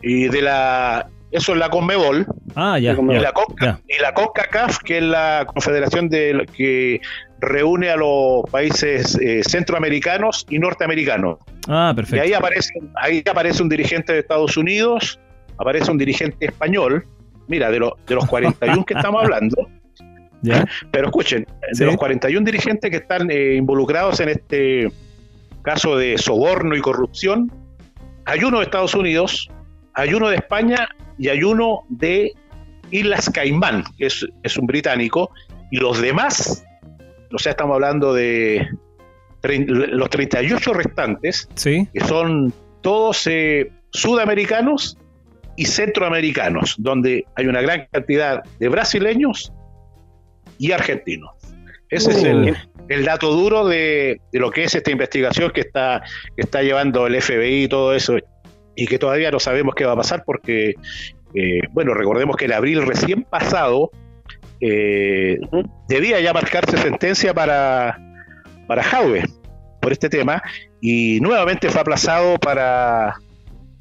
Y 0.03 0.29
de 0.29 0.43
la. 0.43 1.09
Eso 1.31 1.53
es 1.53 1.59
la 1.59 1.69
CONMEBOL. 1.69 2.27
Ah, 2.55 2.79
ya. 2.79 2.93
Y 2.93 3.19
la, 3.19 3.33
Conca, 3.33 3.81
y 3.87 4.01
la 4.01 4.15
CONCACAF, 4.15 4.79
que 4.79 4.99
es 4.99 5.05
la 5.05 5.45
confederación 5.47 6.09
de, 6.09 6.47
que 6.57 7.01
reúne 7.41 7.91
a 7.91 7.97
los 7.97 8.43
países 8.51 9.17
eh, 9.21 9.43
centroamericanos 9.45 10.47
y 10.49 10.59
norteamericanos. 10.59 11.39
Ah, 11.69 11.93
perfecto. 11.95 12.17
Y 12.25 12.29
ahí 12.29 12.35
aparece, 12.35 12.73
ahí 12.97 13.23
aparece 13.31 13.63
un 13.63 13.69
dirigente 13.69 14.13
de 14.13 14.21
Estados 14.21 14.57
Unidos, 14.57 15.21
aparece 15.59 15.91
un 15.91 15.99
dirigente 15.99 16.47
español, 16.47 17.07
mira, 17.47 17.71
de, 17.71 17.79
de 18.07 18.15
los 18.15 18.27
41 18.29 18.85
que 18.85 18.95
estamos 18.95 19.23
hablando. 19.23 19.69
¿Ya? 20.41 20.65
Pero 20.93 21.07
escuchen, 21.07 21.47
de 21.73 21.85
los 21.85 21.97
41 21.97 22.45
dirigentes 22.45 22.91
que 22.91 22.99
están 22.99 23.29
eh, 23.29 23.57
involucrados 23.57 24.21
en 24.21 24.29
este 24.29 24.89
caso 25.63 25.97
de 25.97 26.19
soborno 26.19 26.77
y 26.77 26.81
corrupción, 26.81 27.53
hay 28.25 28.45
uno 28.45 28.59
de 28.59 28.65
Estados 28.65 28.95
Unidos, 28.95 29.51
hay 29.95 30.15
uno 30.15 30.29
de 30.29 30.37
España 30.37 30.89
y 31.19 31.29
hay 31.29 31.43
uno 31.43 31.85
de 31.89 32.33
Islas 32.91 33.31
Caimán, 33.31 33.85
que 33.97 34.07
es, 34.07 34.27
es 34.43 34.57
un 34.57 34.67
británico, 34.67 35.31
y 35.71 35.79
los 35.79 36.01
demás, 36.01 36.65
o 37.33 37.39
sea, 37.39 37.51
estamos 37.51 37.75
hablando 37.75 38.15
de 38.15 38.69
los 39.43 40.11
38 40.11 40.73
restantes, 40.73 41.49
¿Sí? 41.55 41.89
que 41.93 42.01
son 42.01 42.53
todos 42.81 43.27
eh, 43.27 43.71
sudamericanos 43.91 44.99
y 45.57 45.67
centroamericanos, 45.67 46.77
donde 46.79 47.27
hay 47.35 47.47
una 47.47 47.61
gran 47.61 47.87
cantidad 47.91 48.43
de 48.59 48.69
brasileños 48.69 49.53
y 50.59 50.73
argentinos. 50.73 51.31
Ese 51.91 52.11
es 52.11 52.23
el, 52.25 52.57
uh. 52.89 53.05
dato 53.05 53.33
duro 53.33 53.67
de, 53.67 54.21
lo 54.33 54.51
que 54.51 54.65
es 54.65 54.75
esta 54.75 54.91
investigación 54.91 55.51
que 55.51 55.61
está, 55.61 56.03
que 56.37 56.43
está 56.43 56.63
llevando 56.63 57.07
el 57.07 57.21
FBI 57.21 57.65
y 57.65 57.69
todo 57.69 57.95
eso, 57.95 58.17
y 58.75 58.87
que 58.87 58.99
todavía 58.99 59.31
no 59.31 59.41
sabemos 59.41 59.75
qué 59.75 59.85
va 59.85 59.93
a 59.93 59.97
pasar 59.97 60.23
porque, 60.25 60.75
eh, 61.35 61.61
bueno, 61.71 61.95
recordemos 61.95 62.37
que 62.37 62.47
en 62.47 62.53
abril 62.53 62.87
recién 62.87 63.25
pasado 63.25 63.91
eh, 64.61 65.39
debía 65.89 66.21
ya 66.21 66.33
marcarse 66.33 66.77
sentencia 66.79 67.33
para, 67.33 67.99
para 68.67 68.83
Jaue 68.83 69.25
por 69.81 69.93
este 69.93 70.09
tema 70.09 70.43
y 70.81 71.21
nuevamente 71.21 71.71
fue 71.71 71.81
aplazado 71.81 72.39
para, 72.39 73.15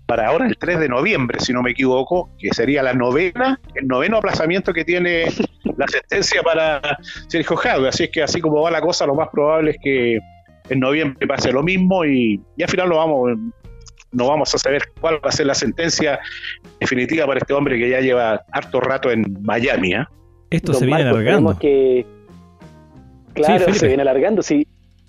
para 0.08 0.28
ahora 0.28 0.48
el 0.48 0.58
3 0.58 0.80
de 0.80 0.90
noviembre, 0.90 1.40
si 1.40 1.54
no 1.54 1.62
me 1.62 1.72
equivoco, 1.72 2.30
que 2.40 2.54
sería 2.54 2.82
la 2.82 2.94
novena, 2.94 3.60
el 3.76 3.88
noveno 3.88 4.18
aplazamiento 4.18 4.74
que 4.74 4.86
tiene 4.86 5.26
la 5.78 5.88
sentencia 5.88 6.42
para 6.42 6.82
Sergio 7.28 7.58
Jaue. 7.58 7.90
Así 7.90 8.06
es 8.06 8.10
que 8.10 8.24
así 8.24 8.40
como 8.40 8.62
va 8.62 8.72
la 8.72 8.82
cosa, 8.82 9.06
lo 9.06 9.16
más 9.16 9.28
probable 9.30 9.72
es 9.72 9.78
que 9.84 10.20
en 10.70 10.80
noviembre 10.80 11.28
pase 11.28 11.52
lo 11.52 11.62
mismo 11.62 12.06
y, 12.06 12.42
y 12.56 12.64
al 12.64 12.70
final 12.70 12.90
lo 12.90 12.98
vamos, 12.98 13.38
no 14.12 14.28
vamos 14.28 14.54
a 14.56 14.58
saber 14.58 14.84
cuál 15.00 15.16
va 15.16 15.30
a 15.30 15.32
ser 15.32 15.46
la 15.46 15.56
sentencia 15.56 16.20
definitiva 16.80 17.26
para 17.26 17.40
este 17.40 17.54
hombre 17.54 17.78
que 17.78 17.90
ya 17.90 18.00
lleva 18.00 18.42
harto 18.52 18.80
rato 18.80 19.12
en 19.12 19.26
Miami. 19.42 19.94
¿eh? 19.94 20.06
Esto 20.50 20.74
se 20.74 20.86
viene 20.86 21.04
alargando. 21.04 21.58
Que, 21.60 22.06
claro, 23.34 23.74
se 23.74 23.88
viene 23.88 24.02
alargando. 24.02 24.42
Sí, 24.42 24.68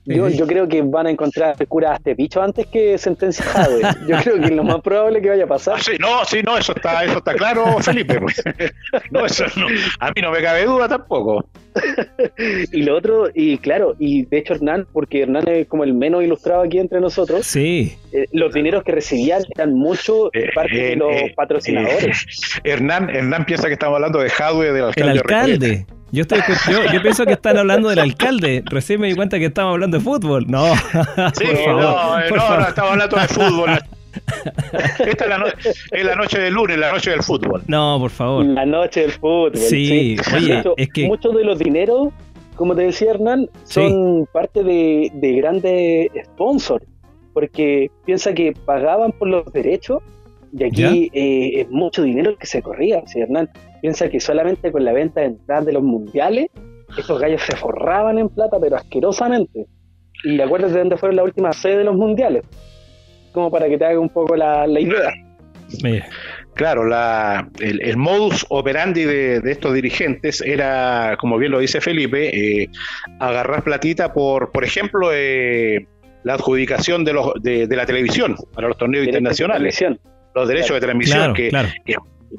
yo, 0.09 0.29
yo 0.29 0.47
creo 0.47 0.67
que 0.69 0.83
van 0.83 1.07
a 1.07 1.11
encontrar 1.11 1.55
cura 1.67 1.93
a 1.93 1.97
este 1.97 2.15
bicho 2.15 2.43
antes 2.43 2.67
que 2.67 2.97
sentenciado. 2.99 3.79
Yo 4.07 4.17
creo 4.23 4.39
que 4.41 4.47
es 4.47 4.51
lo 4.51 4.65
más 4.65 4.81
probable 4.81 5.21
que 5.21 5.29
vaya 5.29 5.45
a 5.45 5.49
pasar. 5.49 5.75
Ah, 5.77 5.83
sí, 5.83 5.93
no, 5.99 6.25
sí, 6.25 6.41
no, 6.43 6.57
eso 6.57 6.73
está, 6.75 7.05
eso 7.05 7.19
está 7.19 7.35
claro, 7.35 7.79
Felipe. 7.81 8.21
Pues. 8.21 8.43
No, 9.11 9.25
eso 9.25 9.45
no, 9.57 9.67
a 10.01 10.09
mí 10.09 10.21
no 10.21 10.31
me 10.31 10.43
cabe 10.43 10.65
duda 10.65 10.89
tampoco. 10.89 11.45
y 12.73 12.83
lo 12.83 12.97
otro, 12.97 13.29
y 13.35 13.59
claro, 13.59 13.95
y 13.99 14.25
de 14.27 14.39
hecho 14.39 14.55
Hernán, 14.55 14.87
porque 14.93 15.23
Hernán 15.23 15.49
es 15.49 15.67
como 15.69 15.85
el 15.85 15.95
menos 15.95 16.25
ilustrado 16.25 16.63
aquí 16.63 16.79
entre 16.79 17.01
nosotros. 17.01 17.47
Sí. 17.47 17.97
Eh, 18.13 18.27
los 18.33 18.53
dineros 18.53 18.83
que 18.85 18.93
recibían 18.93 19.43
eran 19.55 19.75
mucho 19.75 20.31
de 20.33 20.45
eh, 20.45 20.51
parte 20.55 20.77
de 20.77 20.97
los 20.97 21.13
eh, 21.13 21.33
patrocinadores. 21.37 22.27
Hernán, 22.65 23.11
Hernán 23.11 23.45
piensa 23.45 23.69
que 23.69 23.75
estamos 23.75 23.97
hablando 23.97 24.21
de 24.21 24.31
Jadwe 24.31 24.73
del 24.73 24.85
alcalde. 24.85 25.13
El 25.13 25.19
alcalde. 25.19 25.87
Yo, 26.11 26.23
estoy, 26.23 26.39
yo, 26.71 27.03
pienso 27.03 27.27
que 27.27 27.35
están 27.35 27.59
hablando 27.59 27.91
del 27.91 27.99
alcalde. 27.99 28.63
Recién 28.67 29.01
me 29.01 29.09
di 29.09 29.15
cuenta 29.15 29.39
que 29.39 29.47
estamos 29.47 29.73
hablando 29.73 29.99
de 29.99 30.05
fútbol. 30.05 30.47
No. 30.49 30.65
Sí, 31.35 31.45
no, 31.67 31.81
no, 31.81 32.31
no, 32.31 32.69
estamos 32.69 32.93
hablando 32.93 33.17
de 33.17 33.29
fútbol. 33.29 33.71
Esta 35.07 35.25
es 35.25 35.29
la, 35.29 35.55
es 35.93 36.05
la, 36.05 36.15
noche 36.17 36.39
del 36.41 36.55
lunes, 36.55 36.79
la 36.79 36.93
noche 36.93 37.11
del 37.11 37.23
fútbol. 37.23 37.63
No, 37.67 37.99
por 38.01 38.11
favor. 38.11 38.45
La 38.45 38.65
noche 38.65 39.03
del 39.03 39.13
fútbol. 39.13 39.57
Sí, 39.57 40.17
oye, 40.35 40.63
es 40.77 40.89
que... 40.89 41.07
Muchos 41.07 41.35
de 41.37 41.45
los 41.45 41.59
dineros, 41.59 42.09
como 42.57 42.75
te 42.75 42.83
decía 42.83 43.11
Hernán, 43.11 43.49
son 43.65 44.27
parte 44.33 44.65
de, 44.65 45.11
de 45.15 45.33
grandes 45.35 46.11
sponsors. 46.25 46.85
Porque 47.35 47.91
piensa 48.05 48.33
que 48.33 48.53
pagaban 48.65 49.13
por 49.13 49.29
los 49.29 49.53
derechos 49.53 50.03
y 50.53 50.65
aquí 50.65 51.11
eh, 51.13 51.61
es 51.61 51.71
mucho 51.71 52.03
dinero 52.03 52.31
el 52.31 52.39
que 52.39 52.47
se 52.47 52.63
corría. 52.63 53.07
Si 53.07 53.21
Hernán 53.21 53.51
piensa 53.81 54.09
que 54.09 54.21
solamente 54.21 54.73
con 54.73 54.85
la 54.85 54.93
venta 54.93 55.21
de 55.21 55.27
entradas 55.27 55.67
de 55.67 55.73
los 55.73 55.83
mundiales, 55.83 56.47
estos 56.97 57.21
gallos 57.21 57.43
se 57.43 57.57
forraban 57.57 58.19
en 58.19 58.29
plata, 58.29 58.59
pero 58.61 58.77
asquerosamente. 58.77 59.67
Y 60.25 60.41
acuerdas 60.41 60.73
de 60.73 60.81
dónde 60.81 60.97
fueron 60.97 61.17
la 61.17 61.25
última 61.25 61.53
sede 61.53 61.79
de 61.79 61.85
los 61.85 61.97
mundiales. 61.97 62.45
Como 63.33 63.51
para 63.51 63.69
que 63.69 63.79
te 63.79 63.85
haga 63.85 64.01
un 64.01 64.09
poco 64.09 64.35
la, 64.37 64.67
idea. 64.69 65.13
Claro, 66.55 66.87
la, 66.87 67.49
el, 67.61 67.97
modus 67.97 68.45
operandi 68.49 69.05
de, 69.05 69.41
estos 69.45 69.75
dirigentes 69.75 70.41
era, 70.41 71.17
como 71.21 71.39
bien 71.39 71.53
lo 71.53 71.61
dice 71.61 71.81
Felipe, 71.81 72.63
eh, 72.63 72.69
agarrar 73.21 73.63
platita 73.63 74.13
por, 74.13 74.51
por 74.51 74.65
ejemplo, 74.65 75.11
eh, 75.13 75.87
la 76.25 76.35
adjudicación 76.35 77.05
de, 77.05 77.13
los, 77.13 77.33
de, 77.41 77.69
la 77.69 77.87
televisión 77.87 78.35
para 78.55 78.69
los 78.69 78.77
torneos 78.77 79.07
internacionales 79.07 79.79
los 80.35 80.49
derechos 80.49 80.75
de 80.75 80.81
transmisión 80.81 81.35
que, 81.35 81.51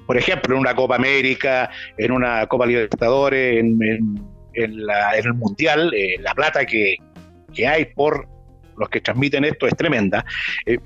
por 0.06 0.18
ejemplo, 0.18 0.56
en 0.56 0.62
una 0.62 0.76
Copa 0.76 0.96
América, 0.96 1.70
en 1.98 2.12
una 2.12 2.46
Copa 2.48 2.66
Libertadores, 2.66 3.60
en, 3.60 3.80
en, 4.54 4.86
la, 4.86 5.18
en 5.18 5.26
el 5.26 5.34
Mundial, 5.34 5.94
eh, 5.94 6.16
la 6.20 6.34
plata 6.34 6.66
que, 6.66 6.98
hay 7.68 7.86
por 7.86 8.28
los 8.78 8.90
que 8.90 9.02
transmiten 9.02 9.44
esto 9.44 9.68
es 9.68 9.76
tremenda. 9.76 10.24
Eh, 10.66 10.78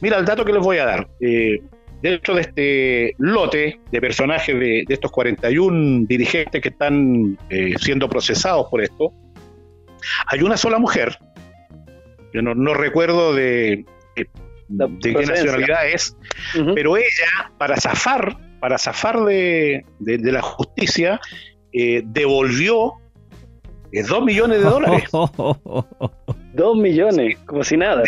mira 0.00 0.18
el 0.18 0.24
dato 0.24 0.44
que 0.44 0.52
les 0.52 0.62
voy 0.62 0.78
a 0.78 0.84
dar. 0.84 1.08
Eh, 1.20 1.62
dentro 2.02 2.34
de 2.34 2.40
este 2.40 3.14
lote 3.18 3.80
de 3.90 4.00
personajes 4.00 4.58
de, 4.58 4.84
de 4.86 4.94
estos 4.94 5.10
41 5.10 6.06
dirigentes 6.06 6.60
que 6.62 6.70
están 6.70 7.38
siendo 7.78 8.08
procesados 8.08 8.68
por 8.70 8.82
esto, 8.82 9.12
hay 10.26 10.42
una 10.42 10.56
sola 10.56 10.78
mujer, 10.78 11.18
yo 12.32 12.42
no, 12.42 12.54
no 12.54 12.74
recuerdo 12.74 13.34
de 13.34 13.84
de 14.70 15.14
qué 15.14 15.26
nacionalidad 15.26 15.88
es, 15.88 16.16
pero 16.74 16.96
ella, 16.96 17.52
para 17.58 17.76
zafar, 17.76 18.36
para 18.60 18.78
zafar 18.78 19.24
de, 19.24 19.84
la 19.98 20.42
justicia, 20.42 21.20
eh, 21.72 22.02
devolvió 22.04 22.94
eh, 23.92 24.02
dos 24.02 24.24
millones 24.24 24.58
de 24.58 24.64
dólares. 24.64 25.04
dos 26.54 26.76
millones, 26.76 27.36
como 27.46 27.64
si 27.64 27.76
nada. 27.76 28.02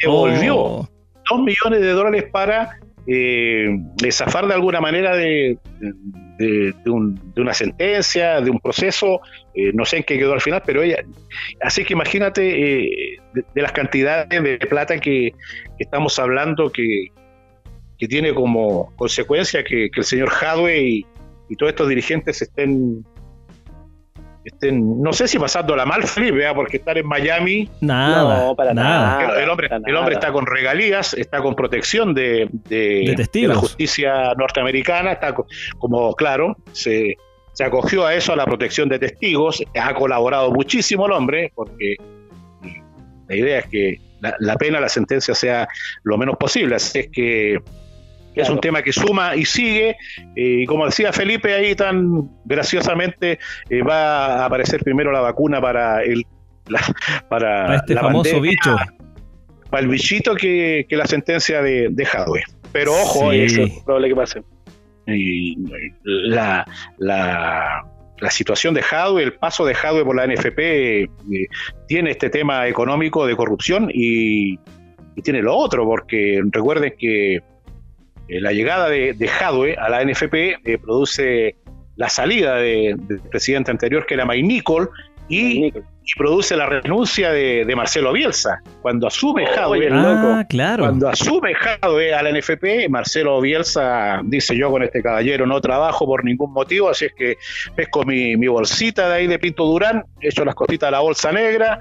Devolvió 0.00 0.56
oh. 0.56 0.88
dos 1.30 1.40
millones 1.40 1.80
de 1.80 1.90
dólares 1.90 2.24
para 2.30 2.78
eh, 3.06 3.78
zafar 4.10 4.46
de 4.46 4.54
alguna 4.54 4.80
manera 4.80 5.14
de, 5.16 5.58
de, 6.38 6.74
una 7.36 7.54
sentencia, 7.54 8.40
de 8.40 8.50
un 8.50 8.58
proceso, 8.60 9.20
eh, 9.54 9.72
no 9.74 9.84
sé 9.84 9.98
en 9.98 10.02
qué 10.04 10.18
quedó 10.18 10.32
al 10.32 10.40
final, 10.40 10.62
pero 10.64 10.82
ella, 10.82 11.04
así 11.60 11.84
que 11.84 11.92
imagínate 11.92 13.12
eh, 13.12 13.18
de, 13.32 13.62
las 13.62 13.72
cantidades 13.72 14.42
de 14.42 14.58
plata 14.58 14.98
que, 14.98 15.34
estamos 15.78 16.18
hablando 16.18 16.70
que, 16.70 17.08
tiene 18.06 18.34
como 18.34 18.94
consecuencia 18.96 19.64
que, 19.64 19.88
el 19.94 20.04
señor 20.04 20.30
Hadwe 20.30 20.78
y, 20.78 21.06
todos 21.56 21.70
estos 21.70 21.88
dirigentes 21.88 22.42
estén 22.42 23.04
estén, 24.44 25.00
no 25.00 25.12
sé 25.12 25.26
si 25.26 25.38
pasando 25.38 25.74
la 25.74 25.86
mal, 25.86 26.02
Felipe, 26.06 26.44
porque 26.54 26.76
estar 26.78 26.98
en 26.98 27.06
Miami. 27.06 27.68
Nada, 27.80 28.46
no, 28.46 28.56
para 28.56 28.74
nada. 28.74 29.40
El, 29.40 29.48
hombre, 29.48 29.68
el 29.86 29.96
hombre 29.96 30.14
está 30.14 30.32
con 30.32 30.46
regalías, 30.46 31.14
está 31.14 31.40
con 31.40 31.54
protección 31.54 32.12
de, 32.12 32.48
de, 32.50 33.14
la 33.46 33.54
justicia 33.54 34.34
norteamericana, 34.36 35.12
está 35.12 35.34
como, 35.78 36.14
claro, 36.14 36.56
se, 36.72 37.16
se 37.52 37.64
acogió 37.64 38.04
a 38.04 38.14
eso, 38.14 38.32
a 38.32 38.36
la 38.36 38.44
protección 38.44 38.88
de 38.88 38.98
testigos, 38.98 39.62
ha 39.80 39.94
colaborado 39.94 40.50
muchísimo 40.50 41.06
el 41.06 41.12
hombre, 41.12 41.52
porque 41.54 41.96
la 43.28 43.36
idea 43.36 43.58
es 43.60 43.66
que 43.66 44.00
la, 44.24 44.36
la 44.38 44.56
pena, 44.56 44.80
la 44.80 44.88
sentencia 44.88 45.34
sea 45.34 45.68
lo 46.02 46.16
menos 46.18 46.36
posible. 46.36 46.76
Así 46.76 47.00
es 47.00 47.08
que 47.10 47.58
es 48.34 48.50
un 48.50 48.60
tema 48.60 48.82
que 48.82 48.92
suma 48.92 49.36
y 49.36 49.44
sigue. 49.44 49.96
Eh, 50.34 50.62
y 50.62 50.66
como 50.66 50.86
decía 50.86 51.12
Felipe 51.12 51.54
ahí 51.54 51.74
tan 51.74 52.30
graciosamente, 52.44 53.38
eh, 53.70 53.82
va 53.82 54.42
a 54.42 54.46
aparecer 54.46 54.82
primero 54.82 55.12
la 55.12 55.20
vacuna 55.20 55.60
para 55.60 56.02
el 56.02 56.24
para, 57.28 57.76
este 57.76 57.94
famoso 57.94 58.40
bicho. 58.40 58.76
Para 59.70 59.82
el 59.82 59.88
bichito 59.88 60.34
que, 60.34 60.86
la 60.90 61.06
sentencia 61.06 61.60
de, 61.62 61.88
de 61.90 62.08
Pero 62.72 62.92
ojo, 62.92 63.32
eso 63.32 63.62
es 63.62 63.82
probable 63.84 64.08
que 64.08 64.16
pase. 64.16 64.42
Y 65.06 65.58
la, 66.02 66.64
la, 66.98 67.84
la 68.24 68.30
situación 68.30 68.74
de 68.74 68.82
Jadwe, 68.82 69.22
el 69.22 69.34
paso 69.34 69.64
de 69.64 69.74
Jadwe 69.74 70.04
por 70.04 70.16
la 70.16 70.26
NFP 70.26 70.58
eh, 70.58 71.08
tiene 71.86 72.10
este 72.10 72.30
tema 72.30 72.66
económico 72.66 73.26
de 73.26 73.36
corrupción 73.36 73.90
y, 73.92 74.58
y 75.14 75.22
tiene 75.22 75.42
lo 75.42 75.54
otro, 75.54 75.84
porque 75.84 76.42
recuerden 76.50 76.94
que 76.98 77.42
la 78.28 78.52
llegada 78.52 78.88
de, 78.88 79.12
de 79.12 79.28
Jadwe 79.28 79.76
a 79.76 79.90
la 79.90 80.02
NFP 80.02 80.80
produce 80.82 81.56
la 81.96 82.08
salida 82.08 82.56
del 82.56 82.98
presidente 83.30 83.70
anterior, 83.70 84.06
que 84.06 84.14
era 84.14 84.24
Mike 84.24 84.42
Nicol, 84.42 84.90
y, 85.28 85.72
produce 86.18 86.54
la 86.56 86.66
renuncia 86.66 87.32
de, 87.32 87.72
Marcelo 87.74 88.12
Bielsa. 88.12 88.60
Cuando 88.82 89.06
asume 89.06 89.44
oh, 89.44 89.54
Jadwe, 89.54 89.88
ah, 89.90 90.44
claro. 90.48 90.84
cuando 90.84 91.08
asume 91.08 91.54
Jadwe 91.54 92.14
a 92.14 92.22
la 92.22 92.38
NFP, 92.38 92.88
Marcelo 92.90 93.40
Bielsa 93.40 94.20
dice 94.24 94.56
yo 94.56 94.70
con 94.70 94.82
este 94.82 95.02
caballero 95.02 95.46
no 95.46 95.60
trabajo 95.60 96.04
por 96.04 96.24
ningún 96.24 96.52
motivo, 96.52 96.90
así 96.90 97.06
es 97.06 97.14
que 97.14 97.36
pesco 97.74 98.04
mi, 98.04 98.36
mi 98.36 98.48
bolsita 98.48 99.08
de 99.08 99.14
ahí 99.14 99.26
de 99.26 99.38
Pinto 99.38 99.64
Durán, 99.64 100.04
echo 100.20 100.44
las 100.44 100.54
cositas 100.54 100.88
de 100.88 100.92
la 100.92 101.00
bolsa 101.00 101.32
negra, 101.32 101.78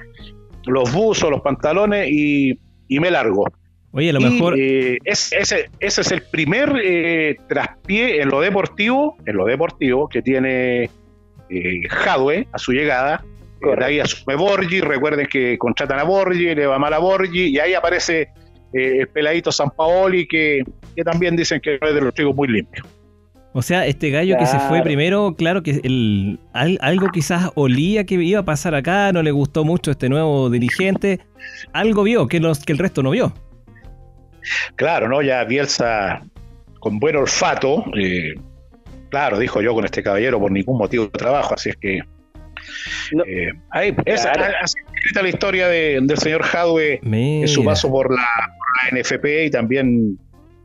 los 0.65 0.91
buzos, 0.93 1.29
los 1.29 1.41
pantalones 1.41 2.09
y, 2.09 2.57
y 2.87 2.99
me 2.99 3.11
largo. 3.11 3.45
Oye, 3.93 4.09
a 4.09 4.13
lo 4.13 4.21
mejor. 4.21 4.55
Eh, 4.57 4.97
ese, 5.03 5.37
ese, 5.39 5.69
es 5.79 6.11
el 6.11 6.23
primer 6.23 6.81
eh, 6.83 7.37
traspié 7.47 8.21
en 8.21 8.29
lo 8.29 8.41
deportivo, 8.41 9.15
en 9.25 9.37
lo 9.37 9.45
deportivo 9.45 10.09
que 10.09 10.23
tiene 10.23 10.89
eh, 11.49 11.81
Jadwe 11.89 12.47
a 12.51 12.57
su 12.57 12.71
llegada. 12.71 13.23
De 13.71 13.85
ahí 13.85 13.99
asume 13.99 14.35
Borgi, 14.35 14.81
recuerden 14.81 15.27
que 15.27 15.57
contratan 15.57 15.99
a 15.99 16.03
Borgi, 16.03 16.55
le 16.55 16.67
va 16.67 16.77
mal 16.77 16.93
a 16.93 16.99
Borgi, 16.99 17.49
y 17.49 17.59
ahí 17.59 17.73
aparece 17.73 18.29
el 18.73 19.07
peladito 19.07 19.51
San 19.51 19.69
Paoli, 19.71 20.27
que, 20.27 20.63
que 20.95 21.03
también 21.03 21.35
dicen 21.35 21.61
que 21.61 21.75
es 21.75 21.79
de 21.81 22.01
los 22.01 22.13
chicos 22.13 22.35
muy 22.35 22.47
limpios. 22.47 22.85
O 23.55 23.61
sea, 23.61 23.85
este 23.85 24.09
gallo 24.09 24.35
que 24.39 24.47
se 24.47 24.57
fue 24.61 24.81
primero, 24.81 25.35
claro 25.37 25.61
que 25.61 25.79
el, 25.83 26.39
algo 26.53 27.09
quizás 27.09 27.51
olía 27.53 28.03
que 28.03 28.15
iba 28.15 28.39
a 28.39 28.45
pasar 28.45 28.73
acá, 28.73 29.11
no 29.13 29.21
le 29.21 29.29
gustó 29.29 29.63
mucho 29.63 29.91
este 29.91 30.09
nuevo 30.09 30.49
dirigente, 30.49 31.19
algo 31.71 32.01
vio 32.01 32.27
que, 32.27 32.39
los, 32.39 32.65
que 32.65 32.73
el 32.73 32.79
resto 32.79 33.03
no 33.03 33.11
vio. 33.11 33.31
Claro, 34.75 35.07
¿no? 35.07 35.21
Ya 35.21 35.43
Bielsa, 35.43 36.23
con 36.79 36.99
buen 36.99 37.15
olfato, 37.15 37.85
eh, 37.95 38.33
claro, 39.09 39.37
dijo 39.37 39.61
yo 39.61 39.75
con 39.75 39.85
este 39.85 40.01
caballero 40.01 40.39
por 40.39 40.51
ningún 40.51 40.79
motivo 40.79 41.05
de 41.05 41.11
trabajo, 41.11 41.53
así 41.53 41.69
es 41.69 41.75
que. 41.77 41.99
Eh, 43.25 43.49
ahí, 43.69 43.95
esa, 44.05 44.31
escrita 44.33 45.21
la 45.21 45.29
historia 45.29 45.67
del 45.67 46.17
señor 46.17 46.43
Jadwe 46.43 46.99
en 47.03 47.47
su 47.47 47.63
paso 47.63 47.89
por 47.89 48.13
la, 48.13 48.25
NFP 48.91 49.45
y 49.45 49.49
también 49.51 50.17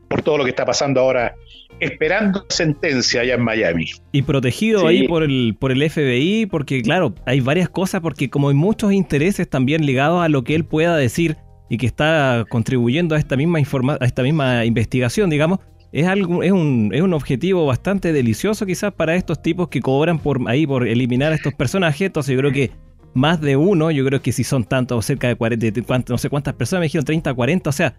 por 0.09 0.23
todo 0.23 0.39
lo 0.39 0.43
que 0.43 0.49
está 0.49 0.65
pasando 0.65 0.99
ahora 0.99 1.35
esperando 1.79 2.45
sentencia 2.49 3.21
allá 3.21 3.35
en 3.35 3.41
Miami. 3.41 3.85
Y 4.11 4.23
protegido 4.23 4.87
ahí 4.87 5.07
por 5.07 5.23
el, 5.23 5.55
por 5.57 5.71
el 5.71 5.87
FBI, 5.89 6.47
porque 6.47 6.81
claro, 6.81 7.13
hay 7.25 7.39
varias 7.39 7.69
cosas, 7.69 8.01
porque 8.01 8.29
como 8.29 8.49
hay 8.49 8.55
muchos 8.55 8.91
intereses 8.91 9.49
también 9.49 9.85
ligados 9.85 10.23
a 10.23 10.27
lo 10.27 10.43
que 10.43 10.55
él 10.55 10.65
pueda 10.65 10.97
decir 10.97 11.37
y 11.69 11.77
que 11.77 11.85
está 11.85 12.45
contribuyendo 12.49 13.15
a 13.15 13.19
esta 13.19 13.37
misma 13.37 13.59
informa 13.59 13.97
a 14.01 14.05
esta 14.05 14.23
misma 14.23 14.65
investigación, 14.65 15.29
digamos, 15.29 15.59
es 15.91 16.07
algo 16.07 16.43
es 16.43 16.51
un, 16.51 16.91
es 16.93 17.01
un 17.01 17.13
objetivo 17.13 17.65
bastante 17.65 18.13
delicioso 18.13 18.65
quizás 18.65 18.93
para 18.93 19.15
estos 19.15 19.41
tipos 19.41 19.69
que 19.69 19.81
cobran 19.81 20.19
por 20.19 20.39
ahí 20.47 20.67
por 20.67 20.87
eliminar 20.87 21.31
a 21.31 21.35
estos 21.35 21.53
personajes, 21.53 22.01
entonces 22.01 22.33
yo 22.33 22.39
creo 22.39 22.51
que 22.51 22.71
más 23.13 23.41
de 23.41 23.55
uno, 23.55 23.89
yo 23.89 24.05
creo 24.05 24.21
que 24.21 24.31
si 24.31 24.43
son 24.43 24.63
tantos, 24.63 25.05
cerca 25.05 25.27
de 25.27 25.35
40, 25.35 26.05
no 26.09 26.17
sé 26.17 26.29
cuántas 26.29 26.53
personas, 26.53 26.81
me 26.81 26.85
dijeron 26.85 27.05
30, 27.05 27.33
40, 27.33 27.69
o 27.69 27.73
sea, 27.73 27.95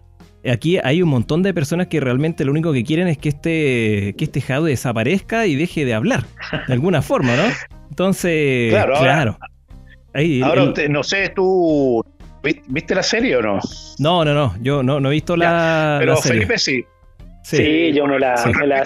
aquí 0.49 0.77
hay 0.81 1.01
un 1.01 1.09
montón 1.09 1.43
de 1.43 1.53
personas 1.53 1.87
que 1.87 1.99
realmente 1.99 2.45
lo 2.45 2.51
único 2.51 2.71
que 2.71 2.83
quieren 2.83 3.07
es 3.09 3.17
que 3.17 3.29
este, 3.29 4.15
que 4.17 4.23
este 4.23 4.41
Jado 4.41 4.65
desaparezca 4.65 5.47
y 5.47 5.55
deje 5.55 5.83
de 5.83 5.93
hablar, 5.93 6.23
de 6.67 6.73
alguna 6.73 7.01
forma, 7.01 7.35
¿no? 7.35 7.43
Entonces, 7.89 8.71
claro. 8.71 8.93
claro. 8.99 9.37
Ahora, 10.43 10.73
no 10.89 11.03
sé, 11.03 11.29
tú 11.35 12.03
¿Viste 12.43 12.95
la 12.95 13.03
serie 13.03 13.37
o 13.37 13.41
no? 13.41 13.59
No, 13.99 14.25
no, 14.25 14.33
no. 14.33 14.55
Yo 14.61 14.81
no, 14.81 14.99
no 14.99 15.09
he 15.09 15.11
visto 15.11 15.35
la. 15.35 15.97
pero 15.99 16.17
Felipe 16.17 16.57
sí. 16.57 16.83
Sí. 17.43 17.91
yo 17.93 18.07
no 18.07 18.17
la, 18.19 18.35
la 18.65 18.83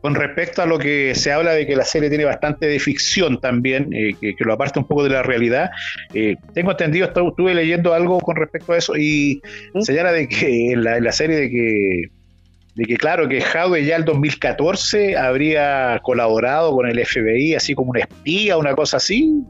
Con 0.00 0.14
respecto 0.14 0.62
a 0.62 0.66
lo 0.66 0.78
que 0.78 1.14
se 1.14 1.32
habla 1.32 1.52
de 1.52 1.66
que 1.66 1.76
la 1.76 1.84
serie 1.84 2.08
tiene 2.08 2.24
bastante 2.24 2.66
de 2.66 2.78
ficción 2.78 3.40
también, 3.40 3.92
eh, 3.92 4.14
que, 4.20 4.34
lo 4.40 4.52
aparta 4.52 4.80
un 4.80 4.86
poco 4.86 5.04
de 5.04 5.10
la 5.10 5.22
realidad, 5.22 5.70
eh, 6.14 6.36
tengo 6.54 6.72
entendido, 6.72 7.06
estuve 7.06 7.54
leyendo 7.54 7.94
algo 7.94 8.20
con 8.20 8.36
respecto 8.36 8.72
a 8.72 8.78
eso 8.78 8.96
y 8.96 9.40
¿Mm? 9.74 9.80
señala 9.82 10.12
de 10.12 10.28
que 10.28 10.72
en 10.72 10.84
la, 10.84 11.12
serie 11.12 11.36
de 11.36 11.50
que 11.50 12.02
de 12.74 12.84
que 12.84 12.96
claro 12.96 13.28
que 13.28 13.42
Jadwe 13.42 13.84
ya 13.84 13.96
el 13.96 14.04
2014 14.06 15.16
habría 15.16 16.00
colaborado 16.02 16.72
con 16.72 16.88
el 16.88 17.04
FBI 17.04 17.54
así 17.54 17.74
como 17.74 17.90
un 17.90 17.98
espía, 17.98 18.56
una 18.56 18.74
cosa 18.74 18.96
así. 18.96 19.44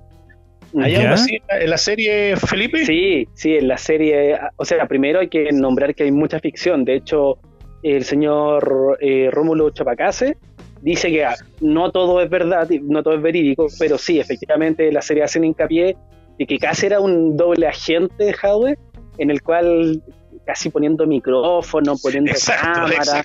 ¿Hay 0.80 0.95
algo 0.95 1.14
así 1.14 1.39
en 1.49 1.70
la 1.70 1.76
serie, 1.76 2.37
Felipe? 2.37 2.85
Sí, 2.87 3.28
sí, 3.35 3.57
en 3.57 3.68
la 3.68 3.76
serie. 3.76 4.39
O 4.57 4.64
sea, 4.64 4.87
primero 4.87 5.20
hay 5.20 5.28
que 5.28 5.53
nombrar 5.53 5.95
que 5.95 6.05
hay 6.05 6.12
mucha 6.12 6.41
ficción. 6.41 6.85
De 6.85 6.97
hecho, 6.97 7.39
el 7.83 8.05
señor 8.05 8.99
eh, 9.01 9.28
Rómulo 9.30 9.70
Chapacase 9.70 10.37
dice 10.80 11.11
que 11.11 11.24
ah, 11.24 11.35
no 11.61 11.91
todo 11.91 12.20
es 12.20 12.30
verdad, 12.30 12.68
no 12.83 13.03
todo 13.03 13.14
es 13.14 13.22
verídico, 13.22 13.66
pero 13.78 13.99
sí, 13.99 14.18
efectivamente, 14.18 14.91
la 14.93 15.03
serie 15.03 15.22
hace 15.22 15.45
hincapié 15.45 15.97
de 16.39 16.47
que 16.47 16.59
casi 16.59 16.87
era 16.87 17.01
un 17.01 17.37
doble 17.37 17.66
agente 17.66 18.24
de 18.24 18.35
Hadwe, 18.41 18.78
en 19.18 19.30
el 19.30 19.43
cual 19.43 20.03
casi 20.45 20.70
poniendo 20.70 21.07
micrófono, 21.07 21.95
poniendo 22.03 22.33
cámara, 22.47 23.24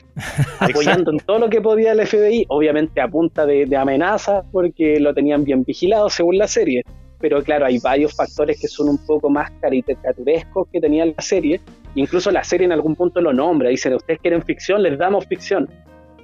apoyando 0.59 1.11
en 1.11 1.17
todo 1.19 1.39
lo 1.39 1.49
que 1.49 1.61
podía 1.61 1.93
el 1.93 2.05
FBI, 2.05 2.45
obviamente 2.49 3.01
a 3.01 3.07
punta 3.07 3.45
de, 3.45 3.65
de 3.65 3.75
amenazas, 3.75 4.45
porque 4.51 4.99
lo 4.99 5.13
tenían 5.15 5.43
bien 5.43 5.63
vigilado 5.63 6.09
según 6.09 6.37
la 6.37 6.47
serie 6.47 6.83
pero 7.19 7.43
claro, 7.43 7.65
hay 7.65 7.79
varios 7.79 8.15
factores 8.15 8.59
que 8.59 8.67
son 8.67 8.89
un 8.89 8.97
poco 8.99 9.29
más 9.29 9.49
caricaturescos 9.59 10.67
que 10.71 10.79
tenía 10.79 11.05
la 11.05 11.21
serie. 11.21 11.61
Incluso 11.97 12.29
la 12.29 12.43
serie 12.43 12.65
en 12.65 12.71
algún 12.71 12.95
punto 12.95 13.19
lo 13.21 13.33
nombra, 13.33 13.69
dicen, 13.69 13.95
ustedes 13.95 14.19
quieren 14.19 14.43
ficción, 14.43 14.83
les 14.83 14.99
damos 14.99 15.25
ficción. 15.25 15.67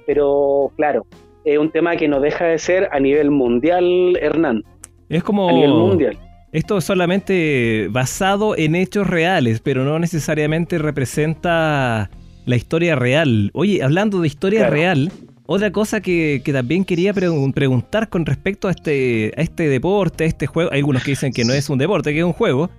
Pero 0.06 0.70
claro, 0.76 1.04
es 1.44 1.58
un 1.58 1.68
tema 1.72 1.96
que 1.96 2.06
no 2.06 2.20
deja 2.20 2.44
de 2.44 2.58
ser 2.58 2.88
a 2.92 3.00
nivel 3.00 3.32
mundial, 3.32 4.16
Hernán. 4.20 4.62
Es 5.08 5.24
como... 5.24 5.48
A 5.48 5.52
nivel 5.52 5.72
mundial. 5.72 6.16
Esto 6.52 6.78
es 6.78 6.84
solamente 6.84 7.88
basado 7.90 8.56
en 8.56 8.76
hechos 8.76 9.08
reales, 9.08 9.58
pero 9.58 9.82
no 9.82 9.98
necesariamente 9.98 10.78
representa 10.78 12.08
la 12.46 12.54
historia 12.54 12.94
real. 12.94 13.50
Oye, 13.52 13.82
hablando 13.82 14.20
de 14.20 14.28
historia 14.28 14.70
real, 14.70 15.10
otra 15.46 15.72
cosa 15.72 16.00
que, 16.00 16.40
también 16.52 16.84
quería 16.84 17.12
preguntar 17.12 18.08
con 18.08 18.26
respecto 18.26 18.68
a 18.68 18.70
este, 18.70 19.32
a 19.36 19.40
este 19.42 19.68
deporte, 19.68 20.22
a 20.22 20.26
este 20.28 20.46
juego, 20.46 20.70
hay 20.70 20.78
algunos 20.78 21.02
que 21.02 21.10
dicen 21.10 21.32
que 21.32 21.44
no 21.44 21.52
es 21.52 21.68
un 21.68 21.78
deporte, 21.78 22.12
que 22.12 22.20
es 22.20 22.24
un 22.24 22.32
juego. 22.32 22.70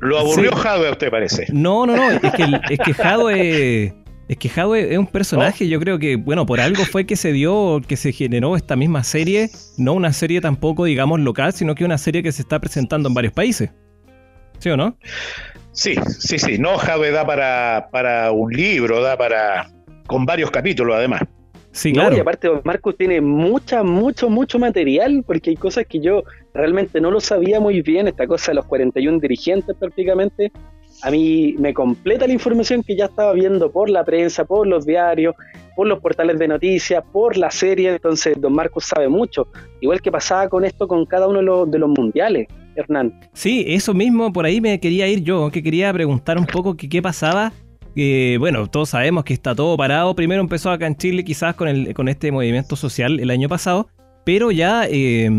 ¿Lo 0.00 0.18
aburrió 0.18 0.50
sí. 0.52 0.68
a 0.68 0.90
usted 0.90 1.10
parece? 1.10 1.46
No, 1.52 1.86
no, 1.86 1.96
no, 1.96 2.10
es 2.10 2.32
que, 2.32 2.60
es 2.70 2.78
que 2.78 2.94
Jadwe, 2.94 3.94
es 4.28 4.36
que 4.38 4.48
es 4.48 4.98
un 4.98 5.06
personaje, 5.06 5.68
yo 5.68 5.78
creo 5.78 5.98
que, 5.98 6.16
bueno, 6.16 6.46
por 6.46 6.60
algo 6.60 6.84
fue 6.84 7.06
que 7.06 7.16
se 7.16 7.32
dio, 7.32 7.80
que 7.86 7.96
se 7.96 8.12
generó 8.12 8.56
esta 8.56 8.74
misma 8.76 9.04
serie, 9.04 9.50
no 9.78 9.94
una 9.94 10.12
serie 10.12 10.40
tampoco, 10.40 10.84
digamos, 10.84 11.20
local, 11.20 11.52
sino 11.52 11.74
que 11.74 11.84
una 11.84 11.98
serie 11.98 12.22
que 12.22 12.32
se 12.32 12.42
está 12.42 12.58
presentando 12.58 13.08
en 13.08 13.14
varios 13.14 13.32
países. 13.32 13.70
¿Sí 14.58 14.70
o 14.70 14.76
no? 14.76 14.98
Sí, 15.72 15.94
sí, 16.18 16.38
sí. 16.38 16.58
No, 16.58 16.76
Jadwe 16.78 17.10
da 17.10 17.26
para, 17.26 17.88
para 17.92 18.32
un 18.32 18.52
libro, 18.52 19.02
da 19.02 19.16
para. 19.16 19.70
con 20.06 20.24
varios 20.24 20.50
capítulos 20.50 20.96
además. 20.96 21.22
Sí, 21.76 21.92
claro. 21.92 22.16
y 22.16 22.20
aparte 22.20 22.48
Marcos 22.64 22.96
tiene 22.96 23.20
mucha, 23.20 23.82
mucho, 23.82 24.30
mucho 24.30 24.58
material, 24.58 25.22
porque 25.26 25.50
hay 25.50 25.56
cosas 25.56 25.84
que 25.86 26.00
yo 26.00 26.22
realmente 26.54 27.02
no 27.02 27.10
lo 27.10 27.20
sabía 27.20 27.60
muy 27.60 27.82
bien, 27.82 28.08
esta 28.08 28.26
cosa 28.26 28.52
de 28.52 28.54
los 28.54 28.64
41 28.64 29.18
dirigentes 29.20 29.76
prácticamente, 29.78 30.50
a 31.02 31.10
mí 31.10 31.54
me 31.58 31.74
completa 31.74 32.26
la 32.26 32.32
información 32.32 32.82
que 32.82 32.96
ya 32.96 33.04
estaba 33.04 33.34
viendo 33.34 33.70
por 33.70 33.90
la 33.90 34.04
prensa, 34.04 34.46
por 34.46 34.66
los 34.66 34.86
diarios, 34.86 35.34
por 35.76 35.86
los 35.86 36.00
portales 36.00 36.38
de 36.38 36.48
noticias, 36.48 37.04
por 37.12 37.36
la 37.36 37.50
serie, 37.50 37.90
entonces 37.90 38.40
don 38.40 38.54
Marcos 38.54 38.86
sabe 38.86 39.10
mucho, 39.10 39.46
igual 39.82 40.00
que 40.00 40.10
pasaba 40.10 40.48
con 40.48 40.64
esto 40.64 40.88
con 40.88 41.04
cada 41.04 41.28
uno 41.28 41.40
de 41.40 41.44
los, 41.44 41.70
de 41.70 41.78
los 41.78 41.90
mundiales. 41.90 42.48
Hernán. 42.74 43.18
Sí, 43.32 43.64
eso 43.68 43.94
mismo, 43.94 44.30
por 44.32 44.44
ahí 44.44 44.60
me 44.60 44.78
quería 44.78 45.08
ir 45.08 45.22
yo, 45.22 45.50
que 45.50 45.62
quería 45.62 45.90
preguntar 45.94 46.38
un 46.38 46.44
poco 46.44 46.76
qué 46.76 47.00
pasaba 47.00 47.50
bueno, 48.38 48.66
todos 48.68 48.90
sabemos 48.90 49.24
que 49.24 49.32
está 49.32 49.54
todo 49.54 49.76
parado. 49.76 50.14
Primero 50.14 50.40
empezó 50.40 50.70
acá 50.70 50.86
en 50.86 50.96
Chile 50.96 51.24
quizás 51.24 51.54
con, 51.54 51.68
el, 51.68 51.94
con 51.94 52.08
este 52.08 52.30
movimiento 52.30 52.76
social 52.76 53.20
el 53.20 53.30
año 53.30 53.48
pasado, 53.48 53.88
pero 54.24 54.50
ya 54.50 54.86
eh, 54.90 55.30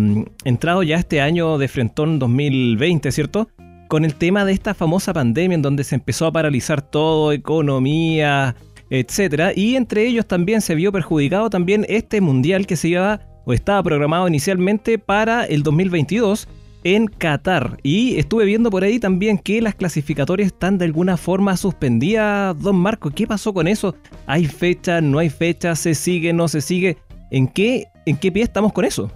entrado 0.43 0.81
ya 0.81 0.97
este 0.97 1.21
año 1.21 1.57
de 1.57 1.67
Frentón 1.67 2.19
2020, 2.19 3.11
¿cierto? 3.11 3.49
Con 3.89 4.05
el 4.05 4.15
tema 4.15 4.43
de 4.45 4.53
esta 4.53 4.73
famosa 4.73 5.13
pandemia 5.13 5.55
en 5.55 5.61
donde 5.61 5.83
se 5.83 5.95
empezó 5.95 6.25
a 6.25 6.31
paralizar 6.31 6.81
todo, 6.81 7.31
economía, 7.31 8.55
etcétera, 8.89 9.51
y 9.55 9.75
entre 9.75 10.07
ellos 10.07 10.25
también 10.25 10.61
se 10.61 10.73
vio 10.73 10.91
perjudicado 10.91 11.49
también 11.49 11.85
este 11.89 12.21
mundial 12.21 12.65
que 12.65 12.75
se 12.75 12.89
iba 12.89 13.21
o 13.45 13.53
estaba 13.53 13.83
programado 13.83 14.27
inicialmente 14.27 14.97
para 14.97 15.45
el 15.45 15.63
2022 15.63 16.47
en 16.95 17.07
Qatar. 17.07 17.77
Y 17.83 18.17
estuve 18.17 18.45
viendo 18.45 18.69
por 18.69 18.83
ahí 18.83 18.97
también 18.97 19.37
que 19.37 19.61
las 19.61 19.75
clasificatorias 19.75 20.47
están 20.47 20.77
de 20.77 20.85
alguna 20.85 21.17
forma 21.17 21.57
suspendidas, 21.57 22.57
don 22.61 22.77
Marco. 22.77 23.11
¿Qué 23.11 23.27
pasó 23.27 23.53
con 23.53 23.67
eso? 23.67 23.93
¿Hay 24.25 24.45
fecha? 24.45 25.01
¿No 25.01 25.19
hay 25.19 25.29
fecha? 25.29 25.75
¿Se 25.75 25.93
sigue? 25.93 26.31
¿No 26.31 26.47
se 26.47 26.61
sigue? 26.61 26.97
¿En 27.29 27.49
qué, 27.49 27.87
en 28.05 28.15
qué 28.15 28.31
pie 28.31 28.43
estamos 28.43 28.71
con 28.71 28.85
eso? 28.85 29.11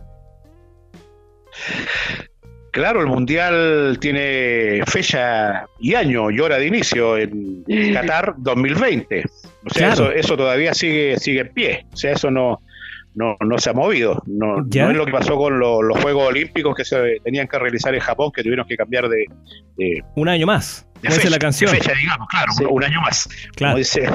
Claro, 2.72 3.00
el 3.00 3.08
Mundial 3.08 3.98
tiene 4.02 4.82
fecha 4.86 5.66
y 5.80 5.94
año 5.94 6.30
y 6.30 6.42
hora 6.42 6.58
de 6.58 6.68
inicio 6.68 7.18
en 7.18 7.64
Qatar 7.94 8.36
2020. 8.38 9.24
O 9.66 9.70
sea, 9.70 9.94
eso, 9.94 10.12
eso 10.12 10.36
todavía 10.36 10.74
sigue, 10.74 11.18
sigue 11.20 11.42
en 11.42 11.54
pie. 11.54 11.86
O 11.94 11.96
sea, 11.96 12.12
eso 12.12 12.30
no, 12.30 12.60
no, 13.14 13.38
no 13.40 13.58
se 13.58 13.70
ha 13.70 13.74
movido. 13.74 14.22
No, 14.26 14.58
no 14.58 14.92
es 14.92 14.98
lo 14.98 15.06
que 15.06 15.12
pasó 15.12 15.36
con 15.36 15.60
los 15.60 16.00
Juegos 16.02 16.30
Olímpicos 16.30 16.76
que 16.76 16.86
se 16.86 17.18
tenían 17.24 17.48
que 17.48 17.60
realizar 17.60 17.94
en 17.94 18.02
Japón, 18.02 18.32
que 18.34 18.44
tuvieron 18.44 18.68
que 18.68 18.78
cambiar 18.78 19.10
de... 19.10 19.26
un 20.16 20.30
año 20.30 20.46
más. 20.46 20.88
De 21.02 21.10
fecha, 21.10 21.30
la 21.30 21.40
canción. 21.40 21.72
fecha, 21.72 21.94
digamos, 21.94 22.28
claro, 22.30 22.52
un 22.70 22.84
año 22.84 23.02
más. 23.02 23.28
Claro. 23.56 23.74
Como 23.74 23.78
dice 23.78 24.08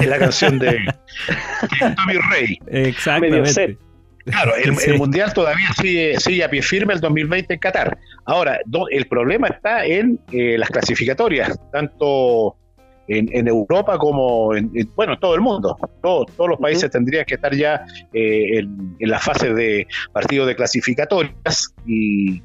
en 0.00 0.10
la 0.10 0.18
canción 0.18 0.58
de, 0.58 0.72
de 0.72 1.90
Tommy 1.96 2.18
Rey. 2.30 2.58
Exactamente. 2.66 3.78
Claro, 4.24 4.54
el, 4.56 4.98
Mundial 4.98 5.34
todavía 5.34 5.68
sigue, 5.78 6.18
sigue, 6.18 6.44
a 6.44 6.48
pie 6.48 6.62
firme 6.62 6.94
el 6.94 7.00
2020 7.00 7.54
en 7.54 7.60
Qatar. 7.60 7.98
Ahora, 8.24 8.58
el 8.90 9.06
problema 9.06 9.48
está 9.48 9.84
en 9.84 10.18
eh, 10.32 10.56
las 10.56 10.70
clasificatorias, 10.70 11.58
tanto 11.70 12.56
en, 13.08 13.48
Europa 13.48 13.98
como 13.98 14.54
en, 14.54 14.70
bueno, 14.94 15.18
todo 15.18 15.34
el 15.34 15.40
mundo. 15.40 15.76
todos 16.02 16.48
los 16.48 16.58
países 16.58 16.90
tendrían 16.90 17.24
que 17.24 17.34
estar 17.34 17.54
ya 17.54 17.84
eh, 18.12 18.58
en, 18.58 18.96
la 18.98 19.18
fase 19.18 19.52
de 19.52 19.86
partidos 20.12 20.46
de 20.46 20.56
clasificatorias 20.56 21.74
y, 21.86 22.42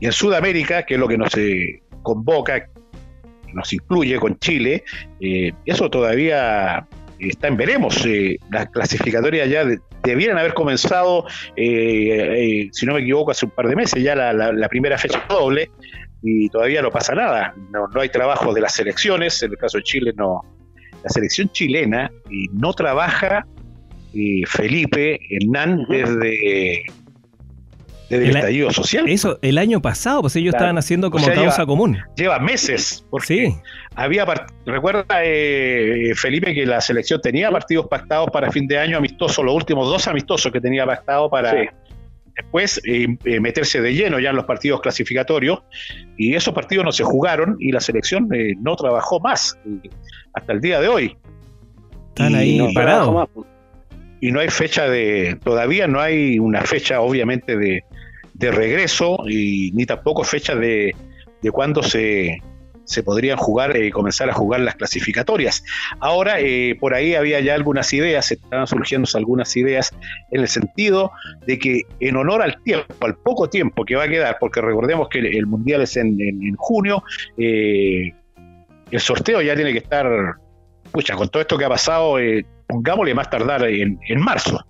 en 0.00 0.12
Sudamérica, 0.12 0.84
que 0.84 0.94
es 0.94 1.00
lo 1.00 1.08
que 1.08 1.18
nos 1.18 1.36
eh, 1.36 1.82
convoca, 2.02 2.68
nos 3.52 3.72
incluye 3.72 4.18
con 4.18 4.38
Chile, 4.38 4.84
eso 5.64 5.90
todavía 5.90 6.86
está 7.18 7.48
en 7.48 7.56
veremos. 7.56 8.06
las 8.50 8.68
clasificatorias 8.70 9.48
ya 9.48 9.64
debieran 10.02 10.38
haber 10.38 10.54
comenzado, 10.54 11.26
eh, 11.56 12.64
eh, 12.66 12.68
si 12.72 12.86
no 12.86 12.94
me 12.94 13.00
equivoco, 13.00 13.30
hace 13.30 13.46
un 13.46 13.52
par 13.52 13.68
de 13.68 13.76
meses 13.76 14.02
ya 14.02 14.14
la, 14.14 14.68
primera 14.68 14.98
fecha 14.98 15.24
doble 15.28 15.70
y 16.22 16.48
todavía 16.48 16.82
no 16.82 16.90
pasa 16.90 17.14
nada. 17.14 17.54
No, 17.70 17.88
hay 18.00 18.08
trabajo 18.08 18.52
de 18.52 18.60
las 18.60 18.74
selecciones, 18.74 19.42
en 19.42 19.52
el 19.52 19.58
caso 19.58 19.78
de 19.78 19.84
Chile 19.84 20.12
no. 20.16 20.42
La 21.02 21.10
selección 21.10 21.48
chilena 21.50 22.10
no 22.52 22.72
trabaja 22.72 23.46
Felipe 24.46 25.20
Hernán 25.30 25.86
desde 25.88 26.82
desde 28.08 28.24
el, 28.24 28.36
estallido 28.36 28.70
social. 28.70 29.08
Eso, 29.08 29.38
el 29.42 29.58
año 29.58 29.82
pasado, 29.82 30.22
pues 30.22 30.34
ellos 30.36 30.54
estaban 30.54 30.78
haciendo 30.78 31.10
como 31.10 31.26
causa 31.26 31.66
común. 31.66 31.98
Lleva 32.16 32.38
meses, 32.38 33.04
porque 33.10 33.26
sí. 33.26 33.56
había, 33.94 34.24
recuerda 34.64 35.04
eh, 35.22 36.12
Felipe 36.14 36.54
que 36.54 36.64
la 36.64 36.80
selección 36.80 37.20
tenía 37.20 37.50
partidos 37.50 37.86
pactados 37.88 38.30
para 38.30 38.50
fin 38.50 38.66
de 38.66 38.78
año 38.78 38.96
amistosos, 38.96 39.44
los 39.44 39.54
últimos 39.54 39.88
dos 39.88 40.08
amistosos 40.08 40.50
que 40.50 40.60
tenía 40.60 40.86
pactado 40.86 41.28
para 41.28 41.70
después 42.38 42.80
eh, 42.84 43.16
eh, 43.24 43.40
meterse 43.40 43.82
de 43.82 43.92
lleno 43.92 44.18
ya 44.18 44.30
en 44.30 44.36
los 44.36 44.44
partidos 44.46 44.80
clasificatorios, 44.80 45.60
y 46.16 46.34
esos 46.34 46.54
partidos 46.54 46.84
no 46.84 46.92
se 46.92 47.04
jugaron 47.04 47.56
y 47.58 47.72
la 47.72 47.80
selección 47.80 48.28
no 48.60 48.76
trabajó 48.76 49.20
más 49.20 49.58
hasta 50.32 50.52
el 50.52 50.60
día 50.60 50.80
de 50.80 50.88
hoy. 50.88 51.16
Están 52.08 52.34
ahí 52.34 52.72
parados. 52.74 53.28
Pues. 53.34 53.46
Y 54.20 54.32
no 54.32 54.40
hay 54.40 54.48
fecha 54.48 54.88
de, 54.88 55.38
todavía 55.44 55.86
no 55.86 56.00
hay 56.00 56.38
una 56.38 56.62
fecha 56.62 57.00
obviamente 57.00 57.56
de, 57.56 57.84
de 58.34 58.50
regreso 58.50 59.18
y 59.28 59.70
ni 59.74 59.86
tampoco 59.86 60.24
fecha 60.24 60.54
de, 60.56 60.94
de 61.42 61.50
cuándo 61.50 61.82
se, 61.82 62.40
se 62.88 63.02
podrían 63.02 63.36
jugar 63.36 63.76
eh, 63.76 63.90
comenzar 63.90 64.30
a 64.30 64.32
jugar 64.32 64.60
las 64.60 64.74
clasificatorias. 64.74 65.62
Ahora, 66.00 66.40
eh, 66.40 66.76
por 66.80 66.94
ahí 66.94 67.14
había 67.14 67.38
ya 67.40 67.54
algunas 67.54 67.92
ideas, 67.92 68.32
estaban 68.32 68.66
surgiendo 68.66 69.08
algunas 69.14 69.54
ideas 69.56 69.94
en 70.30 70.40
el 70.40 70.48
sentido 70.48 71.12
de 71.46 71.58
que 71.58 71.82
en 72.00 72.16
honor 72.16 72.42
al 72.42 72.62
tiempo, 72.62 72.94
al 73.00 73.16
poco 73.16 73.50
tiempo 73.50 73.84
que 73.84 73.94
va 73.94 74.04
a 74.04 74.08
quedar, 74.08 74.38
porque 74.40 74.60
recordemos 74.60 75.08
que 75.08 75.18
el, 75.18 75.46
Mundial 75.46 75.82
es 75.82 75.96
en, 75.96 76.18
junio, 76.56 77.02
eh, 77.36 78.12
el 78.90 79.00
sorteo 79.00 79.42
ya 79.42 79.54
tiene 79.54 79.72
que 79.72 79.78
estar, 79.78 80.06
pucha, 80.90 81.14
con 81.14 81.28
todo 81.28 81.42
esto 81.42 81.58
que 81.58 81.64
ha 81.66 81.68
pasado, 81.68 82.16
pongámosle 82.66 83.14
más 83.14 83.28
tardar 83.28 83.64
en, 83.64 83.98
en 84.08 84.20
marzo. 84.20 84.64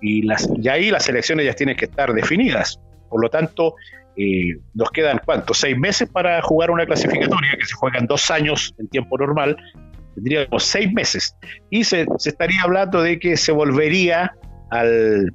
Y, 0.00 0.22
las, 0.22 0.48
y 0.60 0.68
ahí 0.68 0.90
las 0.90 1.08
elecciones 1.08 1.46
ya 1.46 1.54
tienen 1.54 1.76
que 1.76 1.86
estar 1.86 2.12
definidas. 2.12 2.80
Por 3.08 3.22
lo 3.22 3.30
tanto, 3.30 3.74
eh, 4.16 4.58
nos 4.74 4.90
quedan, 4.90 5.20
¿cuánto? 5.24 5.52
Seis 5.52 5.76
meses 5.76 6.08
para 6.08 6.40
jugar 6.40 6.70
una 6.70 6.86
clasificatoria, 6.86 7.50
que 7.58 7.66
se 7.66 7.74
juega 7.74 7.98
en 7.98 8.06
dos 8.06 8.30
años 8.30 8.74
en 8.78 8.88
tiempo 8.88 9.18
normal, 9.18 9.56
tendríamos 10.14 10.64
seis 10.64 10.90
meses. 10.92 11.36
Y 11.68 11.84
se, 11.84 12.06
estaría 12.24 12.62
hablando 12.62 13.02
de 13.02 13.18
que 13.18 13.36
se 13.36 13.52
volvería 13.52 14.32
al, 14.70 15.34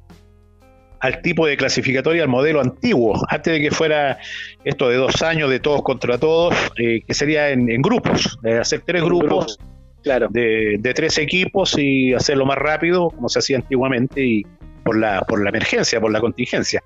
al 0.98 1.22
tipo 1.22 1.46
de 1.46 1.56
clasificatoria, 1.56 2.24
al 2.24 2.28
modelo 2.28 2.60
antiguo, 2.60 3.14
antes 3.28 3.52
de 3.52 3.60
que 3.60 3.70
fuera 3.70 4.18
esto 4.64 4.88
de 4.88 4.96
dos 4.96 5.22
años 5.22 5.48
de 5.48 5.60
todos 5.60 5.82
contra 5.82 6.18
todos, 6.18 6.54
eh, 6.76 7.02
que 7.06 7.14
sería 7.14 7.50
en, 7.50 7.66
grupos, 7.82 8.36
hacer 8.60 8.82
tres 8.84 9.04
grupos 9.04 9.58
claro. 10.02 10.26
de, 10.28 10.76
de, 10.80 10.94
tres 10.94 11.18
equipos 11.18 11.78
y 11.78 12.14
hacerlo 12.14 12.46
más 12.46 12.58
rápido, 12.58 13.10
como 13.10 13.28
se 13.28 13.38
hacía 13.38 13.58
antiguamente, 13.58 14.24
y, 14.24 14.42
por 14.82 14.98
la, 14.98 15.22
por 15.22 15.42
la 15.42 15.50
emergencia, 15.50 16.00
por 16.00 16.12
la 16.12 16.20
contingencia. 16.20 16.82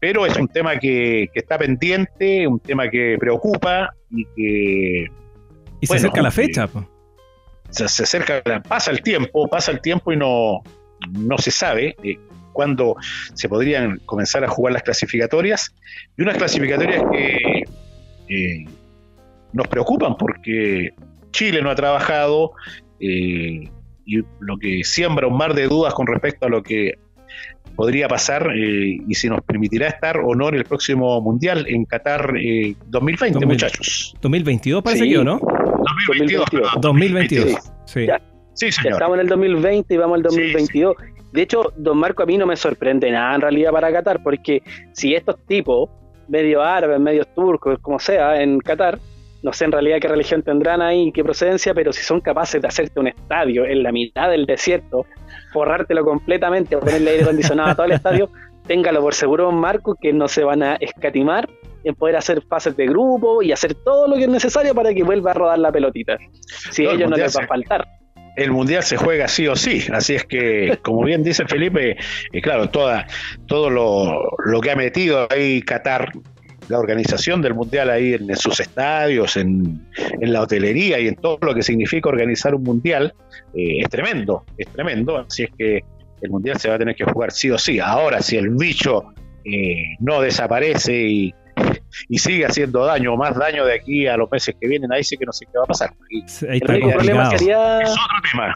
Pero 0.00 0.26
es 0.26 0.36
un 0.36 0.48
tema 0.48 0.78
que, 0.78 1.30
está 1.34 1.58
pendiente, 1.58 2.46
un 2.46 2.60
tema 2.60 2.88
que 2.88 3.16
preocupa 3.18 3.94
y 4.10 4.24
que... 4.36 5.06
Y 5.80 5.86
se 5.86 5.96
acerca 5.96 6.22
la 6.22 6.30
fecha. 6.30 6.68
Se, 7.70 7.84
acerca, 7.84 8.42
pasa 8.66 8.90
el 8.90 9.02
tiempo, 9.02 9.46
pasa 9.48 9.70
el 9.70 9.80
tiempo 9.80 10.12
y 10.12 10.16
no, 10.16 10.62
no 11.12 11.38
se 11.38 11.50
sabe 11.50 11.94
eh, 12.02 12.18
cuándo 12.52 12.96
se 13.34 13.48
podrían 13.48 13.98
comenzar 14.06 14.42
a 14.44 14.48
jugar 14.48 14.72
las 14.72 14.82
clasificatorias. 14.82 15.74
Y 16.16 16.22
unas 16.22 16.36
clasificatorias 16.36 17.02
que 17.12 17.64
eh, 18.28 18.64
nos 19.52 19.68
preocupan 19.68 20.16
porque 20.16 20.90
Chile 21.30 21.62
no 21.62 21.70
ha 21.70 21.74
trabajado, 21.74 22.52
eh, 23.00 23.70
y 24.04 24.22
lo 24.40 24.56
que 24.58 24.82
siembra 24.84 25.26
un 25.26 25.36
mar 25.36 25.54
de 25.54 25.68
dudas 25.68 25.92
con 25.92 26.06
respecto 26.06 26.46
a 26.46 26.48
lo 26.48 26.62
que 26.62 26.94
podría 27.78 28.08
pasar 28.08 28.50
eh, 28.56 28.98
y 29.06 29.14
si 29.14 29.28
nos 29.28 29.40
permitirá 29.42 29.86
estar 29.86 30.16
o 30.18 30.34
no 30.34 30.48
en 30.48 30.56
el 30.56 30.64
próximo 30.64 31.20
Mundial 31.20 31.64
en 31.68 31.84
Qatar 31.84 32.32
2020, 32.88 33.38
eh, 33.38 33.46
muchachos. 33.46 34.16
2022 34.20 34.82
parece 34.82 35.08
que, 35.08 35.22
¿no? 35.22 35.38
2022. 36.08 36.72
2022. 36.80 37.56
Sí. 37.84 38.06
Ya, 38.06 38.20
estamos 38.60 39.14
en 39.14 39.20
el 39.20 39.28
2020 39.28 39.94
y 39.94 39.96
vamos 39.96 40.16
al 40.16 40.22
2022. 40.24 40.96
De 41.32 41.40
hecho, 41.40 41.72
don 41.76 41.98
Marco, 41.98 42.24
a 42.24 42.26
mí 42.26 42.36
no 42.36 42.46
me 42.46 42.56
sorprende 42.56 43.12
nada 43.12 43.36
en 43.36 43.42
realidad 43.42 43.70
para 43.70 43.92
Qatar, 43.92 44.24
porque 44.24 44.60
si 44.92 45.14
estos 45.14 45.36
tipos, 45.46 45.88
medio 46.26 46.60
árabes, 46.60 46.98
medio 46.98 47.26
turcos, 47.26 47.78
como 47.78 48.00
sea, 48.00 48.42
en 48.42 48.58
Qatar, 48.58 48.98
no 49.42 49.52
sé 49.52 49.64
en 49.64 49.72
realidad 49.72 49.98
qué 50.00 50.08
religión 50.08 50.42
tendrán 50.42 50.82
ahí, 50.82 51.12
qué 51.12 51.22
procedencia, 51.22 51.74
pero 51.74 51.92
si 51.92 52.02
son 52.02 52.20
capaces 52.20 52.60
de 52.60 52.68
hacerte 52.68 52.98
un 52.98 53.08
estadio 53.08 53.64
en 53.64 53.82
la 53.82 53.92
mitad 53.92 54.30
del 54.30 54.46
desierto, 54.46 55.06
forrártelo 55.52 56.04
completamente, 56.04 56.76
ponerle 56.76 57.10
aire 57.12 57.22
acondicionado 57.22 57.70
a 57.70 57.74
todo 57.74 57.86
el 57.86 57.92
estadio, 57.92 58.30
téngalo 58.66 59.00
por 59.00 59.14
seguro, 59.14 59.50
Marco, 59.52 59.94
que 60.00 60.12
no 60.12 60.28
se 60.28 60.44
van 60.44 60.62
a 60.62 60.74
escatimar 60.76 61.48
en 61.84 61.94
poder 61.94 62.16
hacer 62.16 62.42
fases 62.42 62.76
de 62.76 62.86
grupo 62.86 63.42
y 63.42 63.52
hacer 63.52 63.74
todo 63.74 64.08
lo 64.08 64.16
que 64.16 64.22
es 64.22 64.28
necesario 64.28 64.74
para 64.74 64.92
que 64.92 65.04
vuelva 65.04 65.30
a 65.30 65.34
rodar 65.34 65.58
la 65.58 65.70
pelotita. 65.70 66.18
Si 66.70 66.84
a 66.84 66.92
ellos 66.92 67.08
no 67.08 67.16
les 67.16 67.36
va 67.36 67.44
a 67.44 67.46
faltar. 67.46 67.86
El 68.36 68.52
mundial 68.52 68.82
se 68.84 68.96
juega 68.96 69.26
sí 69.26 69.48
o 69.48 69.56
sí, 69.56 69.84
así 69.92 70.14
es 70.14 70.24
que, 70.24 70.78
como 70.82 71.02
bien 71.02 71.24
dice 71.24 71.44
Felipe, 71.46 71.96
eh, 72.32 72.40
claro, 72.40 72.68
toda, 72.68 73.06
todo 73.46 73.68
lo, 73.68 74.20
lo 74.44 74.60
que 74.60 74.70
ha 74.70 74.76
metido 74.76 75.26
ahí 75.28 75.60
Qatar 75.62 76.12
la 76.68 76.78
organización 76.78 77.42
del 77.42 77.54
Mundial 77.54 77.90
ahí 77.90 78.14
en, 78.14 78.36
sus 78.36 78.60
estadios, 78.60 79.36
en, 79.36 79.86
la 80.20 80.42
hotelería 80.42 80.98
y 81.00 81.08
en 81.08 81.16
todo 81.16 81.38
lo 81.40 81.54
que 81.54 81.62
significa 81.62 82.08
organizar 82.08 82.54
un 82.54 82.62
Mundial, 82.62 83.14
eh, 83.54 83.80
es 83.82 83.88
tremendo, 83.88 84.44
es 84.56 84.68
tremendo. 84.68 85.18
Así 85.18 85.44
es 85.44 85.50
que 85.56 85.82
el 86.20 86.30
Mundial 86.30 86.58
se 86.58 86.68
va 86.68 86.74
a 86.74 86.78
tener 86.78 86.94
que 86.94 87.04
jugar 87.04 87.32
sí 87.32 87.50
o 87.50 87.58
sí. 87.58 87.80
Ahora, 87.80 88.20
si 88.20 88.36
el 88.36 88.50
bicho 88.50 89.14
eh, 89.44 89.96
no 90.00 90.20
desaparece 90.20 90.94
y, 90.94 91.34
sigue 92.10 92.44
haciendo 92.46 92.84
daño, 92.84 93.14
o 93.14 93.16
más 93.16 93.36
daño 93.36 93.64
de 93.64 93.74
aquí 93.74 94.06
a 94.06 94.16
los 94.16 94.30
meses 94.30 94.54
que 94.60 94.68
vienen, 94.68 94.92
ahí 94.92 95.02
sí 95.02 95.16
que 95.16 95.24
no 95.24 95.32
sé 95.32 95.46
qué 95.46 95.58
va 95.58 95.64
a 95.64 95.66
pasar. 95.66 95.90
el 96.42 96.60
problema 96.60 97.30
sería... 97.30 97.80
Es 97.80 97.90
otro 97.90 98.30
tema. 98.30 98.54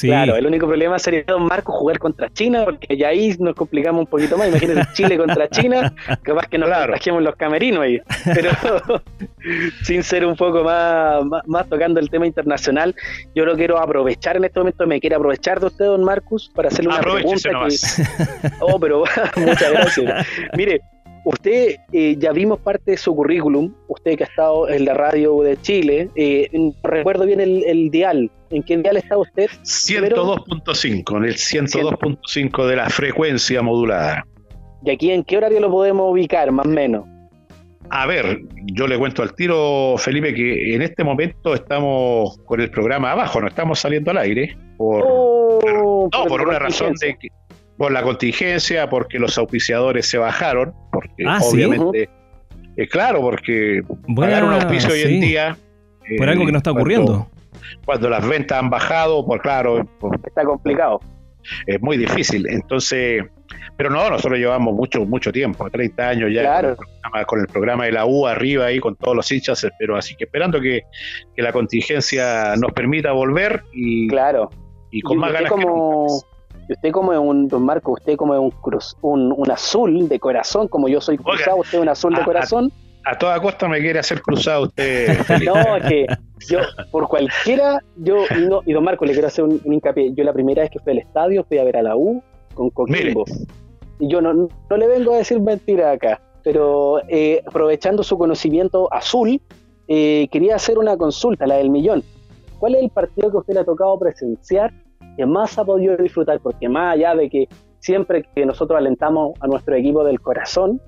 Claro, 0.00 0.36
el 0.36 0.46
único 0.46 0.66
problema 0.66 0.98
sería 0.98 1.24
Don 1.26 1.44
Marco 1.44 1.72
jugar 1.72 1.98
contra 1.98 2.28
China, 2.30 2.64
porque 2.64 2.96
ya 2.96 3.08
ahí 3.08 3.34
nos 3.38 3.54
complicamos 3.54 4.00
un 4.00 4.06
poquito 4.06 4.36
más. 4.36 4.48
Imagínense 4.48 4.86
Chile 4.92 5.16
contra 5.16 5.48
China, 5.48 5.94
capaz 6.22 6.46
que 6.48 6.58
nos 6.58 6.68
claro. 6.68 7.20
los 7.20 7.36
camerinos 7.36 7.80
ahí. 7.80 8.00
Pero 8.34 8.50
sin 9.82 10.02
ser 10.02 10.26
un 10.26 10.36
poco 10.36 10.62
más, 10.62 11.22
más, 11.46 11.68
tocando 11.68 12.00
el 12.00 12.10
tema 12.10 12.26
internacional, 12.26 12.94
yo 13.34 13.44
lo 13.44 13.56
quiero 13.56 13.78
aprovechar 13.78 14.36
en 14.36 14.44
este 14.44 14.60
momento. 14.60 14.86
Me 14.86 15.00
quiere 15.00 15.16
aprovechar 15.16 15.58
de 15.60 15.66
usted, 15.66 15.86
Don 15.86 16.04
Marcus, 16.04 16.50
para 16.54 16.68
hacerle 16.68 16.90
una 16.90 17.00
pregunta. 17.00 17.50
Que... 17.50 18.48
Oh, 18.60 18.78
pero 18.78 19.04
muchas 19.36 19.72
gracias. 19.72 20.26
Mire, 20.56 20.80
Usted 21.24 21.76
eh, 21.92 22.16
ya 22.18 22.32
vimos 22.32 22.58
parte 22.60 22.92
de 22.92 22.96
su 22.96 23.14
currículum, 23.14 23.74
usted 23.88 24.16
que 24.16 24.24
ha 24.24 24.26
estado 24.26 24.68
en 24.68 24.84
la 24.84 24.94
radio 24.94 25.42
de 25.42 25.60
Chile, 25.60 26.08
eh, 26.16 26.48
recuerdo 26.82 27.26
bien 27.26 27.40
el, 27.40 27.90
dial, 27.90 28.30
¿en 28.50 28.62
qué 28.62 28.76
dial 28.76 28.96
está 28.96 29.18
usted? 29.18 29.48
102.5, 29.62 31.16
en 31.16 31.24
el 31.24 31.34
102.5 31.34 32.66
de 32.66 32.76
la 32.76 32.88
frecuencia 32.88 33.62
modulada. 33.62 34.26
¿Y 34.84 34.90
aquí 34.90 35.10
en 35.10 35.24
qué 35.24 35.36
horario 35.36 35.60
lo 35.60 35.70
podemos 35.70 36.12
ubicar, 36.12 36.50
más 36.52 36.66
o 36.66 36.70
menos? 36.70 37.04
A 37.90 38.06
ver, 38.06 38.40
yo 38.66 38.86
le 38.86 38.98
cuento 38.98 39.22
al 39.22 39.34
tiro, 39.34 39.96
Felipe, 39.96 40.34
que 40.34 40.74
en 40.74 40.82
este 40.82 41.04
momento 41.04 41.54
estamos 41.54 42.38
con 42.44 42.60
el 42.60 42.70
programa 42.70 43.12
abajo, 43.12 43.40
no 43.40 43.48
estamos 43.48 43.78
saliendo 43.78 44.10
al 44.10 44.18
aire. 44.18 44.56
Por, 44.76 45.04
oh, 45.06 46.08
no, 46.12 46.24
por, 46.26 46.42
una 46.46 46.58
razón 46.58 46.94
de 47.00 47.16
que, 47.16 47.28
por 47.78 47.92
la 47.92 48.02
contingencia, 48.02 48.90
porque 48.90 49.18
los 49.18 49.38
auspiciadores 49.38 50.06
se 50.10 50.18
bajaron, 50.18 50.74
porque 50.90 51.24
ah, 51.26 51.38
obviamente, 51.40 52.10
eh, 52.76 52.88
claro, 52.88 53.20
porque 53.20 53.82
pagar 54.14 54.44
un 54.44 54.52
auspicio 54.52 54.92
hoy 54.92 55.02
en 55.02 55.20
día. 55.20 55.56
por 56.18 56.28
algo 56.28 56.44
que 56.44 56.52
no 56.52 56.58
está 56.58 56.72
ocurriendo. 56.72 57.28
Cuando, 57.84 58.10
las 58.10 58.26
ventas 58.26 58.58
han 58.58 58.68
bajado, 58.68 59.24
pues 59.24 59.40
claro. 59.40 59.86
está 60.26 60.44
complicado. 60.44 61.00
Es 61.66 61.80
muy 61.80 61.96
difícil. 61.96 62.46
Entonces, 62.50 63.24
pero 63.76 63.90
no, 63.90 64.10
nosotros 64.10 64.38
llevamos 64.38 64.74
mucho, 64.74 65.04
mucho 65.04 65.30
tiempo, 65.30 65.70
30 65.70 66.08
años 66.08 66.30
ya 66.32 66.76
con, 67.26 67.40
el 67.40 67.46
programa, 67.46 67.84
de 67.84 67.92
la 67.92 68.06
U 68.06 68.26
arriba 68.26 68.66
ahí, 68.66 68.80
con 68.80 68.96
todos 68.96 69.16
los 69.16 69.30
hinchas, 69.30 69.64
pero 69.78 69.96
así 69.96 70.16
que 70.16 70.24
esperando 70.24 70.60
que, 70.60 70.82
la 71.36 71.52
contingencia 71.52 72.56
nos 72.56 72.72
permita 72.72 73.12
volver 73.12 73.62
y, 73.72 74.08
claro. 74.08 74.50
y 74.90 75.00
con 75.00 75.18
más 75.18 75.32
ganas 75.32 75.50
como, 75.50 76.06
usted 76.68 76.90
como 76.90 77.12
es 77.12 77.18
un, 77.18 77.48
don 77.48 77.64
Marco, 77.64 77.92
usted 77.92 78.16
como 78.16 78.34
es 78.34 78.40
un, 78.40 78.50
cruz, 78.50 78.96
un, 79.02 79.50
azul 79.50 80.08
de 80.08 80.18
corazón, 80.18 80.68
como 80.68 80.88
yo 80.88 81.00
soy 81.00 81.18
cruzado, 81.18 81.58
usted 81.58 81.78
es 81.78 81.82
un 81.82 81.88
azul 81.88 82.14
de 82.14 82.22
corazón. 82.22 82.72
A, 83.04 83.16
toda 83.16 83.40
costa 83.40 83.68
me 83.68 83.80
quiere 83.80 83.98
hacer 83.98 84.20
cruzado 84.20 84.64
usted. 84.64 85.18
no, 85.44 85.76
es 85.76 85.84
que 85.84 86.06
yo, 86.48 86.58
por 86.90 87.08
cualquiera, 87.08 87.82
yo, 87.96 88.24
y, 88.66 88.72
don 88.72 88.84
Marco, 88.84 89.04
le 89.04 89.12
quiero 89.12 89.28
hacer 89.28 89.44
un, 89.44 89.60
hincapié, 89.64 90.12
yo 90.14 90.24
la 90.24 90.32
primera 90.32 90.62
vez 90.62 90.70
que 90.70 90.78
fui 90.78 90.92
al 90.92 90.98
estadio 90.98 91.44
fui 91.44 91.58
a 91.58 91.64
ver 91.64 91.78
a 91.78 91.82
la 91.82 91.96
U 91.96 92.22
con 92.54 92.70
Coquimbo 92.70 93.24
y 93.98 94.08
yo 94.08 94.20
no, 94.20 94.32
no 94.32 94.76
le 94.76 94.86
vengo 94.86 95.14
a 95.14 95.18
decir 95.18 95.40
mentira 95.40 95.92
acá, 95.92 96.20
pero 96.44 97.00
eh, 97.08 97.42
aprovechando 97.46 98.02
su 98.02 98.16
conocimiento 98.16 98.92
azul, 98.92 99.40
eh, 99.88 100.28
quería 100.30 100.56
hacer 100.56 100.78
una 100.78 100.96
consulta, 100.96 101.46
la 101.46 101.56
del 101.56 101.70
millón. 101.70 102.02
¿Cuál 102.58 102.74
es 102.74 102.82
el 102.82 102.90
partido 102.90 103.30
que 103.30 103.36
usted 103.38 103.54
le 103.54 103.60
ha 103.60 103.64
tocado 103.64 103.98
presenciar 103.98 104.72
que 105.18 105.26
más 105.26 105.58
ha 105.58 105.64
podido 105.64 105.98
disfrutar? 105.98 106.40
Porque 106.40 106.66
más 106.66 106.94
allá 106.94 107.14
de 107.14 107.28
que 107.28 107.46
siempre 107.80 108.24
que 108.34 108.46
nosotros 108.46 108.78
alentamos 108.78 109.34
a 109.40 109.46
nuestro 109.46 109.74
equipo 109.74 110.02
del 110.02 110.20
corazón, 110.20 110.80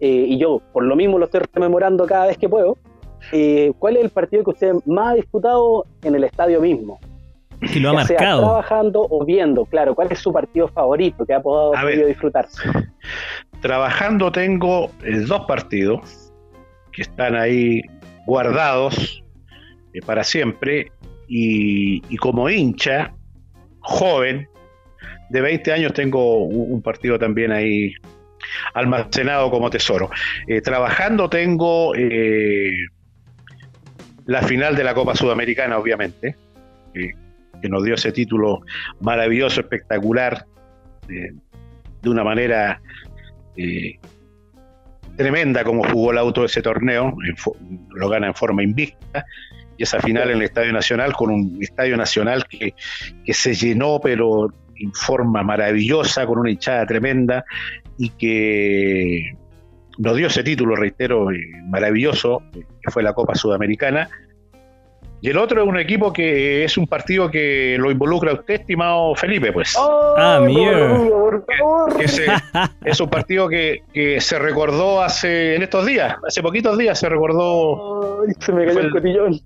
eh, 0.00 0.26
y 0.28 0.38
yo 0.38 0.60
por 0.74 0.84
lo 0.84 0.94
mismo 0.94 1.18
lo 1.18 1.24
estoy 1.24 1.40
rememorando 1.54 2.04
cada 2.06 2.26
vez 2.26 2.36
que 2.36 2.48
puedo, 2.48 2.76
¿cuál 3.78 3.96
es 3.96 4.04
el 4.04 4.10
partido 4.10 4.44
que 4.44 4.50
usted 4.50 4.74
más 4.84 5.12
ha 5.12 5.14
disputado 5.14 5.86
en 6.02 6.14
el 6.14 6.24
estadio 6.24 6.60
mismo? 6.60 6.98
que 7.60 7.80
lo 7.80 7.90
ha 7.90 7.92
marcado. 7.92 8.40
trabajando 8.40 9.06
o 9.08 9.24
viendo, 9.24 9.64
claro, 9.66 9.94
¿cuál 9.94 10.10
es 10.10 10.18
su 10.18 10.32
partido 10.32 10.68
favorito 10.68 11.24
que 11.26 11.34
ha 11.34 11.42
podido, 11.42 12.06
disfrutar? 12.06 12.48
Trabajando 13.60 14.32
tengo 14.32 14.90
eh, 15.04 15.18
dos 15.26 15.42
partidos 15.46 16.32
que 16.92 17.02
están 17.02 17.36
ahí 17.36 17.82
guardados 18.26 19.22
eh, 19.92 20.00
para 20.04 20.24
siempre 20.24 20.90
y, 21.28 22.16
como 22.16 22.48
hincha 22.48 23.12
joven 23.90 24.48
de 25.28 25.40
20 25.40 25.72
años 25.72 25.92
tengo 25.92 26.44
un, 26.44 26.82
partido 26.82 27.18
también 27.18 27.52
ahí 27.52 27.92
almacenado 28.74 29.50
como 29.50 29.70
tesoro. 29.70 30.10
Eh, 30.46 30.60
trabajando 30.60 31.28
tengo 31.28 31.92
la 34.26 34.42
final 34.42 34.74
de 34.76 34.84
la 34.84 34.94
Copa 34.94 35.14
Sudamericana, 35.14 35.78
obviamente, 35.78 36.36
que 36.92 37.68
nos 37.68 37.84
dio 37.84 37.94
ese 37.94 38.12
título 38.12 38.62
maravilloso, 39.00 39.60
espectacular, 39.60 40.46
de 41.06 42.08
una 42.08 42.24
manera 42.24 42.80
eh, 43.56 43.98
tremenda 45.16 45.64
como 45.64 45.84
jugó 45.84 46.12
el 46.12 46.18
auto 46.18 46.44
ese 46.44 46.62
torneo, 46.62 47.14
lo 47.90 48.08
gana 48.08 48.28
en 48.28 48.34
forma 48.34 48.62
invicta, 48.62 49.26
y 49.80 49.84
esa 49.84 49.98
final 49.98 50.28
en 50.28 50.36
el 50.36 50.42
Estadio 50.42 50.74
Nacional, 50.74 51.14
con 51.14 51.30
un 51.30 51.56
Estadio 51.58 51.96
Nacional 51.96 52.44
que, 52.46 52.74
se 53.32 53.54
llenó, 53.54 53.98
pero 53.98 54.52
en 54.76 54.92
forma 54.92 55.42
maravillosa, 55.42 56.26
con 56.26 56.38
una 56.38 56.50
hinchada 56.50 56.84
tremenda, 56.84 57.46
y 57.96 58.10
que 58.10 59.32
nos 59.96 60.16
dio 60.16 60.26
ese 60.26 60.42
título, 60.42 60.76
reitero, 60.76 61.32
eh, 61.32 61.38
maravilloso, 61.64 62.42
que 62.52 62.90
fue 62.90 63.02
la 63.02 63.14
Copa 63.14 63.34
Sudamericana, 63.34 64.10
y 65.22 65.28
el 65.28 65.36
otro 65.36 65.62
es 65.62 65.68
un 65.68 65.78
equipo 65.78 66.12
que 66.12 66.64
es 66.64 66.78
un 66.78 66.86
partido 66.86 67.30
que 67.30 67.76
lo 67.78 67.90
involucra 67.90 68.30
a 68.30 68.34
usted, 68.34 68.60
estimado 68.60 69.14
Felipe, 69.14 69.52
pues. 69.52 69.76
ah, 69.78 70.40
mierda. 70.44 70.98
es 72.84 73.00
un 73.00 73.10
partido 73.10 73.48
que, 73.48 73.82
se 74.20 74.38
recordó 74.38 75.02
hace, 75.02 75.56
en 75.56 75.62
estos 75.62 75.84
días, 75.84 76.16
hace 76.26 76.42
poquitos 76.42 76.78
días 76.78 76.98
se 76.98 77.08
recordó. 77.08 78.22
se 78.38 78.52
me 78.52 78.64
cayó 78.64 78.80
el, 78.80 78.90
cotillón. 78.90 79.40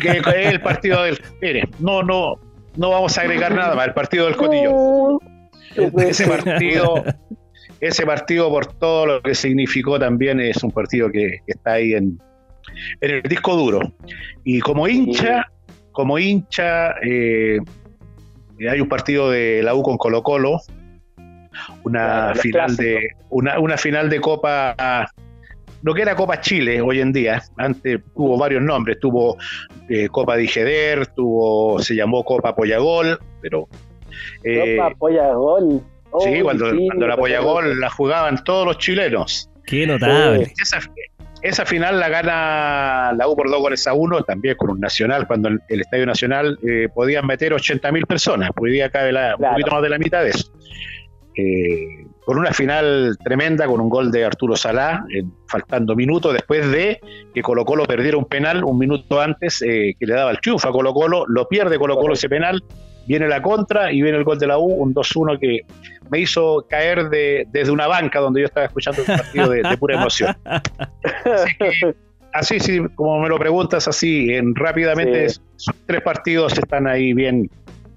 que, 0.00 0.18
es 0.18 0.52
el 0.52 0.60
partido 0.60 1.02
del. 1.04 1.20
Mire, 1.40 1.68
no, 1.78 2.02
no, 2.02 2.34
no 2.76 2.90
vamos 2.90 3.16
a 3.16 3.20
agregar 3.20 3.54
nada 3.54 3.76
más, 3.76 3.86
el 3.86 3.94
partido 3.94 4.26
del 4.26 4.36
cotillón. 4.36 5.18
ese 5.98 6.26
partido, 6.26 7.04
ese 7.80 8.04
partido 8.04 8.48
por 8.48 8.66
todo 8.66 9.06
lo 9.06 9.22
que 9.22 9.36
significó 9.36 10.00
también 10.00 10.40
es 10.40 10.64
un 10.64 10.72
partido 10.72 11.10
que 11.12 11.38
está 11.46 11.74
ahí 11.74 11.92
en, 11.92 12.18
en 13.00 13.10
el 13.10 13.22
disco 13.22 13.56
duro. 13.56 13.80
Y 14.44 14.60
como 14.60 14.88
hincha, 14.88 15.46
como 15.92 16.18
hincha, 16.18 16.94
eh, 17.02 17.58
hay 18.68 18.80
un 18.80 18.88
partido 18.88 19.30
de 19.30 19.62
la 19.62 19.74
U 19.74 19.82
con 19.82 19.96
Colo 19.96 20.22
Colo, 20.22 20.60
una 21.84 22.34
final 22.34 22.76
de 22.76 23.08
una, 23.28 23.58
una, 23.58 23.76
final 23.76 24.08
de 24.08 24.20
Copa 24.20 25.10
lo 25.82 25.94
que 25.94 26.02
era 26.02 26.14
Copa 26.14 26.40
Chile 26.40 26.80
hoy 26.80 27.00
en 27.00 27.12
día, 27.12 27.42
antes 27.56 28.00
tuvo 28.14 28.36
varios 28.36 28.62
nombres, 28.62 28.98
tuvo 29.00 29.38
eh, 29.88 30.08
Copa 30.08 30.36
Digeder, 30.36 31.06
tuvo, 31.08 31.80
se 31.80 31.94
llamó 31.94 32.22
Copa 32.24 32.50
Apoyagol, 32.50 33.18
pero 33.40 33.68
eh, 34.44 34.76
Copa 34.76 34.90
Apoyagol. 34.92 35.82
sí, 36.20 36.40
cuando, 36.42 36.70
cuando 36.86 37.06
la 37.06 37.74
la 37.74 37.90
jugaban 37.90 38.44
todos 38.44 38.66
los 38.66 38.78
chilenos. 38.78 39.50
Qué 39.64 39.86
notable. 39.86 40.52
Esa 40.60 40.80
final 41.66 41.98
la 42.00 42.08
gana 42.08 43.12
la 43.16 43.28
U 43.28 43.36
por 43.36 43.50
dos 43.50 43.60
goles 43.60 43.86
a 43.86 43.94
uno, 43.94 44.22
también 44.22 44.56
con 44.56 44.70
un 44.70 44.80
Nacional, 44.80 45.26
cuando 45.26 45.48
el, 45.48 45.80
Estadio 45.80 46.06
Nacional 46.06 46.58
eh, 46.62 46.88
podían 46.92 47.26
meter 47.26 47.52
80.000 47.52 48.06
personas, 48.06 48.50
hoy 48.58 48.72
día 48.72 48.90
cabe 48.90 49.12
la, 49.12 49.36
un 49.36 49.50
poquito 49.50 49.70
más 49.70 49.82
de 49.82 49.88
la 49.88 49.98
mitad 49.98 50.22
de 50.22 50.30
eso. 50.30 50.52
Eh, 51.36 52.06
con 52.24 52.38
una 52.38 52.52
final 52.52 53.16
tremenda, 53.24 53.66
con 53.66 53.80
un 53.80 53.88
gol 53.88 54.12
de 54.12 54.24
Arturo 54.24 54.54
Salá, 54.54 55.04
faltando 55.48 55.96
minutos, 55.96 56.32
después 56.32 56.70
de 56.70 57.00
que 57.34 57.42
Colo 57.42 57.64
Colo 57.64 57.84
perdiera 57.86 58.16
un 58.16 58.26
penal 58.26 58.62
un 58.62 58.78
minuto 58.78 59.20
antes, 59.20 59.62
eh, 59.62 59.96
que 59.98 60.06
le 60.06 60.14
daba 60.14 60.30
el 60.30 60.40
triunfo 60.40 60.68
a 60.68 60.72
Colo 60.72 60.92
Colo, 60.92 61.24
lo 61.26 61.48
pierde 61.48 61.78
Colo 61.78 61.96
Colo 61.96 62.14
ese 62.14 62.28
penal, 62.28 62.62
viene 63.06 63.28
la 63.28 63.42
contra 63.42 63.92
y 63.92 64.02
viene 64.02 64.18
el 64.18 64.24
gol 64.24 64.38
de 64.38 64.46
la 64.46 64.58
U, 64.58 64.66
un 64.66 64.94
2-1 64.94 65.38
que 65.38 65.60
me 66.10 66.20
hizo 66.20 66.66
caer 66.68 67.08
de, 67.08 67.46
desde 67.50 67.70
una 67.70 67.86
banca 67.86 68.20
donde 68.20 68.40
yo 68.40 68.46
estaba 68.46 68.66
escuchando 68.66 69.00
el 69.02 69.06
partido 69.06 69.48
de, 69.48 69.76
pura 69.78 69.96
emoción. 69.96 70.36
Así 72.32 72.60
sí, 72.60 72.80
como 72.94 73.20
me 73.20 73.28
lo 73.28 73.38
preguntas 73.38 73.88
así, 73.88 74.32
en 74.32 74.54
rápidamente, 74.54 75.26
tres 75.86 76.00
partidos 76.02 76.56
están 76.56 76.86
ahí 76.86 77.12
bien, 77.12 77.50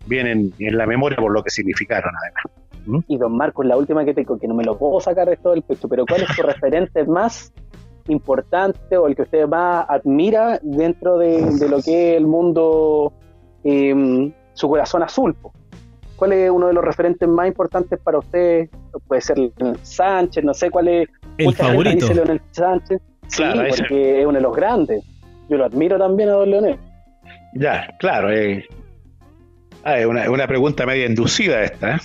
bien 0.08 0.54
en, 0.58 0.78
la 0.78 0.88
memoria 0.88 1.18
por 1.18 1.32
lo 1.32 1.44
que 1.44 1.52
significaron 1.52 2.12
además. 2.20 2.44
¿Mm? 2.86 3.00
Y 3.08 3.18
don 3.18 3.38
Marcos, 3.38 3.66
la 3.66 3.78
última 3.78 4.04
que 4.04 4.14
tengo, 4.14 4.40
que 4.40 4.48
no 4.48 4.56
me 4.56 4.64
lo 4.64 4.78
puedo 4.78 5.00
sacar 5.00 5.30
de 5.30 5.38
todo 5.38 5.54
el 5.54 5.62
pecho, 5.62 5.88
pero 5.88 6.06
¿cuál 6.06 6.24
es 6.24 6.30
su 6.36 6.42
referente 6.44 7.06
más 7.06 7.54
importante 8.08 8.98
o 8.98 9.08
el 9.08 9.16
que 9.16 9.22
usted 9.22 9.48
más 9.48 9.86
admira 9.88 10.60
dentro 10.62 11.18
de, 11.18 11.42
lo 11.70 11.82
que 11.82 12.12
es 12.12 12.18
el 12.18 12.28
mundo 12.28 13.14
em, 13.64 14.34
su 14.54 14.68
corazón 14.70 15.04
azul. 15.04 15.36
¿Cuál 16.16 16.34
es 16.34 16.50
uno 16.50 16.68
de 16.68 16.74
los 16.74 16.84
referentes 16.84 17.28
más 17.28 17.48
importantes 17.48 18.00
para 18.00 18.20
usted? 18.20 18.70
Puede 19.08 19.22
ser 19.22 19.38
Leonel 19.38 19.78
Sánchez, 19.82 20.44
no 20.44 20.54
sé 20.54 20.70
cuál 20.70 20.88
es. 20.88 21.10
El 21.38 21.54
favorito. 21.56 21.96
Dice 21.96 22.16
Leonel 22.16 22.42
Sánchez. 22.52 23.02
Sí, 23.28 23.44
porque 23.78 24.22
es 24.22 24.26
uno 24.26 24.36
de 24.36 24.42
los 24.42 24.56
grandes. 24.56 25.04
Yo 25.50 25.58
lo 25.58 25.66
admiro 25.66 25.98
también 25.98 26.30
a 26.30 26.34
don 26.34 26.50
Leonel. 26.50 26.78
Ya, 27.56 27.90
claro. 28.00 28.32
Eh. 28.32 28.66
Ah, 29.84 30.00
es 30.00 30.06
una, 30.06 30.30
una, 30.30 30.48
pregunta 30.48 30.86
media 30.86 31.06
inducida 31.06 31.62
esta. 31.62 31.96
¿eh? 31.96 32.00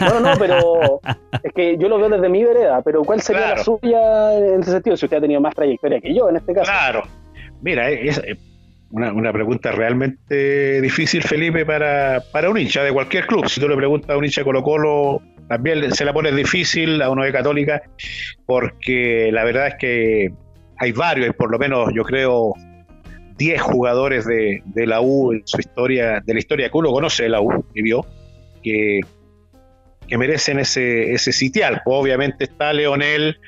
No, 0.00 0.18
no, 0.20 0.32
pero 0.36 1.00
es 1.42 1.52
que 1.52 1.78
yo 1.78 1.88
lo 1.88 1.98
veo 1.98 2.08
desde 2.08 2.28
mi 2.28 2.42
vereda, 2.42 2.82
pero 2.82 3.02
¿cuál 3.04 3.20
sería 3.20 3.50
la 3.50 3.58
suya 3.62 4.34
en 4.36 4.62
ese 4.62 4.72
sentido? 4.72 4.96
Si 4.96 5.06
usted 5.06 5.18
ha 5.18 5.20
tenido 5.20 5.40
más 5.40 5.54
trayectoria 5.54 6.00
que 6.00 6.12
yo 6.12 6.28
en 6.28 6.36
este 6.36 6.52
caso. 6.52 6.64
Claro. 6.64 7.04
Mira, 7.62 7.88
es, 7.88 8.20
una, 8.94 9.32
pregunta 9.32 9.72
realmente 9.72 10.80
difícil, 10.80 11.22
Felipe, 11.22 11.66
para, 11.66 12.22
para 12.32 12.48
un 12.48 12.58
hincha 12.58 12.84
de 12.84 12.92
cualquier 12.92 13.26
club. 13.26 13.48
Si 13.48 13.60
tú 13.60 13.68
le 13.68 13.76
preguntas 13.76 14.10
a 14.10 14.16
un 14.16 14.24
hincha 14.24 14.42
de 14.42 14.44
Colo 14.44 14.62
Colo, 14.62 15.20
también 15.48 15.92
se 15.92 16.04
la 16.04 16.12
pone 16.12 16.30
difícil 16.30 17.02
a 17.02 17.10
uno 17.10 17.24
de 17.24 17.32
Católica, 17.32 17.82
porque 18.46 19.30
la 19.32 19.44
verdad 19.44 19.68
es 19.68 19.74
que 19.78 20.32
hay 20.78 20.92
varios, 20.92 21.34
por 21.34 21.50
lo 21.50 21.58
menos 21.58 21.90
yo 21.92 22.04
creo 22.04 22.52
10 23.36 23.60
jugadores 23.62 24.26
de, 24.26 24.62
la 24.86 25.00
U 25.00 25.32
en 25.32 25.42
su 25.44 25.58
historia, 25.58 26.22
de 26.24 26.32
la 26.32 26.38
historia 26.38 26.70
que 26.70 26.78
uno 26.78 26.92
conoce 26.92 27.24
de 27.24 27.30
la 27.30 27.40
U 27.40 27.66
y 27.74 27.82
vio, 27.82 28.06
que, 28.62 29.00
merecen 30.16 30.60
ese, 30.60 31.12
ese 31.12 31.32
sitial. 31.32 31.82
Obviamente 31.84 32.44
está 32.44 32.72
Leonel, 32.72 33.38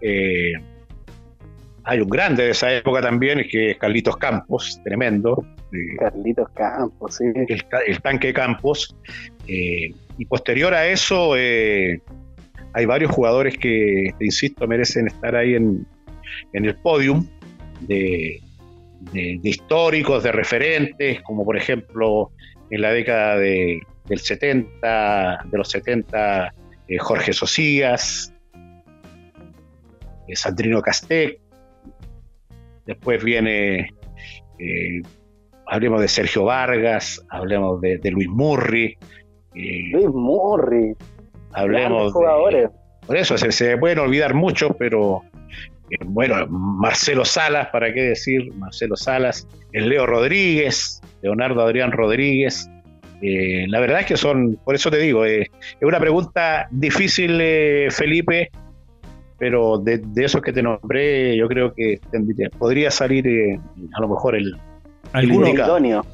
eh, 0.00 0.54
hay 1.88 2.02
un 2.02 2.08
grande 2.10 2.44
de 2.44 2.50
esa 2.50 2.70
época 2.70 3.00
también, 3.00 3.42
que 3.50 3.70
es 3.70 3.78
Carlitos 3.78 4.18
Campos, 4.18 4.78
tremendo. 4.84 5.42
Carlitos 5.98 6.50
Campos, 6.50 7.16
sí. 7.16 7.24
El, 7.34 8.02
tanque 8.02 8.34
Campos. 8.34 8.94
Eh, 9.46 9.94
y 10.18 10.26
posterior 10.26 10.74
a 10.74 10.86
eso, 10.86 11.34
eh, 11.34 12.02
hay 12.74 12.84
varios 12.84 13.10
jugadores 13.10 13.56
que, 13.56 14.12
te 14.18 14.24
insisto, 14.26 14.68
merecen 14.68 15.06
estar 15.06 15.34
ahí 15.34 15.54
en, 15.54 15.86
el 16.52 16.74
podium 16.74 17.26
de, 17.80 18.38
históricos, 19.14 20.22
de 20.24 20.32
referentes, 20.32 21.22
como 21.22 21.42
por 21.42 21.56
ejemplo 21.56 22.30
en 22.68 22.82
la 22.82 22.92
década 22.92 23.38
de, 23.38 23.80
del 24.04 24.18
70, 24.18 25.46
de 25.50 25.56
los 25.56 25.70
70, 25.70 26.52
eh, 26.86 26.98
Jorge 26.98 27.32
Socías, 27.32 28.34
Sandrino 30.34 30.82
Castec, 30.82 31.40
después 32.88 33.22
viene, 33.22 33.90
eh, 34.58 35.02
hablemos 35.66 36.00
de 36.00 36.08
Sergio 36.08 36.44
Vargas, 36.44 37.24
hablemos 37.28 37.80
de, 37.82 38.00
Luis 38.10 38.28
Murri. 38.28 38.96
Eh, 39.54 39.82
Luis 39.92 40.08
Murri. 40.08 40.94
Hablemos 41.52 42.14
de 42.14 42.70
Por 43.06 43.16
eso 43.16 43.36
se, 43.36 43.76
pueden 43.76 43.98
olvidar 43.98 44.32
mucho, 44.34 44.70
pero 44.70 45.22
eh, 45.90 45.96
bueno, 46.04 46.46
Marcelo 46.48 47.26
Salas, 47.26 47.68
¿para 47.68 47.92
qué 47.92 48.02
decir? 48.02 48.52
Marcelo 48.54 48.96
Salas, 48.96 49.46
el 49.72 49.90
Leo 49.90 50.06
Rodríguez, 50.06 51.02
Leonardo 51.22 51.60
Adrián 51.62 51.92
Rodríguez. 51.92 52.70
la 53.20 53.80
verdad 53.80 54.00
es 54.00 54.06
que 54.06 54.16
son, 54.16 54.58
por 54.64 54.74
eso 54.74 54.90
te 54.90 54.98
digo, 54.98 55.26
es 55.26 55.48
una 55.82 56.00
pregunta 56.00 56.68
difícil, 56.70 57.36
Felipe, 57.90 58.50
pero 59.38 59.78
de, 59.78 59.98
de, 59.98 60.24
esos 60.24 60.42
que 60.42 60.52
te 60.52 60.62
nombré, 60.62 61.36
yo 61.36 61.46
creo 61.48 61.72
que 61.72 62.00
podría 62.58 62.90
salir 62.90 63.26
eh, 63.26 63.60
a 63.94 64.00
lo 64.00 64.08
mejor 64.08 64.34
el, 64.34 64.56
¿Alguno? 65.12 65.48
idóneo. 65.48 66.06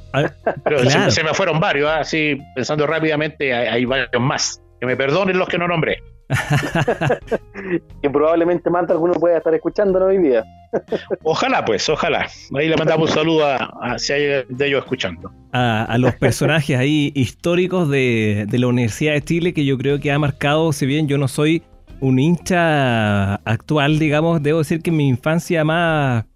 Pero 0.63 0.79
se, 1.11 1.25
me 1.25 1.35
fueron 1.35 1.61
varios, 1.61 1.89
¿ah? 1.89 2.01
así 2.01 2.39
pensando 2.55 2.87
rápidamente, 2.87 3.53
hay, 3.53 3.85
varios 3.85 4.11
más. 4.21 4.61
Que 4.81 4.87
me 4.87 4.97
perdonen 4.97 5.39
los 5.39 5.49
que 5.49 5.59
no 5.59 5.69
nombré. 5.69 6.03
que 8.03 8.11
probablemente 8.11 8.71
más 8.71 8.89
alguno 8.89 9.13
pueda 9.15 9.39
estar 9.39 9.55
escuchando 9.55 10.05
hoy 10.05 10.19
día. 10.19 10.43
ojalá, 11.23 11.65
pues, 11.65 11.89
ojalá. 11.89 12.27
Ahí 12.57 12.69
le 12.69 12.77
mandamos 12.77 13.11
un 13.11 13.15
saludo 13.15 13.47
a, 13.47 13.99
si 13.99 14.13
hay 14.13 14.45
de 14.49 14.67
ellos 14.67 14.83
escuchando. 14.83 15.31
A, 15.53 15.85
a, 15.85 15.99
los 15.99 16.15
personajes 16.17 16.77
ahí 16.79 17.13
históricos 17.15 17.89
de, 17.91 18.47
de 18.49 18.59
la 18.59 18.67
Universidad 18.67 19.13
de 19.13 19.23
Chile 19.23 19.55
que 19.55 19.65
yo 19.65 19.79
creo 19.79 20.01
que 20.01 20.11
ha 20.11 20.19
marcado, 20.19 20.73
si 20.73 20.87
bien 20.87 21.09
yo 21.09 21.19
no 21.19 21.29
soy 21.29 21.63
un 22.05 22.19
hincha 22.19 23.37
actual, 23.37 23.99
digamos, 23.99 24.43
debo 24.43 24.59
decir 24.59 24.83
que 24.83 24.91
en 24.91 24.97
mi 24.97 25.09
infancia 25.09 25.65
más, 25.65 26.27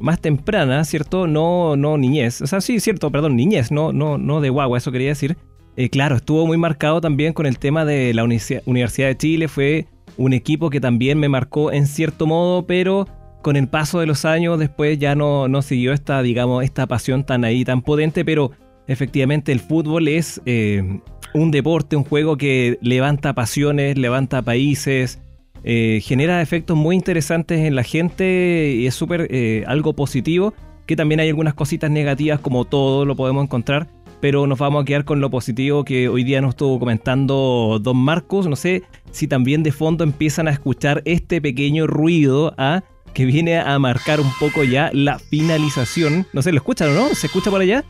más 0.00 0.20
temprana, 0.20 0.84
¿cierto? 0.84 1.28
No, 1.28 1.76
no 1.76 1.96
niñez. 1.96 2.42
O 2.42 2.46
sea, 2.48 2.60
sí, 2.60 2.80
cierto, 2.80 3.10
perdón, 3.10 3.36
niñez, 3.36 3.70
no, 3.70 3.92
no, 3.92 4.18
no 4.18 4.40
de 4.40 4.50
guagua, 4.50 4.78
eso 4.78 4.90
quería 4.90 5.10
decir. 5.10 5.36
Eh, 5.76 5.90
claro, 5.90 6.16
estuvo 6.16 6.44
muy 6.44 6.58
marcado 6.58 7.00
también 7.00 7.32
con 7.34 7.46
el 7.46 7.60
tema 7.60 7.84
de 7.84 8.12
la 8.12 8.24
Universidad 8.24 9.08
de 9.08 9.16
Chile. 9.16 9.46
Fue 9.46 9.86
un 10.16 10.32
equipo 10.32 10.70
que 10.70 10.80
también 10.80 11.18
me 11.18 11.28
marcó 11.28 11.70
en 11.70 11.86
cierto 11.86 12.26
modo, 12.26 12.66
pero 12.66 13.06
con 13.42 13.54
el 13.54 13.68
paso 13.68 14.00
de 14.00 14.06
los 14.06 14.24
años 14.24 14.58
después 14.58 14.98
ya 14.98 15.14
no, 15.14 15.46
no 15.46 15.62
siguió 15.62 15.92
esta, 15.92 16.20
digamos, 16.22 16.64
esta 16.64 16.88
pasión 16.88 17.24
tan 17.24 17.44
ahí, 17.44 17.64
tan 17.64 17.82
potente, 17.82 18.24
pero 18.24 18.50
efectivamente 18.88 19.52
el 19.52 19.60
fútbol 19.60 20.08
es 20.08 20.42
eh, 20.46 21.00
un 21.34 21.50
deporte, 21.50 21.96
un 21.96 22.04
juego 22.04 22.36
que 22.36 22.78
levanta 22.80 23.34
pasiones, 23.34 23.98
levanta 23.98 24.42
países, 24.42 25.20
eh, 25.64 26.00
genera 26.02 26.42
efectos 26.42 26.76
muy 26.76 26.96
interesantes 26.96 27.60
en 27.60 27.74
la 27.74 27.84
gente 27.84 28.74
y 28.76 28.86
es 28.86 28.94
súper 28.94 29.28
eh, 29.30 29.64
algo 29.66 29.94
positivo, 29.94 30.54
que 30.86 30.96
también 30.96 31.20
hay 31.20 31.28
algunas 31.28 31.54
cositas 31.54 31.90
negativas 31.90 32.40
como 32.40 32.64
todo 32.64 33.04
lo 33.04 33.14
podemos 33.14 33.44
encontrar, 33.44 33.86
pero 34.20 34.46
nos 34.46 34.58
vamos 34.58 34.82
a 34.82 34.84
quedar 34.84 35.04
con 35.04 35.20
lo 35.20 35.30
positivo 35.30 35.84
que 35.84 36.08
hoy 36.08 36.24
día 36.24 36.40
nos 36.40 36.50
estuvo 36.50 36.78
comentando 36.78 37.78
Don 37.80 37.96
Marcos, 37.96 38.46
no 38.48 38.56
sé 38.56 38.82
si 39.10 39.28
también 39.28 39.62
de 39.62 39.72
fondo 39.72 40.04
empiezan 40.04 40.48
a 40.48 40.50
escuchar 40.50 41.02
este 41.04 41.40
pequeño 41.40 41.86
ruido 41.86 42.54
¿ah? 42.58 42.82
que 43.14 43.24
viene 43.24 43.58
a 43.58 43.78
marcar 43.78 44.20
un 44.20 44.30
poco 44.40 44.64
ya 44.64 44.90
la 44.92 45.18
finalización. 45.18 46.26
No 46.32 46.42
sé, 46.42 46.50
¿lo 46.50 46.58
escuchan 46.58 46.88
o 46.90 46.94
no? 46.94 47.14
¿Se 47.14 47.26
escucha 47.26 47.50
por 47.50 47.60
allá? 47.60 47.84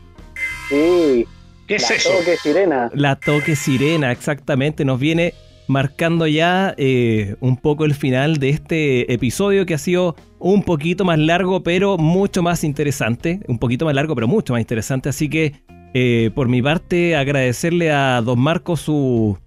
Sí, 0.69 1.25
¿Qué 1.67 1.75
es 1.75 1.89
eso? 1.89 2.09
La 2.09 2.19
toque 2.19 2.37
sirena. 2.37 2.91
La 2.93 3.15
toque 3.15 3.55
sirena, 3.55 4.11
exactamente. 4.11 4.83
Nos 4.83 4.99
viene 4.99 5.33
marcando 5.67 6.27
ya 6.27 6.75
eh, 6.77 7.35
un 7.39 7.57
poco 7.57 7.85
el 7.85 7.95
final 7.95 8.37
de 8.37 8.49
este 8.49 9.13
episodio 9.13 9.65
que 9.65 9.73
ha 9.73 9.77
sido 9.77 10.15
un 10.39 10.63
poquito 10.63 11.05
más 11.05 11.17
largo, 11.17 11.63
pero 11.63 11.97
mucho 11.97 12.43
más 12.43 12.63
interesante. 12.63 13.39
Un 13.47 13.59
poquito 13.59 13.85
más 13.85 13.95
largo, 13.95 14.13
pero 14.13 14.27
mucho 14.27 14.53
más 14.53 14.61
interesante. 14.61 15.09
Así 15.09 15.29
que, 15.29 15.53
eh, 15.93 16.31
por 16.35 16.49
mi 16.49 16.61
parte, 16.61 17.15
agradecerle 17.15 17.91
a 17.91 18.21
Don 18.21 18.39
Marcos 18.39 18.81
su, 18.81 19.37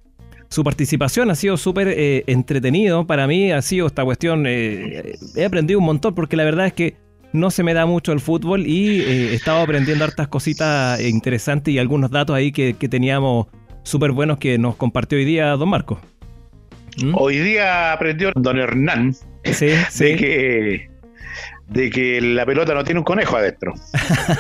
su 0.49 0.65
participación. 0.65 1.31
Ha 1.31 1.35
sido 1.35 1.59
súper 1.59 1.89
eh, 1.89 2.25
entretenido 2.27 3.07
para 3.07 3.27
mí. 3.27 3.53
Ha 3.53 3.61
sido 3.61 3.87
esta 3.87 4.05
cuestión. 4.05 4.47
he 4.47 5.45
aprendido 5.45 5.81
un 5.81 5.87
montón 5.87 6.15
porque 6.15 6.37
la 6.37 6.45
verdad 6.45 6.67
es 6.67 6.73
que 6.73 7.06
no 7.37 7.51
se 7.51 7.63
me 7.63 7.75
da 7.75 7.87
mucho 7.87 8.13
el 8.13 8.21
fútbol 8.21 8.67
y 8.67 9.01
eh, 9.01 9.33
he 9.33 9.35
estado 9.35 9.63
aprendiendo 9.63 10.05
hartas 10.05 10.29
cositas 10.29 11.01
interesantes 11.01 11.73
y 11.73 11.79
algunos 11.79 12.11
datos 12.11 12.35
ahí 12.35 12.51
que, 12.51 12.75
teníamos 12.75 13.47
súper 13.83 14.13
buenos 14.13 14.39
que 14.39 14.59
nos 14.59 14.77
compartió 14.77 15.19
hoy 15.19 15.25
día 15.25 15.51
don 15.51 15.69
Marco. 15.69 16.01
¿Mm? 17.03 17.15
Hoy 17.15 17.39
día 17.39 17.93
aprendió 17.93 18.33
don 18.35 18.59
Hernán 18.59 19.15
de 19.45 20.17
que 20.17 20.91
de 21.69 21.91
que 21.91 22.21
la 22.21 22.47
pelota 22.47 22.75
no 22.75 22.85
tiene 22.85 23.01
un 23.01 23.05
conejo 23.05 23.37
adentro. 23.37 23.75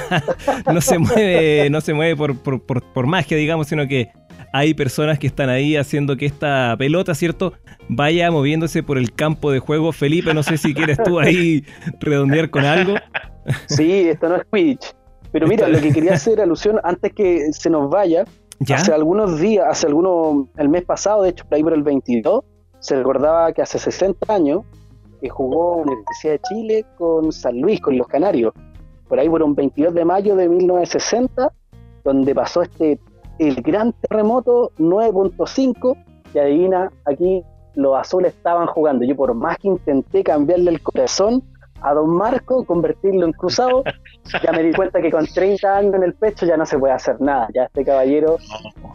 no 0.72 0.80
se 0.80 0.98
mueve, 0.98 1.68
no 1.70 1.80
se 1.80 1.92
mueve 1.92 2.16
por, 2.16 2.38
por, 2.38 2.82
por 2.82 3.06
magia, 3.06 3.36
digamos, 3.36 3.66
sino 3.66 3.86
que 3.88 4.10
hay 4.56 4.72
personas 4.72 5.18
que 5.18 5.26
están 5.26 5.50
ahí 5.50 5.76
haciendo 5.76 6.16
que 6.16 6.24
esta 6.24 6.74
pelota, 6.78 7.14
¿cierto? 7.14 7.52
Vaya 7.90 8.30
moviéndose 8.30 8.82
por 8.82 8.96
el 8.96 9.12
campo 9.12 9.50
de 9.50 9.58
juego. 9.58 9.92
Felipe, 9.92 10.32
no 10.32 10.42
sé 10.42 10.56
si 10.56 10.72
quieres 10.72 10.96
tú 11.04 11.20
ahí 11.20 11.62
redondear 12.00 12.48
con 12.48 12.64
algo. 12.64 12.94
Sí, 13.66 14.08
esto 14.08 14.30
no 14.30 14.36
es 14.36 14.42
Quidditch. 14.50 14.94
Pero 15.30 15.46
mira, 15.46 15.68
lo 15.68 15.78
que 15.78 15.92
quería 15.92 16.14
hacer 16.14 16.40
alusión 16.40 16.80
antes 16.84 17.12
que 17.12 17.52
se 17.52 17.68
nos 17.68 17.90
vaya, 17.90 18.24
hace 18.74 18.92
algunos 18.94 19.38
días, 19.38 19.66
hace 19.68 19.88
algunos, 19.88 20.48
el 20.56 20.70
mes 20.70 20.84
pasado, 20.84 21.22
de 21.22 21.30
hecho, 21.30 21.44
por 21.44 21.56
ahí 21.56 21.62
por 21.62 21.74
el 21.74 21.82
22, 21.82 22.42
se 22.78 22.96
recordaba 22.96 23.52
que 23.52 23.60
hace 23.60 23.78
60 23.78 24.32
años 24.32 24.62
que 25.20 25.28
jugó 25.28 25.82
en 25.82 25.86
la 25.86 25.92
Universidad 25.92 26.32
de 26.32 26.40
Chile 26.48 26.86
con 26.96 27.30
San 27.30 27.60
Luis, 27.60 27.78
con 27.80 27.98
los 27.98 28.06
Canarios. 28.06 28.54
Por 29.06 29.20
ahí 29.20 29.28
por 29.28 29.42
un 29.42 29.54
22 29.54 29.92
de 29.92 30.04
mayo 30.06 30.34
de 30.34 30.48
1960, 30.48 31.52
donde 32.04 32.34
pasó 32.34 32.62
este 32.62 32.98
el 33.38 33.56
gran 33.62 33.92
terremoto 33.92 34.72
9.5 34.78 35.96
y 36.34 36.38
adivina, 36.38 36.90
aquí 37.04 37.42
los 37.74 37.96
azules 37.96 38.34
estaban 38.34 38.66
jugando. 38.66 39.04
Yo 39.04 39.14
por 39.16 39.34
más 39.34 39.58
que 39.58 39.68
intenté 39.68 40.24
cambiarle 40.24 40.70
el 40.70 40.82
corazón 40.82 41.42
a 41.82 41.92
Don 41.92 42.16
Marco, 42.16 42.64
convertirlo 42.64 43.26
en 43.26 43.32
cruzado, 43.32 43.84
ya 44.42 44.52
me 44.52 44.62
di 44.62 44.72
cuenta 44.72 45.00
que 45.00 45.10
con 45.10 45.26
30 45.26 45.76
años 45.76 45.94
en 45.94 46.02
el 46.02 46.14
pecho 46.14 46.46
ya 46.46 46.56
no 46.56 46.64
se 46.66 46.78
puede 46.78 46.94
hacer 46.94 47.20
nada. 47.20 47.48
Ya 47.54 47.64
este 47.64 47.84
caballero 47.84 48.38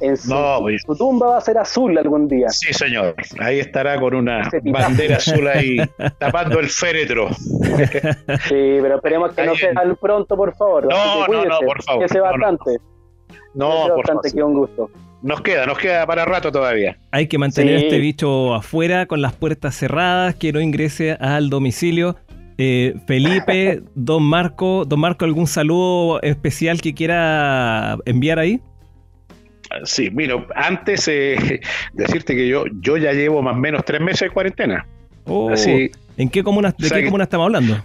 en 0.02 0.18
su, 0.18 0.96
tumba 0.98 1.28
va 1.28 1.38
a 1.38 1.42
ser 1.42 1.58
azul 1.58 1.98
algún 1.98 2.28
día. 2.28 2.50
Sí, 2.50 2.74
señor. 2.74 3.16
Ahí 3.39 3.60
estará 3.60 4.00
con 4.00 4.16
una 4.16 4.50
bandera 4.64 5.18
azul 5.18 5.48
ahí 5.48 5.78
tapando 6.20 6.60
el 6.60 6.70
féretro. 6.70 7.30
Sí, 7.34 8.78
pero 8.82 8.96
esperemos 8.96 9.34
que 9.34 9.46
no 9.46 9.56
sea 9.56 9.74
tan 9.74 9.96
pronto, 9.96 10.36
por 10.36 10.56
favor. 10.56 10.88
No, 10.88 11.28
no, 11.28 11.46
no, 11.46 11.60
por 11.60 11.82
favor. 11.84 12.02
Que 12.04 12.10
sea 12.10 12.24
bastante. 12.24 12.78
No, 13.54 13.88
por 13.95 14.34
que 14.34 14.43
un 14.43 14.54
gusto. 14.54 14.89
Nos 15.22 15.41
queda, 15.41 15.66
nos 15.66 15.78
queda 15.78 16.06
para 16.08 16.26
rato 16.26 16.52
todavía. 16.52 16.97
Hay 17.12 17.28
que 17.28 17.38
mantener 17.38 17.76
este 17.76 17.99
bicho 17.99 18.56
afuera 18.56 19.06
con 19.06 19.22
las 19.22 19.34
puertas 19.34 19.76
cerradas, 19.76 20.36
que 20.36 20.52
no 20.52 20.60
ingrese 20.60 21.12
al 21.14 21.49
domicilio. 21.49 22.16
Eh, 22.58 22.95
Felipe, 23.06 23.84
don 23.95 24.24
Marco, 24.24 24.84
don 24.86 24.99
Marco, 24.99 25.26
¿algún 25.26 25.47
saludo 25.47 26.22
especial 26.22 26.82
que 26.82 26.93
quiera 26.93 27.97
enviar 28.06 28.39
ahí? 28.39 28.62
Sí, 29.84 30.10
mira, 30.12 30.45
antes 30.56 31.08
eh, 31.08 31.62
decirte 31.93 32.36
que 32.36 32.47
yo, 32.47 32.66
yo 32.82 32.97
ya 32.97 33.14
llevo 33.14 33.41
más 33.41 33.56
o 33.56 33.60
menos 33.60 33.86
tres 33.86 34.02
meses 34.02 34.22
de 34.22 34.30
cuarentena. 34.32 34.88
Oh, 35.26 35.52
Así, 35.52 35.91
¿En 36.22 36.30
qué 36.30 36.43
comuna, 36.43 36.72
¿De 36.78 36.88
qué 36.88 37.05
comuna 37.05 37.24
estamos 37.24 37.45
hablando? 37.45 37.82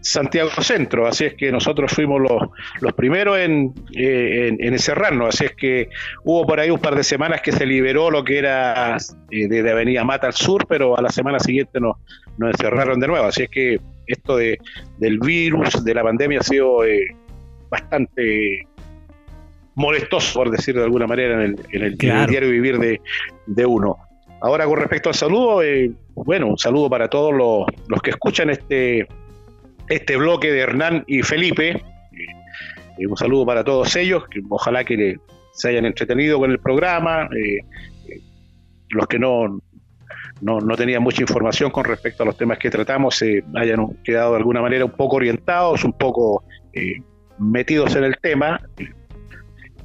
Santiago 0.00 0.48
Centro, 0.62 1.06
así 1.06 1.26
es 1.26 1.34
que 1.34 1.52
nosotros 1.52 1.92
fuimos 1.92 2.18
los, 2.18 2.48
los 2.80 2.94
primeros 2.94 3.36
en, 3.36 3.74
eh, 3.94 4.56
en, 4.58 4.72
encerrarnos, 4.72 5.34
así 5.34 5.44
es 5.44 5.52
que 5.54 5.90
hubo 6.24 6.46
por 6.46 6.60
ahí 6.60 6.70
un 6.70 6.78
par 6.78 6.96
de 6.96 7.04
semanas 7.04 7.42
que 7.42 7.52
se 7.52 7.66
liberó 7.66 8.10
lo 8.10 8.24
que 8.24 8.38
era 8.38 8.96
eh, 9.30 9.48
de 9.48 9.70
Avenida 9.70 10.02
Mata 10.02 10.28
al 10.28 10.32
sur, 10.32 10.66
pero 10.66 10.96
a 10.96 11.02
la 11.02 11.10
semana 11.10 11.38
siguiente 11.40 11.78
nos, 11.78 11.96
nos 12.38 12.52
encerraron 12.52 13.00
de 13.00 13.06
nuevo, 13.06 13.26
así 13.26 13.42
es 13.42 13.50
que 13.50 13.78
esto 14.06 14.38
de, 14.38 14.58
del 14.96 15.18
virus, 15.18 15.84
de 15.84 15.92
la 15.92 16.02
pandemia 16.02 16.40
ha 16.40 16.44
sido 16.44 16.86
eh, 16.86 17.14
bastante 17.68 18.66
molestoso, 19.74 20.38
por 20.38 20.50
decirlo 20.50 20.80
de 20.80 20.86
alguna 20.86 21.06
manera, 21.06 21.34
en 21.34 21.40
el, 21.42 21.66
en 21.70 21.82
el, 21.82 21.98
diario 21.98 22.48
vivir 22.48 22.78
de, 22.78 22.98
de 23.46 23.66
uno. 23.66 24.07
Ahora 24.40 24.66
con 24.66 24.78
respecto 24.78 25.08
al 25.08 25.14
saludo, 25.14 25.62
eh, 25.62 25.90
bueno, 26.14 26.46
un 26.46 26.58
saludo 26.58 26.88
para 26.88 27.08
todos 27.08 27.34
los, 27.34 28.02
que 28.02 28.10
escuchan 28.10 28.50
este, 28.50 29.08
este 29.88 30.16
bloque 30.16 30.52
de 30.52 30.60
Hernán 30.60 31.04
y 31.06 31.22
Felipe. 31.22 31.82
un 32.98 33.16
saludo 33.16 33.46
para 33.46 33.64
todos 33.64 33.94
ellos, 33.96 34.24
que 34.28 34.40
ojalá 34.48 34.84
que 34.84 35.16
se 35.52 35.68
hayan 35.68 35.86
entretenido 35.86 36.38
con 36.38 36.50
el 36.52 36.60
programa. 36.60 37.28
los 38.90 39.06
que 39.08 39.18
no, 39.18 39.60
no, 40.40 40.60
no 40.60 40.76
tenían 40.76 41.02
mucha 41.02 41.22
información 41.22 41.70
con 41.70 41.84
respecto 41.84 42.22
a 42.22 42.26
los 42.26 42.36
temas 42.36 42.58
que 42.58 42.70
tratamos, 42.70 43.16
se 43.16 43.42
hayan 43.56 43.96
quedado 44.04 44.32
de 44.32 44.38
alguna 44.38 44.62
manera 44.62 44.84
un 44.84 44.92
poco 44.92 45.16
orientados, 45.16 45.82
un 45.82 45.92
poco 45.94 46.44
metidos 47.38 47.96
en 47.96 48.04
el 48.04 48.16
tema. 48.18 48.60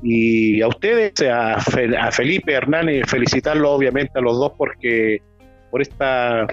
Y 0.04 0.62
a 0.62 0.68
ustedes, 0.68 1.14
a, 1.22 1.54
a 1.54 2.12
Felipe 2.12 2.52
Hernández, 2.52 3.06
felicitarlo 3.08 3.72
obviamente 3.72 4.20
a 4.20 4.22
los 4.22 4.38
dos 4.38 4.52
porque 4.58 5.22
por 5.72 5.82
esta 5.82 6.46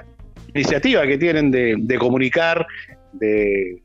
iniciativa 0.54 1.06
que 1.06 1.18
tienen 1.18 1.50
de, 1.50 1.98
comunicar, 1.98 2.66
de, 3.12 3.82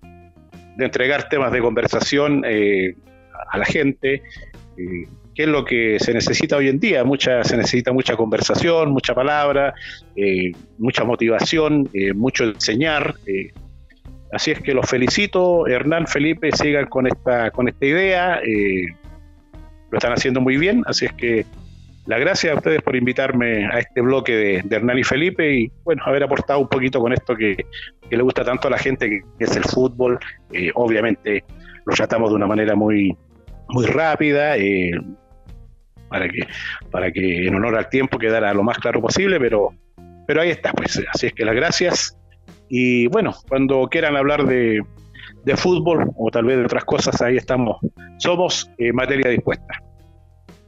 entregar 0.77 1.29
temas 1.29 1.51
de 1.51 1.59
conversación 1.61 2.43
eh, 2.45 2.95
a 3.51 3.57
la 3.57 3.65
gente, 3.65 4.21
eh, 4.77 5.07
que 5.33 5.43
es 5.43 5.49
lo 5.49 5.65
que 5.65 5.97
se 5.99 6.13
necesita 6.13 6.57
hoy 6.57 6.69
en 6.69 6.79
día. 6.79 7.03
Mucha, 7.03 7.43
se 7.43 7.57
necesita 7.57 7.91
mucha 7.91 8.15
conversación, 8.15 8.91
mucha 8.91 9.13
palabra, 9.13 9.73
eh, 10.15 10.51
mucha 10.77 11.03
motivación, 11.03 11.89
mucho 12.15 12.45
enseñar. 12.45 13.15
así 14.31 14.51
es 14.51 14.61
que 14.61 14.73
los 14.73 14.89
felicito, 14.89 15.67
Hernán, 15.67 16.07
Felipe, 16.07 16.51
sigan 16.51 16.85
con 16.85 17.07
esta, 17.07 17.51
con 17.51 17.67
esta 17.67 17.85
idea 17.85 18.41
lo 19.95 19.99
están 19.99 20.11
haciendo 20.11 20.41
muy 20.41 20.57
bien, 20.57 20.83
así 20.87 21.05
es 21.05 21.13
que 21.13 21.45
la 22.05 22.19
gracias 22.19 22.53
a 22.53 22.57
ustedes 22.57 22.81
por 22.81 22.97
invitarme 22.97 23.65
a 23.65 23.79
este 23.79 24.01
bloque 24.01 24.61
de, 24.61 24.75
Hernán 24.75 24.99
y 24.99 25.05
Felipe 25.05 25.55
y 25.55 25.71
bueno, 25.85 26.03
haber 26.05 26.23
aportado 26.23 26.59
un 26.59 26.67
poquito 26.67 26.99
con 26.99 27.13
esto 27.13 27.33
que, 27.33 27.65
le 28.09 28.21
gusta 28.21 28.43
tanto 28.43 28.67
a 28.67 28.71
la 28.71 28.77
gente, 28.77 29.09
que, 29.09 29.23
es 29.39 29.55
el 29.55 29.63
fútbol. 29.63 30.19
Eh, 30.51 30.69
obviamente 30.75 31.45
lo 31.85 31.95
tratamos 31.95 32.29
de 32.29 32.35
una 32.35 32.45
manera 32.45 32.75
muy, 32.75 33.15
muy 33.69 33.85
rápida, 33.85 34.57
eh, 34.57 34.91
para, 36.09 36.27
que, 36.27 36.45
para 36.91 37.09
que 37.13 37.47
en 37.47 37.55
honor 37.55 37.77
al 37.77 37.87
tiempo 37.87 38.19
quedara 38.19 38.53
lo 38.53 38.63
más 38.63 38.77
claro 38.79 39.01
posible, 39.01 39.39
pero, 39.39 39.73
pero 40.27 40.41
ahí 40.41 40.49
está, 40.49 40.73
pues 40.73 41.01
así 41.13 41.27
es 41.27 41.33
que 41.33 41.45
las 41.45 41.55
gracias. 41.55 42.17
Y 42.67 43.07
bueno, 43.07 43.33
cuando 43.47 43.87
quieran 43.87 44.17
hablar 44.17 44.45
de, 44.45 44.81
de 45.45 45.55
fútbol 45.55 46.11
o 46.17 46.29
tal 46.31 46.45
vez 46.45 46.57
de 46.57 46.65
otras 46.65 46.83
cosas, 46.83 47.21
ahí 47.21 47.37
estamos, 47.37 47.77
somos 48.17 48.69
eh, 48.77 48.91
materia 48.91 49.29
dispuesta. 49.29 49.84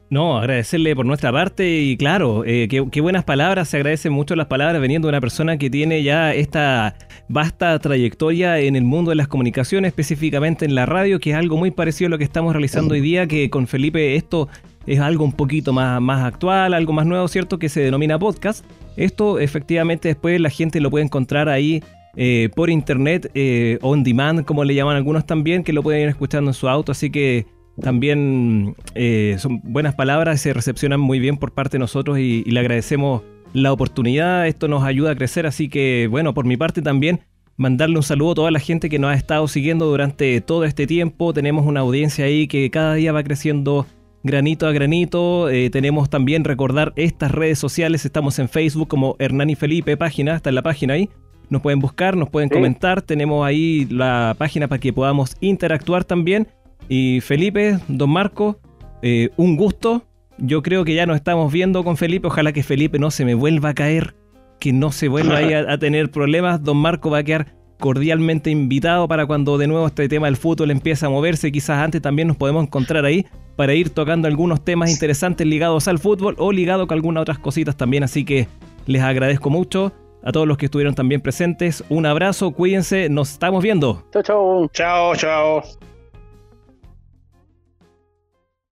No, 0.10 0.38
agradecerle 0.38 0.95
por 0.95 1.05
nuestra 1.05 1.34
parte 1.34 1.82
y 1.82 1.97
claro, 1.97 2.45
eh, 2.45 2.70
qué, 2.70 3.01
buenas 3.01 3.26
palabras, 3.26 3.68
se 3.68 3.78
agradecen 3.78 4.14
mucho 4.14 4.38
las 4.38 4.47
palabras 4.47 4.82
veniendo 4.82 5.08
de 5.08 5.10
una 5.10 5.20
persona 5.20 5.58
que 5.58 5.70
tiene 5.70 6.01
ya 6.01 6.34
esta 6.34 6.95
vasta 7.28 7.78
trayectoria 7.80 8.60
en 8.60 8.78
el 8.78 8.86
mundo 8.86 9.10
de 9.10 9.16
las 9.16 9.28
comunicaciones, 9.28 9.89
específicamente 9.89 10.64
en 10.64 10.76
la 10.76 10.86
radio, 10.86 11.20
que 11.20 11.32
es 11.32 11.36
algo 11.36 11.58
muy 11.58 11.72
parecido 11.72 12.08
a 12.08 12.12
lo 12.12 12.18
que 12.18 12.24
estamos 12.24 12.53
realizando 12.53 12.93
hoy 12.93 13.01
día, 13.01 13.28
que 13.28 13.49
con 13.49 13.68
Felipe 13.68 14.16
esto 14.16 14.47
es 14.86 15.01
algo 15.01 15.26
un 15.26 15.34
poquito 15.34 15.74
más, 15.74 15.99
más 16.01 16.24
actual, 16.24 16.74
algo 16.74 16.93
más 16.93 17.05
nuevo, 17.05 17.28
¿cierto? 17.28 17.60
Que 17.60 17.68
se 17.68 17.82
denomina 17.82 18.18
podcast. 18.18 18.66
Esto 18.95 19.39
efectivamente 19.39 20.08
después 20.08 20.39
la 20.39 20.49
gente 20.49 20.80
lo 20.80 20.89
puede 20.89 21.03
encontrar 21.03 21.49
ahí 21.49 21.84
eh, 22.16 22.49
por 22.55 22.70
internet, 22.70 23.30
eh, 23.36 23.78
on 23.82 24.05
demand, 24.05 24.45
como 24.45 24.64
le 24.64 24.74
llaman 24.74 24.95
algunos 24.95 25.26
también, 25.26 25.66
que 25.66 25.74
lo 25.74 25.84
pueden 25.84 26.03
ir 26.03 26.08
escuchando 26.08 26.51
en 26.51 26.53
su 26.53 26.70
auto, 26.70 26.93
así 26.93 27.10
que 27.10 27.45
también 27.82 28.75
eh, 28.95 29.36
son 29.39 29.61
buenas 29.63 29.95
palabras 29.95 30.41
se 30.41 30.53
recepcionan 30.53 30.99
muy 30.99 31.19
bien 31.19 31.38
por 31.38 31.51
parte 31.51 31.78
de 31.78 31.80
nosotros 31.80 32.19
y, 32.19 32.43
le 32.43 32.59
agradecemos 32.59 33.21
la 33.53 33.71
oportunidad, 33.71 34.47
esto 34.47 34.67
nos 34.67 34.84
ayuda 34.84 35.11
a 35.11 35.15
crecer, 35.15 35.45
así 35.45 35.69
que 35.69 36.07
bueno, 36.09 36.34
por 36.34 36.45
mi 36.45 36.57
parte 36.57 36.82
también 36.82 37.21
mandarle 37.55 37.97
un 37.97 38.03
saludo 38.03 38.32
a 38.32 38.36
toda 38.36 38.51
la 38.51 38.59
gente 38.59 38.89
que 38.89 38.99
nos 38.99 39.11
ha 39.11 39.15
estado 39.15 39.47
siguiendo 39.47 39.86
durante 39.86 40.41
todo 40.41 40.65
este 40.65 40.86
tiempo, 40.86 41.34
tenemos 41.34 41.65
una 41.65 41.80
audiencia 41.80 42.25
ahí 42.25 42.47
que 42.47 42.69
cada 42.69 42.95
día 42.95 43.11
va 43.11 43.23
creciendo 43.23 43.86
granito 44.23 44.67
a 44.67 44.71
granito, 44.73 45.47
tenemos 45.71 46.09
también 46.09 46.43
recordar 46.43 46.91
estas 46.97 47.32
redes 47.32 47.57
sociales, 47.57 48.03
estamos 48.05 48.38
en 48.39 48.49
Facebook 48.49 48.89
como 48.89 49.15
Hernán 49.19 49.49
y 49.49 49.55
Felipe, 49.55 49.95
página, 49.95 50.36
está 50.36 50.49
en 50.49 50.55
la 50.55 50.63
página 50.63 50.95
ahí, 50.95 51.09
nos 51.49 51.61
pueden 51.61 51.80
buscar, 51.80 52.17
nos 52.17 52.30
pueden 52.30 52.49
comentar. 52.49 53.01
Tenemos 53.01 53.45
ahí 53.45 53.88
la 53.89 54.36
página 54.38 54.67
para 54.67 54.80
que 54.80 54.91
podamos 54.93 55.36
interactuar 55.39 56.03
también. 56.03 56.47
Y 56.90 57.22
Felipe, 57.22 57.80
don 57.88 58.10
Marco, 58.10 58.60
eh, 59.02 59.30
un 59.38 59.56
gusto. 59.58 60.04
Yo 60.38 60.62
creo 60.62 60.86
que 60.86 60.96
ya 60.96 61.06
nos 61.06 61.16
estamos 61.16 61.52
viendo 61.52 61.84
con 61.84 61.98
Felipe. 61.98 62.28
Ojalá 62.28 62.54
que 62.54 62.64
Felipe 62.64 63.00
no 63.00 63.12
se 63.12 63.26
me 63.26 63.34
vuelva 63.34 63.70
a 63.70 63.74
caer, 63.74 64.16
que 64.60 64.72
no 64.72 64.92
se 64.92 65.08
vuelva 65.08 65.38
ahí 65.38 65.54
a, 65.54 65.78
tener 65.78 66.12
problemas. 66.12 66.64
Don 66.64 66.78
Marco 66.78 67.10
va 67.10 67.20
a 67.20 67.24
quedar 67.24 67.56
cordialmente 67.80 68.50
invitado 68.50 69.08
para 69.08 69.26
cuando 69.26 69.58
de 69.58 69.68
nuevo 69.68 69.88
este 69.88 70.08
tema 70.10 70.28
del 70.28 70.38
fútbol 70.38 70.72
empiece 70.72 71.06
a 71.06 71.10
moverse. 71.10 71.52
Quizás 71.52 71.84
antes 71.84 72.02
también 72.02 72.28
nos 72.28 72.38
podemos 72.38 72.64
encontrar 72.64 73.06
ahí 73.06 73.26
para 73.56 73.74
ir 73.74 73.90
tocando 73.90 74.28
algunos 74.28 74.64
temas 74.64 74.92
interesantes 74.92 75.46
ligados 75.46 75.88
al 75.88 76.00
fútbol 76.00 76.36
o 76.38 76.52
ligados 76.52 76.88
con 76.88 76.96
algunas 76.96 77.22
otras 77.22 77.40
cositas 77.40 77.76
también. 77.76 78.04
Así 78.04 78.24
que 78.24 78.48
les 78.86 79.02
agradezco 79.02 79.50
mucho 79.50 79.92
a 80.24 80.32
todos 80.32 80.48
los 80.48 80.58
que 80.58 80.66
estuvieron 80.66 80.94
también 80.94 81.22
presentes. 81.22 81.84
Un 81.90 82.06
abrazo, 82.06 82.52
cuídense, 82.52 83.10
nos 83.10 83.32
estamos 83.32 83.64
viendo. 83.64 84.04
Chao, 84.12 84.24
chao. 84.24 84.70
Chao, 84.74 85.16
chao. 85.16 85.64